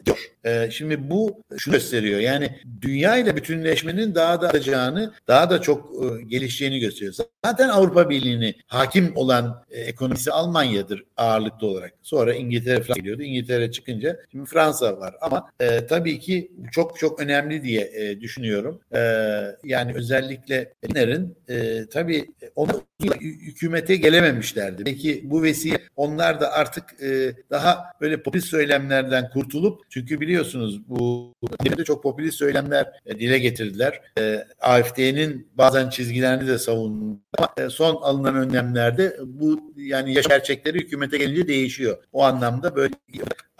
diyor. 0.05 0.17
Ee, 0.45 0.69
şimdi 0.71 1.09
bu 1.09 1.43
şunu 1.57 1.73
gösteriyor. 1.73 2.19
Yani 2.19 2.59
dünya 2.81 3.17
ile 3.17 3.35
bütünleşmenin 3.35 4.15
daha 4.15 4.41
da 4.41 4.47
artacağını, 4.47 5.13
daha 5.27 5.49
da 5.49 5.61
çok 5.61 5.89
e, 6.03 6.23
gelişeceğini 6.23 6.79
gösteriyor. 6.79 7.13
Zaten 7.45 7.69
Avrupa 7.69 8.09
Birliği'ni 8.09 8.55
hakim 8.67 9.11
olan 9.15 9.63
e, 9.69 9.81
ekonomisi 9.81 10.31
Almanya'dır 10.31 11.03
ağırlıklı 11.17 11.67
olarak. 11.67 11.93
Sonra 12.01 12.33
İngiltere 12.33 12.83
falan 12.83 12.95
geliyordu. 12.95 13.23
İngiltere 13.23 13.71
çıkınca 13.71 14.19
şimdi 14.31 14.49
Fransa 14.49 14.99
var. 14.99 15.15
Ama 15.21 15.49
e, 15.59 15.87
tabii 15.87 16.19
ki 16.19 16.51
çok 16.71 16.99
çok 16.99 17.19
önemli 17.19 17.63
diye 17.63 17.91
e, 17.95 18.21
düşünüyorum. 18.21 18.79
E, 18.91 18.99
yani 19.63 19.93
özellikle 19.95 20.73
Fener'in 20.81 21.35
e, 21.49 21.85
tabii 21.85 22.25
onu 22.55 22.83
hükümete 23.21 23.95
gelememişlerdi. 23.95 24.85
Belki 24.85 25.21
bu 25.23 25.43
vesile 25.43 25.79
onlar 25.95 26.41
da 26.41 26.51
artık 26.51 26.83
e, 27.01 27.35
daha 27.49 27.85
böyle 28.01 28.23
popülist 28.23 28.47
söylemlerden 28.47 29.12
kurtulup 29.21 29.81
çünkü 29.89 30.21
biliyorsunuz 30.21 30.89
bu 30.89 31.33
de 31.77 31.83
çok 31.83 32.03
popülist 32.03 32.37
söylemler 32.37 32.91
e, 33.05 33.19
dile 33.19 33.39
getirdiler. 33.39 34.01
E, 34.17 34.47
AFD'nin 34.61 35.47
bazen 35.55 35.89
çizgilerini 35.89 36.47
de 36.47 36.57
savundu 36.59 37.19
ama 37.37 37.49
e, 37.57 37.69
son 37.69 37.95
alınan 37.95 38.35
önlemlerde 38.35 39.17
bu 39.25 39.73
yani 39.77 40.13
yaş 40.13 40.27
gerçekleri 40.27 40.79
hükümete 40.79 41.17
gelince 41.17 41.47
değişiyor. 41.47 41.97
O 42.13 42.23
anlamda 42.23 42.75
böyle 42.75 42.93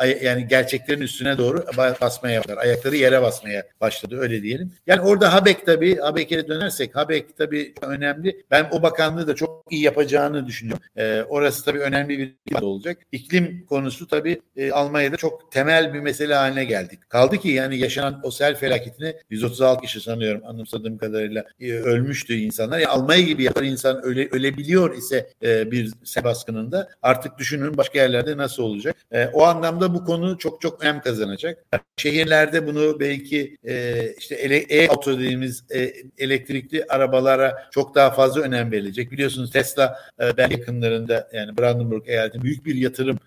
yani 0.06 0.47
gerçeklerin 0.47 1.01
üstüne 1.01 1.38
doğru 1.38 1.66
basmaya 2.01 2.39
başlar. 2.39 2.58
Ayakları 2.58 2.95
yere 2.95 3.22
basmaya 3.22 3.64
başladı 3.82 4.18
öyle 4.20 4.43
diyelim. 4.43 4.72
Yani 4.88 5.01
orada 5.01 5.34
Habek 5.34 5.66
tabii 5.66 5.97
Habek'e 5.97 6.47
dönersek 6.47 6.95
Habek 6.95 7.38
tabii 7.38 7.74
önemli. 7.82 8.43
Ben 8.51 8.68
o 8.72 8.82
bakanlığı 8.82 9.28
da 9.28 9.36
çok 9.36 9.66
iyi 9.70 9.84
yapacağını 9.84 10.47
düşünüyorum. 10.47 10.84
Ee, 10.97 11.24
orası 11.30 11.66
tabii 11.66 11.80
önemli 11.80 12.20
bir 12.20 12.62
olacak. 12.62 12.97
İklim 13.12 13.66
konusu 13.66 14.08
tabii 14.08 14.41
e, 14.56 14.72
Almanya'da 14.72 15.18
çok 15.18 15.51
temel 15.51 15.93
bir 15.93 15.99
mesele 15.99 16.36
haline 16.36 16.66
geldik. 16.66 17.10
Kaldı 17.10 17.38
ki 17.38 17.49
yani 17.49 17.78
yaşanan 17.78 18.20
o 18.24 18.32
sel 18.32 18.56
felaketine 18.56 19.16
136 19.30 19.82
kişi 19.82 20.01
sanıyorum 20.01 20.41
anımsadığım 20.45 20.97
kadarıyla 20.97 21.45
e, 21.60 21.72
ölmüştü 21.72 22.34
insanlar. 22.34 22.80
Yani 22.80 22.88
Almanya 22.88 23.22
gibi 23.22 23.43
yapar 23.43 23.64
insan 23.64 24.04
öle, 24.04 24.30
ölebiliyor 24.32 24.97
ise 24.97 25.30
e, 25.43 25.72
bir 25.72 25.93
sel 26.04 26.24
baskınında 26.24 26.89
artık 27.01 27.38
düşünün 27.38 27.78
başka 27.78 27.99
yerlerde 27.99 28.38
nasıl 28.38 28.64
olacak. 28.64 28.95
E, 29.12 29.28
o 29.28 29.43
anlamda 29.43 29.93
bu 29.94 30.06
konu 30.06 30.38
çok 30.38 30.62
çok 30.62 30.84
önem 30.84 31.02
kazanacak. 31.02 31.66
Şehirlerde 31.98 32.68
bunu 32.68 33.00
belki 33.00 33.58
e, 33.68 34.08
işte 34.18 34.36
e-auto 34.70 35.20
dediğimiz 35.20 35.64
e, 35.76 35.94
elektrikli 36.18 36.86
arabalara 36.89 37.68
çok 37.72 37.96
daha 37.96 38.12
fazla 38.12 38.41
önem 38.41 38.72
verilecek. 38.72 39.12
Biliyorsunuz 39.12 39.52
Tesla 39.52 40.00
e, 40.22 40.38
ben 40.38 40.50
yakınlarında 40.50 41.30
yani 41.34 41.58
Brandenburg 41.58 42.08
eyaletinde 42.08 42.44
büyük 42.44 42.66
bir 42.66 42.76
yatırım 42.76 43.20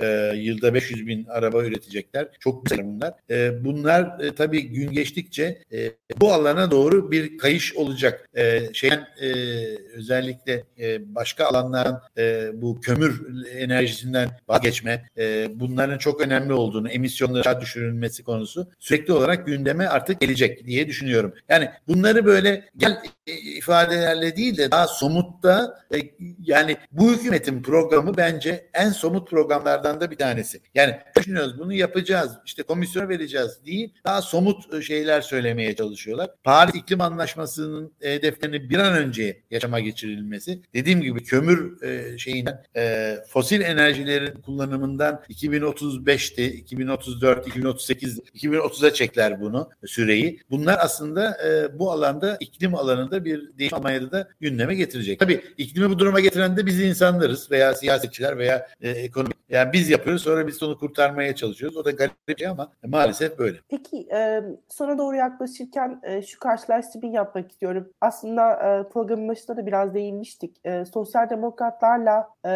e, 0.00 0.32
yılda 0.36 0.74
500 0.74 1.06
bin 1.06 1.24
araba 1.24 1.64
üretecekler. 1.64 2.28
Çok 2.40 2.66
güzel 2.66 2.84
bunlar. 2.86 3.14
E, 3.30 3.64
bunlar 3.64 4.20
e, 4.20 4.34
tabii 4.34 4.68
gün 4.68 4.92
geçtikçe 4.92 5.62
e, 5.72 5.90
bu 6.20 6.32
alana 6.32 6.70
doğru 6.70 7.10
bir 7.10 7.38
kayış 7.38 7.74
olacak. 7.74 8.28
E, 8.34 8.60
şeyden 8.72 9.08
e, 9.20 9.28
özellikle 9.94 10.64
e, 10.78 11.14
başka 11.14 11.44
alanların 11.46 11.98
e, 12.18 12.50
bu 12.54 12.80
kömür 12.80 13.22
enerjisinden 13.56 14.28
vazgeçme 14.48 15.08
e, 15.18 15.48
bunların 15.54 15.98
çok 16.02 16.20
önemli 16.20 16.52
olduğunu, 16.52 16.88
emisyonları 16.88 17.60
düşürülmesi 17.60 18.24
konusu 18.24 18.68
sürekli 18.78 19.12
olarak 19.12 19.46
gündeme 19.46 19.86
artık 19.86 20.20
gelecek 20.20 20.66
diye 20.66 20.88
düşünüyorum. 20.88 21.34
Yani 21.48 21.70
bunları 21.88 22.26
böyle 22.26 22.68
gel 22.76 23.02
ifadelerle 23.26 24.36
değil 24.36 24.56
de 24.56 24.70
daha 24.70 24.86
somutta 24.88 25.80
e, 25.94 25.98
yani 26.38 26.76
bu 26.92 27.12
hükümetin 27.12 27.62
programı 27.62 28.16
bence 28.16 28.70
en 28.74 28.90
somut 28.90 29.30
programlardan 29.30 30.00
da 30.00 30.10
bir 30.10 30.16
tanesi. 30.16 30.60
Yani 30.74 30.98
düşünüyoruz 31.18 31.58
bunu 31.58 31.72
yapacağız 31.72 32.32
işte 32.44 32.62
komisyona 32.62 33.08
vereceğiz 33.08 33.58
değil 33.66 33.94
daha 34.06 34.22
somut 34.22 34.74
e, 34.74 34.82
şeyler 34.82 35.20
söylemeye 35.20 35.76
çalışıyorlar. 35.76 36.30
Paris 36.44 36.74
İklim 36.74 37.00
Anlaşması'nın 37.00 37.92
hedeflerini 38.00 38.70
bir 38.70 38.78
an 38.78 38.94
önce 38.94 39.42
yaşama 39.50 39.80
geçirilmesi 39.80 40.62
dediğim 40.74 41.00
gibi 41.00 41.22
kömür 41.24 41.82
e, 41.82 42.18
şeyinden 42.18 42.62
e, 42.76 43.16
fosil 43.28 43.60
enerjilerin 43.60 44.40
kullanımından 44.40 45.22
2035'ti 45.92 46.44
2034 46.44 47.46
2038 47.46 48.18
2030'a 48.18 48.92
çekler 48.92 49.40
bunu 49.40 49.68
süreyi. 49.84 50.40
Bunlar 50.50 50.78
aslında 50.80 51.36
e, 51.46 51.78
bu 51.78 51.90
alanda 51.90 52.36
iklim 52.40 52.74
alanında 52.74 53.24
bir 53.24 53.58
değişim 53.58 53.78
Almanya'da 53.78 54.12
da 54.12 54.28
gündeme 54.40 54.74
getirecek. 54.74 55.20
Tabii 55.20 55.40
iklimi 55.58 55.90
bu 55.90 55.98
duruma 55.98 56.20
getiren 56.20 56.56
de 56.56 56.66
biz 56.66 56.80
insanlarız 56.80 57.50
veya 57.50 57.74
siyasetçiler 57.74 58.38
veya 58.38 58.66
e, 58.80 58.90
ekonomi. 58.90 59.32
Yani 59.48 59.72
biz 59.72 59.90
yapıyoruz 59.90 60.22
sonra 60.22 60.46
biz 60.46 60.62
onu 60.62 60.78
kurtarmaya 60.78 61.34
çalışıyoruz. 61.36 61.76
O 61.76 61.84
da 61.84 61.90
garip 61.90 62.28
bir 62.28 62.36
şey 62.36 62.48
ama 62.48 62.72
maalesef 62.86 63.38
böyle. 63.38 63.58
Peki 63.68 64.08
e, 64.14 64.42
sona 64.68 64.98
doğru 64.98 65.16
yaklaşırken 65.16 66.00
e, 66.02 66.22
şu 66.22 66.38
karşılaştırmayı 66.38 67.12
yapmak 67.12 67.50
istiyorum. 67.50 67.88
Aslında 68.00 68.52
e, 68.52 68.88
programın 68.88 69.28
başında 69.28 69.56
da 69.56 69.66
biraz 69.66 69.94
değinmiştik. 69.94 70.56
E, 70.64 70.84
sosyal 70.84 71.30
demokratlarla 71.30 72.28
e, 72.44 72.50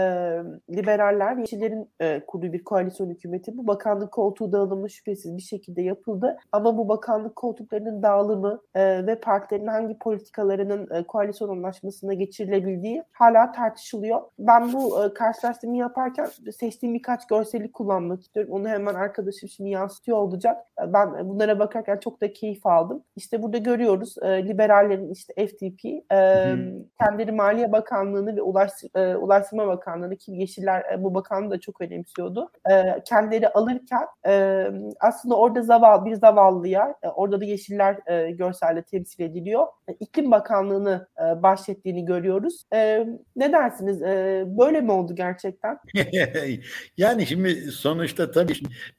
liberaller, 0.77 1.37
yeşillerin 1.37 1.91
e, 2.01 2.21
kurduğu 2.27 2.53
bir 2.53 2.65
koalisyon 2.65 3.11
hükümeti. 3.11 3.26
Bu 3.33 3.67
bakanlık 3.67 4.13
koltuğu 4.13 4.53
dağılımı 4.53 4.91
şüphesiz 4.91 5.37
bir 5.37 5.43
şekilde 5.43 5.83
yapıldı. 5.83 6.37
Ama 6.53 6.79
bu 6.79 6.89
bakanlık 6.89 7.37
koltuklarının 7.37 8.03
dağılımı 8.03 8.61
e, 8.75 9.07
ve 9.07 9.21
partilerin 9.21 9.67
hangi 9.67 9.99
politikalarının 9.99 10.89
e, 10.95 11.03
koalisyon 11.03 11.49
anlaşmasına 11.49 12.15
geçirilebildiği 12.15 13.03
hala 13.13 13.53
tartışılıyor. 13.53 14.21
Ben 14.39 14.73
bu 14.73 15.05
e, 15.05 15.15
karşılaştırmayı 15.15 15.81
yaparken 15.81 16.29
seçtiğim 16.59 16.95
birkaç 16.95 17.27
görsellik 17.27 17.75
kullanmak 17.75 18.23
istiyorum. 18.23 18.53
Onu 18.53 18.69
hemen 18.69 18.95
arkadaşım 18.95 19.49
şimdi 19.49 19.71
yansıtıyor 19.71 20.19
olacak. 20.19 20.57
E, 20.83 20.93
ben 20.93 21.29
bunlara 21.29 21.59
bakarken 21.59 21.99
çok 21.99 22.21
da 22.21 22.33
keyif 22.33 22.67
aldım. 22.67 23.03
İşte 23.17 23.43
burada 23.43 23.59
görüyoruz 23.59 24.15
e, 24.23 24.49
liberallerin 24.49 25.11
işte 25.11 25.47
FDP 25.47 25.85
e, 26.13 26.57
kendileri 27.01 27.33
Maliye 27.33 27.73
Bakanlığı'nı 27.73 28.37
ve 28.37 28.43
Ulaş, 28.43 28.71
e, 28.95 29.17
Ulaştırma 29.17 29.67
Bakanlığı'nı 29.67 30.17
ki 30.17 30.33
Yeşiller 30.33 30.85
e, 30.93 31.05
bu 31.05 31.15
bakanlığı 31.15 31.51
da 31.51 31.61
çok 31.61 31.81
önemsiyordu. 31.81 32.51
E, 32.71 33.03
kendileri 33.17 33.49
alırken 33.49 34.07
e, 34.27 34.65
aslında 35.01 35.35
orada 35.37 35.63
zavallı 35.63 36.05
bir 36.05 36.15
zavallıya 36.15 36.95
e, 37.03 37.09
orada 37.09 37.41
da 37.41 37.45
Yeşiller 37.45 37.99
e, 38.07 38.31
görselde 38.31 38.83
temsil 38.83 39.23
ediliyor. 39.23 39.67
E, 39.89 39.93
İklim 40.01 40.31
Bakanlığı'nı 40.31 41.09
e, 41.19 41.43
bahsettiğini 41.43 42.05
görüyoruz. 42.05 42.65
E, 42.75 43.07
ne 43.37 43.53
dersiniz? 43.53 44.03
E, 44.03 44.45
böyle 44.47 44.81
mi 44.81 44.93
oldu 44.93 45.15
gerçekten? 45.15 45.79
yani 46.97 47.27
şimdi 47.27 47.55
sonuçta 47.73 48.31
tabii 48.31 48.53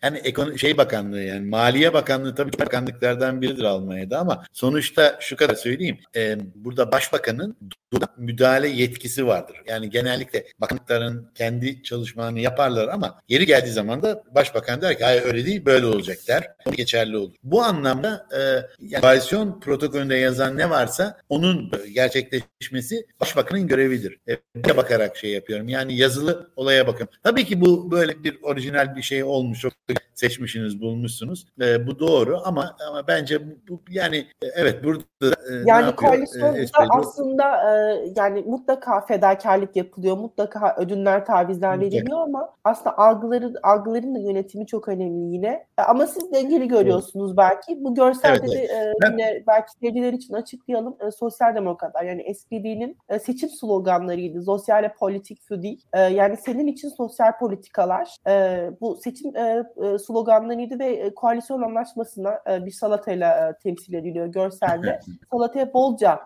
yani 0.04 0.18
ekonomi 0.18 0.60
şey 0.60 0.78
bakanlığı 0.78 1.22
yani 1.22 1.50
Maliye 1.50 1.94
Bakanlığı 1.94 2.36
tabii 2.36 2.60
bakanlıklardan 2.60 3.42
biridir 3.42 3.64
Almanya'da 3.64 4.20
ama 4.20 4.44
sonuçta 4.54 5.16
şu 5.20 5.36
kadar 5.36 5.56
söyleyeyim. 5.56 5.98
E, 6.16 6.38
burada 6.56 6.92
başbakanın 6.92 7.58
müdahale 8.18 8.68
yetkisi 8.68 9.28
vardır. 9.28 9.58
Yani 9.68 9.90
genellikle 9.90 10.46
bakanlıkların 10.60 11.32
kendi 11.36 11.84
çalışmalarını 11.84 12.40
yaparlar 12.40 12.88
ama 12.88 13.20
yeri 13.30 13.46
geldiği 13.46 13.72
zaman 13.72 14.04
da 14.04 14.07
başbakan 14.36 14.82
der 14.82 14.98
ki 14.98 15.04
hayır 15.04 15.26
öyle 15.26 15.46
değil 15.46 15.66
böyle 15.66 15.86
olacak 15.86 16.18
der. 16.28 16.52
Geçerli 16.72 17.18
olur. 17.18 17.36
Bu 17.44 17.62
anlamda 17.62 18.28
e, 18.38 18.40
yani 18.80 19.02
koalisyon 19.02 19.60
protokolünde 19.60 20.16
yazan 20.16 20.58
ne 20.58 20.70
varsa 20.70 21.18
onun 21.30 21.72
gerçekleşmesi 21.94 23.06
başbakanın 23.22 23.68
görevidir. 23.68 24.20
E, 24.28 24.78
bakarak 24.78 25.18
şey 25.18 25.32
yapıyorum. 25.32 25.68
Yani 25.70 25.98
yazılı 25.98 26.52
olaya 26.56 26.88
bakın. 26.88 27.08
Tabii 27.24 27.46
ki 27.46 27.62
bu 27.62 27.92
böyle 27.92 28.24
bir 28.24 28.38
orijinal 28.44 28.96
bir 28.96 29.02
şey 29.02 29.24
olmuş. 29.24 29.66
Seçmişsiniz, 30.16 30.82
bulmuşsunuz. 30.82 31.46
E, 31.62 31.88
bu 31.88 32.00
doğru 32.00 32.42
ama 32.46 32.76
ama 32.90 33.08
bence 33.08 33.42
bu, 33.70 33.82
yani 33.90 34.18
e, 34.18 34.48
evet 34.56 34.84
burada 34.84 35.04
e, 35.22 35.54
yani 35.66 35.96
koalisyonda 35.96 36.60
e, 36.60 36.88
aslında 36.90 37.46
e, 37.72 37.98
yani 38.16 38.42
mutlaka 38.42 39.02
fedakarlık 39.02 39.76
yapılıyor. 39.76 40.18
Mutlaka 40.18 40.76
ödünler, 40.78 41.26
tavizler 41.26 41.80
veriliyor 41.80 42.20
ama 42.20 42.50
aslında 42.64 42.98
algıları 42.98 43.54
algıları 43.64 43.97
Onların 43.98 44.16
da 44.16 44.20
yönetimi 44.20 44.66
çok 44.66 44.88
önemli 44.88 45.36
yine. 45.36 45.66
Ama 45.78 46.08
siz 46.08 46.32
dengeli 46.34 46.68
görüyorsunuz 46.68 47.38
belki. 47.38 47.84
Bu 47.84 47.96
görselde 47.96 48.46
evet, 48.54 48.70
evet. 48.74 49.02
de 49.02 49.08
yine 49.12 49.44
belki 49.48 49.72
seyirciler 49.72 50.14
için 50.14 50.34
açıklayalım. 50.34 50.98
Sosyal 51.16 51.56
demokratlar 51.56 52.04
yani 52.04 52.36
SPD'nin 52.36 52.98
seçim 53.22 53.50
sloganlarıydı. 53.50 54.42
Sosyale 54.42 54.94
politik 55.00 55.42
für 55.42 55.62
die. 55.62 55.78
Yani 55.94 56.38
senin 56.38 56.68
için 56.68 56.90
sosyal 56.90 57.38
politikalar. 57.40 58.16
Bu 58.82 58.96
seçim 58.96 59.34
sloganlarıydı 60.00 60.80
ve 60.80 61.14
koalisyon 61.16 61.62
anlaşmasına 61.62 62.40
bir 62.66 62.72
salatayla 62.72 63.58
temsil 63.64 63.94
ediliyor 63.94 64.28
görselde. 64.28 65.00
Salataya 65.32 65.74
bolca 65.74 66.20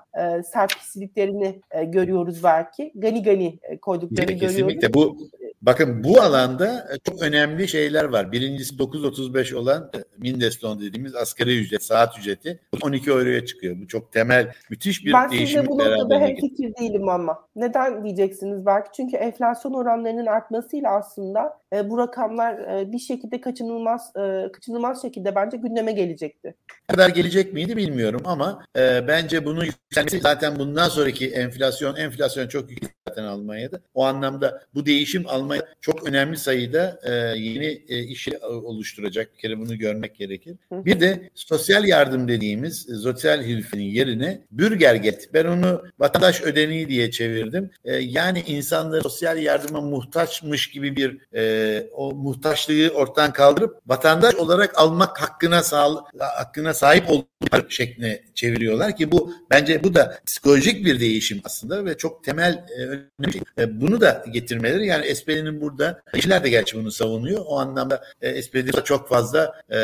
sert 0.43 0.75
kişiliklerini 0.75 1.61
görüyoruz 1.85 2.43
belki. 2.43 2.91
Gani 2.95 3.23
gani 3.23 3.59
koyduklarını 3.81 4.31
görüyoruz. 4.31 4.57
Kesinlikle 4.57 4.93
bu 4.93 5.17
Bakın 5.61 6.03
bu 6.03 6.21
alanda 6.21 6.87
e, 6.93 6.97
çok 7.09 7.21
önemli 7.21 7.67
şeyler 7.67 8.03
var. 8.03 8.31
Birincisi 8.31 8.75
9.35 8.75 9.55
olan 9.55 9.91
e, 9.95 9.97
Mindeston 10.17 10.81
dediğimiz 10.81 11.15
asgari 11.15 11.59
ücret, 11.59 11.83
saat 11.83 12.19
ücreti 12.19 12.59
12 12.81 13.09
euroya 13.09 13.45
çıkıyor. 13.45 13.75
Bu 13.81 13.87
çok 13.87 14.11
temel, 14.11 14.51
müthiş 14.69 15.05
bir 15.05 15.13
ben 15.13 15.31
değişim. 15.31 15.61
Ben 15.61 15.67
bu 15.67 15.77
noktada 15.77 16.19
hemfikir 16.19 16.75
değilim 16.79 17.09
ama. 17.09 17.39
Neden 17.55 18.03
diyeceksiniz 18.03 18.65
belki? 18.65 18.89
Çünkü 18.95 19.17
enflasyon 19.17 19.73
oranlarının 19.73 20.25
artmasıyla 20.25 20.91
aslında 20.91 21.61
e, 21.73 21.89
bu 21.89 21.97
rakamlar 21.97 22.53
e, 22.53 22.91
bir 22.91 22.99
şekilde 22.99 23.41
kaçınılmaz 23.41 24.11
e, 24.15 24.51
kaçınılmaz 24.51 25.01
şekilde 25.01 25.35
bence 25.35 25.57
gündeme 25.57 25.91
gelecekti. 25.91 26.55
kadar 26.87 27.09
gelecek 27.09 27.53
miydi 27.53 27.77
bilmiyorum 27.77 28.21
ama 28.25 28.65
e, 28.77 29.07
bence 29.07 29.45
bunu 29.45 29.65
yükselmesi 29.65 30.19
zaten 30.19 30.59
bundan 30.59 30.89
sonraki 30.89 31.29
enflasyon 31.29 31.95
enflasyon 31.95 32.47
çok 32.47 32.69
yüksek 32.69 32.91
zaten 33.07 33.23
Almanya'da. 33.23 33.81
O 33.93 34.05
anlamda 34.05 34.61
bu 34.73 34.85
değişim 34.85 35.25
Almanya 35.51 35.75
çok 35.81 36.07
önemli 36.07 36.37
sayıda 36.37 36.99
e, 37.03 37.11
yeni 37.39 37.81
e, 37.89 37.99
işi 37.99 38.37
oluşturacak. 38.37 39.33
Bir 39.33 39.41
kere 39.41 39.59
bunu 39.59 39.77
görmek 39.77 40.15
gerekir. 40.15 40.55
Bir 40.71 40.99
de 40.99 41.29
sosyal 41.35 41.85
yardım 41.85 42.27
dediğimiz 42.27 42.89
e, 42.89 42.95
sosyal 42.95 43.43
hilfinin 43.43 43.83
yerine 43.83 44.41
bürgerget. 44.51 45.33
Ben 45.33 45.45
onu 45.45 45.83
vatandaş 45.99 46.41
ödeneği 46.41 46.89
diye 46.89 47.11
çevirdim. 47.11 47.71
E, 47.85 47.95
yani 47.95 48.43
insanları 48.47 49.01
sosyal 49.01 49.37
yardıma 49.37 49.81
muhtaçmış 49.81 50.69
gibi 50.69 50.95
bir 50.95 51.17
e, 51.35 51.87
o 51.91 52.11
muhtaçlığı 52.11 52.89
ortadan 52.89 53.33
kaldırıp 53.33 53.77
vatandaş 53.87 54.35
olarak 54.35 54.79
almak 54.79 55.21
hakkına 55.21 55.63
sağ, 55.63 56.05
hakkına 56.19 56.73
sahip 56.73 57.09
olmak 57.09 57.71
şekline 57.71 58.23
çeviriyorlar 58.35 58.95
ki 58.97 59.11
bu 59.11 59.33
bence 59.49 59.83
bu 59.83 59.95
da 59.95 60.19
psikolojik 60.25 60.85
bir 60.85 60.99
değişim 60.99 61.41
aslında 61.43 61.85
ve 61.85 61.97
çok 61.97 62.23
temel 62.23 62.65
e, 62.77 62.81
önemli 62.81 63.33
şey. 63.33 63.41
E, 63.59 63.81
bunu 63.81 64.01
da 64.01 64.25
getirmeleri 64.31 64.87
yani 64.87 65.05
SPD'nin 65.41 65.61
burada 65.61 66.01
işler 66.15 66.43
de 66.43 66.49
gerçi 66.49 66.77
bunu 66.77 66.91
savunuyor. 66.91 67.41
O 67.45 67.59
anlamda 67.59 68.03
e, 68.21 68.41
SPD 68.41 68.83
çok 68.83 69.09
fazla 69.09 69.61
e, 69.69 69.79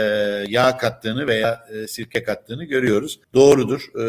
yağ 0.47 0.77
kattığını 0.77 1.27
veya 1.27 1.67
e, 1.73 1.87
sirke 1.87 2.23
kattığını 2.23 2.63
görüyoruz. 2.63 3.19
Doğrudur. 3.33 3.81
E, 3.99 4.03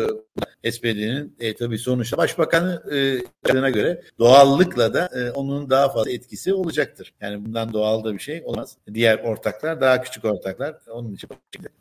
SPD'nin 0.71 1.37
e, 1.41 1.55
tabii 1.55 1.79
sonuçta 1.79 2.17
başbakanı 2.17 2.83
e, 2.93 3.71
göre 3.71 4.03
doğallıkla 4.19 4.95
da 4.95 5.09
e, 5.15 5.31
onun 5.31 5.71
daha 5.71 5.89
fazla 5.89 6.11
etkisi 6.11 6.55
olacaktır. 6.55 7.15
Yani 7.21 7.45
bundan 7.47 7.73
doğal 7.73 8.05
da 8.05 8.15
bir 8.15 8.19
şey 8.19 8.43
olmaz. 8.45 8.77
Diğer 8.95 9.19
ortaklar 9.19 9.81
daha 9.81 10.03
küçük 10.03 10.25
ortaklar 10.25 10.77
onun 10.91 11.15
için 11.15 11.29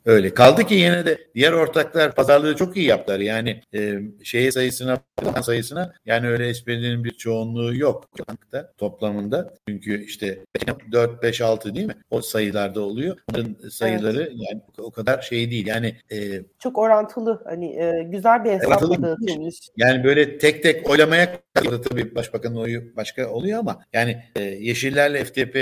öyle. 0.04 0.34
Kaldı 0.34 0.64
ki 0.64 0.74
yine 0.74 1.06
de 1.06 1.18
diğer 1.34 1.52
ortaklar 1.52 2.14
pazarlığı 2.14 2.56
çok 2.56 2.76
iyi 2.76 2.86
yaptılar. 2.86 3.20
Yani 3.20 3.60
e, 3.74 4.00
şeye 4.22 4.52
sayısına 4.52 4.98
sayısına 5.42 5.92
yani 6.06 6.28
öyle 6.28 6.54
SPD'nin 6.54 7.04
bir 7.04 7.10
çoğunluğu 7.10 7.74
yok 7.74 8.08
toplamında. 8.78 9.54
Çünkü 9.68 10.04
işte 10.04 10.38
4 10.92 11.22
5 11.22 11.40
6 11.40 11.74
değil 11.74 11.86
mi? 11.86 11.96
O 12.10 12.20
sayılarda 12.20 12.80
oluyor. 12.80 13.16
Onların 13.30 13.68
sayıları 13.68 14.22
evet. 14.22 14.32
yani 14.34 14.62
o 14.78 14.90
kadar 14.90 15.22
şey 15.22 15.50
değil. 15.50 15.66
Yani 15.66 15.96
e, 16.12 16.42
çok 16.58 16.78
orantılı 16.78 17.42
hani 17.44 17.82
e, 17.82 18.02
güzel 18.02 18.44
bir 18.44 18.47
hesapla 18.52 19.02
dağıtılmış. 19.02 19.56
Yani 19.76 20.04
böyle 20.04 20.38
tek 20.38 20.62
tek 20.62 20.90
oylamaya 20.90 21.40
tabii 21.54 22.14
başbakanın 22.14 22.56
oyu 22.56 22.96
başka 22.96 23.28
oluyor 23.30 23.58
ama 23.58 23.82
yani 23.92 24.22
e, 24.36 24.42
Yeşillerle 24.42 25.24
FTP 25.24 25.56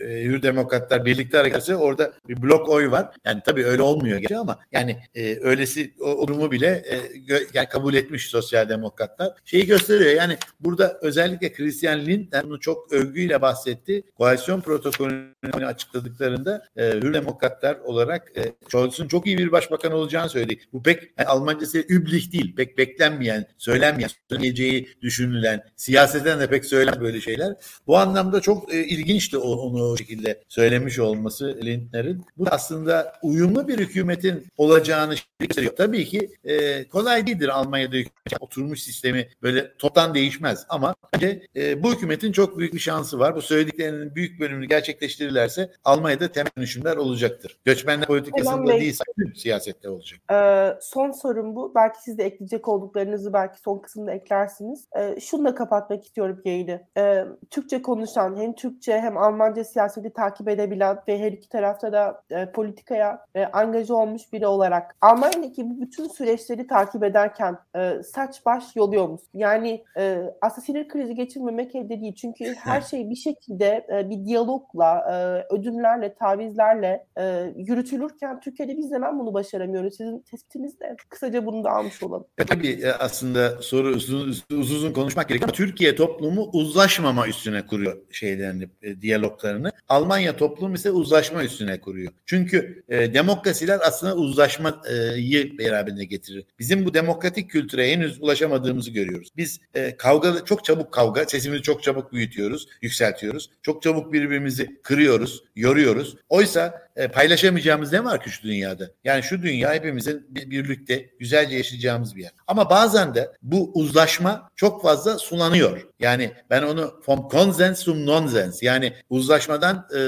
e, 0.00 0.24
Hür 0.24 0.42
Demokratlar 0.42 1.04
birlikte 1.04 1.36
hareket 1.36 1.70
orada 1.70 2.12
bir 2.28 2.42
blok 2.42 2.68
oy 2.68 2.90
var. 2.90 3.14
Yani 3.24 3.40
tabii 3.44 3.64
öyle 3.64 3.82
olmuyor 3.82 4.18
gerçi 4.18 4.36
ama 4.36 4.58
yani 4.72 4.96
e, 5.14 5.38
öylesi 5.40 5.94
o, 6.00 6.04
o 6.04 6.28
durumu 6.28 6.50
bile 6.50 6.82
e, 6.86 7.18
gö, 7.18 7.38
yani 7.54 7.68
kabul 7.68 7.94
etmiş 7.94 8.28
sosyal 8.28 8.68
demokratlar. 8.68 9.32
Şeyi 9.44 9.66
gösteriyor 9.66 10.10
yani 10.10 10.36
burada 10.60 10.98
özellikle 11.02 11.52
Christian 11.52 12.06
Lindner 12.06 12.44
bunu 12.44 12.60
çok 12.60 12.92
övgüyle 12.92 13.42
bahsetti. 13.42 14.02
Koalisyon 14.18 14.60
protokolünü 14.60 15.66
açıkladıklarında 15.66 16.64
e, 16.76 16.92
Hür 16.92 17.14
Demokratlar 17.14 17.78
olarak 17.78 18.32
e, 18.36 18.52
Scholz'un 18.68 19.08
çok 19.08 19.26
iyi 19.26 19.38
bir 19.38 19.52
başbakan 19.52 19.92
olacağını 19.92 20.28
söyledi. 20.28 20.60
Bu 20.72 20.82
pek 20.82 21.02
yani 21.18 21.28
Almancası 21.28 21.78
üblich 21.78 22.32
değil. 22.32 22.56
Pek 22.56 22.78
beklenmeyen, 22.78 23.46
söylenmeyen, 23.58 24.10
söyleneceği 24.30 24.88
düşünülen, 25.02 25.62
siyaseten 25.76 26.40
de 26.40 26.46
pek 26.46 26.64
söylenen 26.64 27.00
böyle 27.00 27.20
şeyler. 27.20 27.54
Bu 27.86 27.98
anlamda 27.98 28.40
çok 28.40 28.74
e, 28.74 28.84
ilginçti 28.84 29.38
onu 29.38 29.81
o 29.82 29.96
şekilde 29.96 30.42
söylemiş 30.48 30.98
olması 30.98 31.58
Lindner'in. 31.64 32.24
Bu 32.36 32.44
aslında 32.50 33.12
uyumlu 33.22 33.68
bir 33.68 33.78
hükümetin 33.78 34.46
olacağını 34.56 35.14
gösteriyor. 35.38 35.76
Tabii 35.76 36.04
ki 36.04 36.30
e, 36.44 36.84
kolay 36.88 37.26
değildir 37.26 37.48
Almanya'da 37.48 37.96
oturmuş 38.40 38.82
sistemi 38.82 39.28
böyle 39.42 39.72
toptan 39.78 40.14
değişmez 40.14 40.66
ama 40.68 40.94
bence 41.14 41.46
e, 41.56 41.82
bu 41.82 41.92
hükümetin 41.92 42.32
çok 42.32 42.58
büyük 42.58 42.74
bir 42.74 42.78
şansı 42.78 43.18
var. 43.18 43.36
Bu 43.36 43.42
söylediklerinin 43.42 44.14
büyük 44.14 44.40
bölümünü 44.40 44.66
gerçekleştirirlerse 44.66 45.70
Almanya'da 45.84 46.32
temel 46.32 46.50
dönüşümler 46.58 46.96
olacaktır. 46.96 47.58
Göçmenler 47.64 48.06
politikasında 48.06 48.72
değil 48.72 48.98
siyasette 49.34 49.88
olacak. 49.88 50.20
Ee, 50.32 50.78
son 50.80 51.10
sorum 51.10 51.56
bu. 51.56 51.72
Belki 51.74 52.02
siz 52.02 52.18
de 52.18 52.24
ekleyecek 52.24 52.68
olduklarınızı 52.68 53.32
belki 53.32 53.60
son 53.60 53.78
kısımda 53.78 54.12
eklersiniz. 54.12 54.88
Ee, 54.98 55.20
şunu 55.20 55.44
da 55.44 55.54
kapatmak 55.54 56.04
istiyorum 56.04 56.40
yayını. 56.44 56.82
Ee, 56.96 57.24
Türkçe 57.50 57.82
konuşan 57.82 58.36
hem 58.36 58.54
Türkçe 58.54 59.00
hem 59.00 59.18
Almanca 59.18 59.64
siyaseti 59.72 60.12
takip 60.12 60.48
edebilen 60.48 60.98
ve 61.08 61.18
her 61.18 61.32
iki 61.32 61.48
tarafta 61.48 61.92
da 61.92 62.22
e, 62.30 62.52
politikaya 62.52 63.26
e, 63.34 63.44
angaja 63.44 63.94
olmuş 63.94 64.32
biri 64.32 64.46
olarak 64.46 64.96
Almanya'daki 65.00 65.70
bu 65.70 65.80
bütün 65.80 66.08
süreçleri 66.08 66.66
takip 66.66 67.04
ederken 67.04 67.58
e, 67.76 68.02
saç 68.02 68.46
baş 68.46 68.76
yoluyor 68.76 69.08
musun? 69.08 69.28
Yani 69.34 69.84
e, 69.98 70.18
aslında 70.40 70.66
sinir 70.66 70.88
krizi 70.88 71.14
geçirmemek 71.14 71.74
elde 71.74 72.00
değil. 72.00 72.14
Çünkü 72.14 72.54
her 72.54 72.80
şey 72.80 73.10
bir 73.10 73.16
şekilde 73.16 73.86
e, 73.92 74.10
bir 74.10 74.24
diyalogla, 74.24 74.98
e, 75.12 75.14
ödünlerle, 75.54 76.14
tavizlerle 76.14 77.06
e, 77.18 77.52
yürütülürken 77.56 78.40
Türkiye'de 78.40 78.76
biz 78.76 78.90
neden 78.90 79.18
bunu 79.18 79.34
başaramıyoruz? 79.34 79.96
Sizin 79.96 80.18
tespitiniz 80.18 80.80
de 80.80 80.96
kısaca 81.08 81.46
bunu 81.46 81.64
da 81.64 81.70
almış 81.70 82.02
olalım. 82.02 82.26
E, 82.38 82.44
tabii 82.44 82.70
e, 82.82 82.92
aslında 82.92 83.62
soru 83.62 83.88
uzun, 83.88 84.28
uzun, 84.28 84.60
uzun 84.60 84.92
konuşmak 84.92 85.28
gerekiyor 85.28 85.50
Türkiye 85.52 85.96
toplumu 85.96 86.50
uzlaşmama 86.52 87.28
üstüne 87.28 87.66
kuruyor 87.66 87.96
şeylerini, 88.10 88.68
e, 88.82 89.00
diyaloglarını. 89.00 89.61
Almanya 89.88 90.36
toplumu 90.36 90.74
ise 90.74 90.90
uzlaşma 90.90 91.44
üstüne 91.44 91.80
kuruyor. 91.80 92.12
Çünkü 92.26 92.84
e, 92.88 93.14
demokrasiler 93.14 93.80
aslında 93.82 94.16
uzlaşmayı 94.16 95.58
beraberinde 95.58 96.04
getirir. 96.04 96.44
Bizim 96.58 96.84
bu 96.84 96.94
demokratik 96.94 97.50
kültüre 97.50 97.92
henüz 97.92 98.22
ulaşamadığımızı 98.22 98.90
görüyoruz. 98.90 99.28
Biz 99.36 99.60
e, 99.74 99.96
kavga 99.96 100.44
çok 100.44 100.64
çabuk 100.64 100.92
kavga, 100.92 101.24
sesimizi 101.24 101.62
çok 101.62 101.82
çabuk 101.82 102.12
büyütüyoruz, 102.12 102.68
yükseltiyoruz. 102.82 103.50
Çok 103.62 103.82
çabuk 103.82 104.12
birbirimizi 104.12 104.80
kırıyoruz, 104.82 105.44
yoruyoruz. 105.56 106.16
Oysa 106.28 106.82
e, 106.96 107.08
paylaşamayacağımız 107.08 107.92
ne 107.92 108.04
var 108.04 108.22
ki 108.24 108.30
şu 108.30 108.42
dünyada? 108.42 108.90
Yani 109.04 109.22
şu 109.22 109.42
dünya 109.42 109.74
hepimizin 109.74 110.26
birlikte 110.30 111.10
güzelce 111.18 111.56
yaşayacağımız 111.56 112.16
bir 112.16 112.22
yer. 112.22 112.32
Ama 112.46 112.70
bazen 112.70 113.14
de 113.14 113.32
bu 113.42 113.70
uzlaşma 113.74 114.50
çok 114.56 114.82
fazla 114.82 115.18
sulanıyor. 115.18 115.86
Yani 116.00 116.32
ben 116.50 116.62
onu 116.62 117.00
from 117.06 117.28
consens 117.30 117.84
to 117.84 118.06
nonsens 118.06 118.62
yani 118.62 118.92
uzlaşmadan 119.10 119.88
e, 119.96 120.00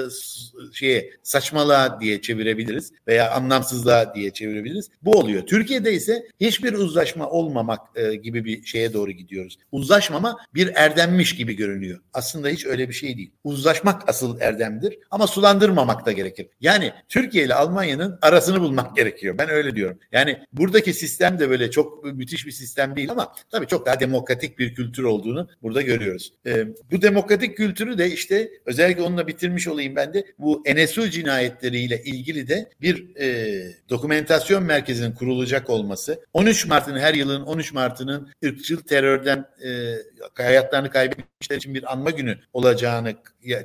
şeye 0.72 1.11
saçmalığa 1.22 2.01
diye 2.01 2.20
çevirebiliriz 2.20 2.93
veya 3.07 3.30
anlamsızlığa 3.30 4.14
diye 4.14 4.30
çevirebiliriz. 4.30 4.91
Bu 5.03 5.18
oluyor. 5.18 5.47
Türkiye'de 5.47 5.93
ise 5.93 6.28
hiçbir 6.41 6.72
uzlaşma 6.72 7.30
olmamak 7.30 7.80
e, 7.95 8.14
gibi 8.14 8.45
bir 8.45 8.64
şeye 8.64 8.93
doğru 8.93 9.11
gidiyoruz. 9.11 9.59
Uzlaşmama 9.72 10.39
bir 10.55 10.72
erdemmiş 10.74 11.37
gibi 11.37 11.57
görünüyor. 11.57 12.01
Aslında 12.12 12.49
hiç 12.49 12.66
öyle 12.66 12.89
bir 12.89 12.95
şey 12.95 13.16
değil. 13.16 13.30
Uzlaşmak 13.45 14.09
asıl 14.09 14.41
erdemdir 14.41 14.99
ama 15.11 15.26
sulandırmamak 15.26 16.07
da 16.07 16.12
gerekir. 16.12 16.49
Yani 16.61 16.73
Yani 16.74 16.92
Türkiye 17.08 17.44
ile 17.44 17.54
Almanya'nın 17.54 18.18
arasını 18.22 18.60
bulmak 18.60 18.96
gerekiyor. 18.96 19.38
Ben 19.38 19.48
öyle 19.48 19.76
diyorum. 19.76 19.98
Yani 20.12 20.38
buradaki 20.52 20.92
sistem 20.92 21.38
de 21.38 21.50
böyle 21.50 21.70
çok 21.70 22.04
müthiş 22.04 22.46
bir 22.46 22.50
sistem 22.50 22.96
değil 22.96 23.10
ama 23.10 23.32
tabii 23.50 23.66
çok 23.66 23.86
daha 23.86 24.00
demokratik 24.00 24.58
bir 24.58 24.74
kültür 24.74 25.02
olduğunu 25.02 25.48
burada 25.62 25.82
görüyoruz. 25.82 26.32
Ee, 26.46 26.66
bu 26.90 27.02
demokratik 27.02 27.56
kültürü 27.56 27.98
de 27.98 28.10
işte 28.10 28.50
özellikle 28.66 29.02
onunla 29.02 29.26
bitirmiş 29.26 29.68
olayım 29.68 29.96
ben 29.96 30.14
de 30.14 30.24
bu 30.38 30.62
NSU 30.74 31.10
cinayetleriyle 31.10 32.02
ilgili 32.04 32.48
de 32.48 32.70
bir 32.80 33.16
e, 33.16 33.60
dokumentasyon 33.90 34.64
merkezinin 34.64 35.12
kurulacak 35.12 35.70
olması 35.70 36.20
13 36.32 36.66
Mart'ın 36.66 36.98
her 36.98 37.14
yılın 37.14 37.42
13 37.42 37.72
Mart'ının 37.72 38.30
ırkçıl 38.44 38.76
terörden 38.76 39.44
e, 39.64 39.94
hayatlarını 40.34 40.90
kaybetmişler 40.90 41.56
için 41.56 41.74
bir 41.74 41.92
anma 41.92 42.10
günü 42.10 42.38
olacağını 42.52 43.14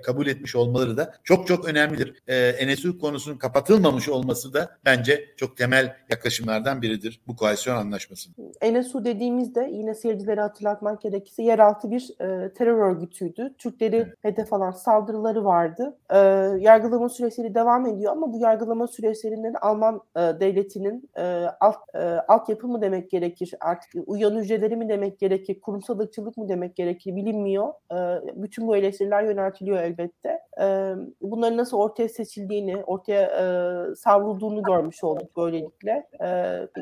kabul 0.04 0.28
etmiş 0.28 0.56
olmaları 0.56 0.98
da 0.98 1.16
çok 1.24 1.48
çok 1.48 1.66
önemlidir. 1.66 2.14
E, 2.28 2.68
NSU 2.68 2.99
konusunun 3.00 3.38
kapatılmamış 3.38 4.10
olması 4.10 4.54
da 4.54 4.70
bence 4.86 5.26
çok 5.38 5.58
temel 5.58 5.96
yaklaşımlardan 6.10 6.82
biridir 6.82 7.22
bu 7.28 7.36
koalisyon 7.36 7.76
anlaşmasının. 7.76 8.36
NSU 8.72 9.06
dediğimizde 9.06 9.70
yine 9.72 9.94
seyircilere 9.94 10.42
hatırlatmak 10.42 11.02
gerekirse 11.02 11.44
yeraltı 11.44 11.92
bir 11.92 12.10
e, 12.22 12.54
terör 12.54 12.92
örgütüydü. 12.92 13.54
Türkleri 13.58 13.96
evet. 13.96 14.16
hedef 14.22 14.54
alan 14.54 14.72
saldırıları 14.72 15.46
vardı. 15.46 15.98
E, 16.10 16.18
yargılama 16.60 17.10
süreçleri 17.10 17.56
devam 17.56 17.86
ediyor 17.86 18.12
ama 18.12 18.34
bu 18.34 18.40
yargılama 18.40 18.88
süreçlerinde 18.88 19.54
de 19.54 19.58
Alman 19.58 20.02
e, 20.16 20.20
devletinin 20.20 21.10
e, 21.18 21.46
alt, 21.60 21.76
e, 21.94 22.00
altyapı 22.00 22.68
mı 22.68 22.82
demek 22.82 23.12
gerekir, 23.12 23.54
artık 23.60 23.92
uyan 24.08 24.36
hücreleri 24.36 24.76
mi 24.76 24.90
demek 24.90 25.20
gerekir, 25.20 25.62
kurumsal 25.62 26.00
ırkçılık 26.00 26.38
mı 26.38 26.50
demek 26.50 26.76
gerekir 26.76 27.16
bilinmiyor. 27.16 27.74
E, 27.92 27.98
bütün 28.36 28.68
bu 28.68 28.78
eleştiriler 28.78 29.24
yöneltiliyor 29.24 29.78
elbette. 29.78 30.40
E, 30.60 30.96
bunların 31.22 31.58
nasıl 31.58 31.78
ortaya 31.78 32.10
seçildiğini, 32.10 32.78
ortaya 32.78 33.22
e, 33.22 33.96
savrulduğunu 33.96 34.64
görmüş 34.64 35.04
olduk 35.04 35.38
böylelikle. 35.38 36.08
E, 36.24 36.28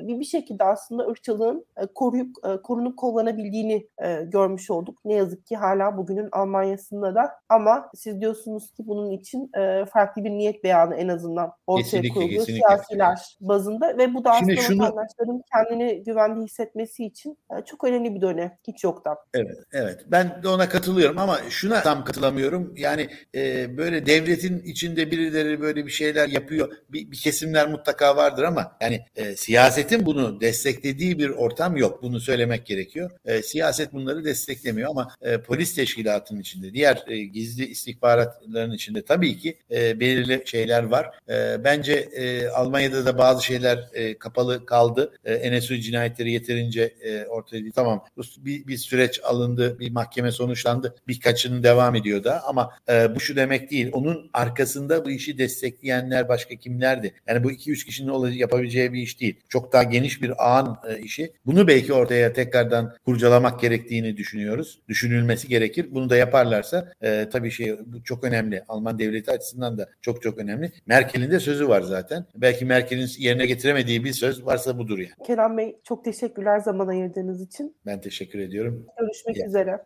bir, 0.08 0.20
bir 0.20 0.26
şekilde 0.26 0.64
aslında 0.64 1.04
ırkçılığın 1.04 1.66
e, 1.78 1.86
koruyup 1.86 2.36
e, 2.46 2.62
korunup 2.62 2.98
kollanabildiğini 2.98 3.88
e, 4.04 4.22
görmüş 4.24 4.72
olduk. 4.72 4.98
Ne 5.06 5.14
yazık 5.14 5.46
ki 5.46 5.56
hala 5.56 5.98
bugünün 5.98 6.30
Almanya'sında 6.32 7.16
da 7.16 7.32
ama 7.50 7.90
siz 7.96 8.22
diyorsunuz 8.22 8.72
ki 8.72 8.88
bunun 8.88 9.12
için 9.12 9.52
e, 9.58 9.86
farklı 9.86 10.24
bir 10.24 10.32
niyet 10.32 10.64
beyanı 10.64 10.96
en 10.96 11.08
azından 11.08 11.52
ortaya 11.68 11.84
kesinlikle, 11.84 12.14
koyuluyor 12.14 12.46
kesinlikle. 12.46 12.68
siyasiler 12.68 13.38
bazında 13.42 13.98
ve 13.98 14.14
bu 14.14 14.26
da 14.26 14.32
aslında 14.32 14.56
şunu... 14.56 14.84
vatandaşların 14.84 15.42
kendini 15.54 16.04
güvende 16.04 16.42
hissetmesi 16.42 17.06
için 17.06 17.38
e, 17.52 17.66
çok 17.66 17.84
önemli 17.84 18.16
bir 18.16 18.22
dönem. 18.22 18.58
Hiç 18.68 18.84
yoktan. 18.84 19.18
Evet, 19.34 19.58
evet. 19.72 20.06
Ben 20.08 20.44
de 20.44 20.48
ona 20.48 20.70
katılıyorum 20.70 21.18
ama 21.18 21.38
şuna 21.50 21.82
tam 21.82 22.04
katılamıyorum. 22.04 22.74
Yani 22.78 23.08
e, 23.36 23.67
böyle 23.78 24.06
devletin 24.06 24.60
içinde 24.60 25.12
birileri 25.12 25.62
böyle 25.62 25.86
bir 25.86 25.92
şeyler 25.92 26.28
yapıyor. 26.30 26.72
Bir, 26.90 27.12
bir 27.12 27.18
kesimler 27.18 27.70
mutlaka 27.70 28.16
vardır 28.16 28.44
ama 28.44 28.78
yani 28.82 29.06
e, 29.16 29.36
siyasetin 29.36 30.06
bunu 30.06 30.42
desteklediği 30.42 31.20
bir 31.20 31.30
ortam 31.30 31.78
yok. 31.78 32.04
Bunu 32.04 32.20
söylemek 32.20 32.66
gerekiyor. 32.66 33.12
E, 33.26 33.42
siyaset 33.42 33.94
bunları 33.94 34.26
desteklemiyor 34.26 34.90
ama 34.90 35.12
e, 35.22 35.38
polis 35.38 35.76
teşkilatının 35.76 36.40
içinde, 36.40 36.74
diğer 36.74 37.04
e, 37.08 37.18
gizli 37.18 37.66
istihbaratların 37.66 38.72
içinde 38.72 39.02
tabii 39.02 39.38
ki 39.38 39.58
e, 39.72 40.00
belirli 40.00 40.44
şeyler 40.46 40.84
var. 40.84 41.20
E, 41.30 41.64
bence 41.64 41.94
e, 41.94 42.48
Almanya'da 42.48 43.06
da 43.06 43.18
bazı 43.18 43.46
şeyler 43.46 43.90
e, 43.94 44.18
kapalı 44.18 44.66
kaldı. 44.66 45.14
E, 45.26 45.58
NSU 45.58 45.78
cinayetleri 45.78 46.32
yeterince 46.32 46.94
e, 47.02 47.26
ortaya 47.26 47.62
değil. 47.62 47.72
Tamam 47.76 48.06
bir, 48.38 48.68
bir 48.68 48.78
süreç 48.78 49.20
alındı, 49.24 49.80
bir 49.80 49.92
mahkeme 49.92 50.32
sonuçlandı. 50.32 50.96
Birkaçının 51.08 51.64
devam 51.64 51.96
ediyor 51.96 52.24
da 52.24 52.44
ama 52.44 52.72
e, 52.90 53.16
bu 53.16 53.20
şu 53.20 53.36
demek 53.36 53.57
değil. 53.72 53.90
Onun 53.94 54.30
arkasında 54.34 55.06
bu 55.06 55.12
işi 55.12 55.38
destekleyenler 55.38 56.30
başka 56.30 56.56
kimlerdi? 56.56 57.14
Yani 57.28 57.44
bu 57.44 57.52
iki 57.52 57.72
üç 57.72 57.86
kişinin 57.86 58.32
yapabileceği 58.32 58.94
bir 58.94 59.02
iş 59.02 59.22
değil. 59.22 59.40
Çok 59.50 59.74
daha 59.74 59.84
geniş 59.84 60.22
bir 60.22 60.34
ağın 60.38 60.78
e, 60.90 61.00
işi. 61.00 61.34
Bunu 61.46 61.68
belki 61.68 61.94
ortaya 61.94 62.34
tekrardan 62.34 62.96
kurcalamak 63.06 63.60
gerektiğini 63.62 64.18
düşünüyoruz. 64.18 64.82
Düşünülmesi 64.88 65.48
gerekir. 65.48 65.88
Bunu 65.92 66.10
da 66.10 66.16
yaparlarsa 66.16 66.92
e, 67.04 67.30
tabii 67.32 67.52
şey 67.52 67.78
bu 67.86 68.04
çok 68.04 68.24
önemli. 68.24 68.64
Alman 68.68 69.00
devleti 69.00 69.32
açısından 69.32 69.78
da 69.78 69.90
çok 70.02 70.22
çok 70.22 70.38
önemli. 70.38 70.72
Merkel'in 70.86 71.32
de 71.32 71.40
sözü 71.40 71.68
var 71.68 71.82
zaten. 71.82 72.26
Belki 72.36 72.66
Merkel'in 72.66 73.10
yerine 73.18 73.46
getiremediği 73.46 74.04
bir 74.04 74.14
söz 74.14 74.46
varsa 74.46 74.78
budur 74.78 75.00
yani. 75.00 75.28
Kerem 75.28 75.58
Bey 75.58 75.76
çok 75.84 76.06
teşekkürler 76.06 76.60
zaman 76.60 76.88
ayırdığınız 76.88 77.42
için. 77.42 77.76
Ben 77.86 78.02
teşekkür 78.02 78.40
ediyorum. 78.40 78.86
Görüşmek 79.00 79.38
ya. 79.38 79.48
üzere. 79.48 79.80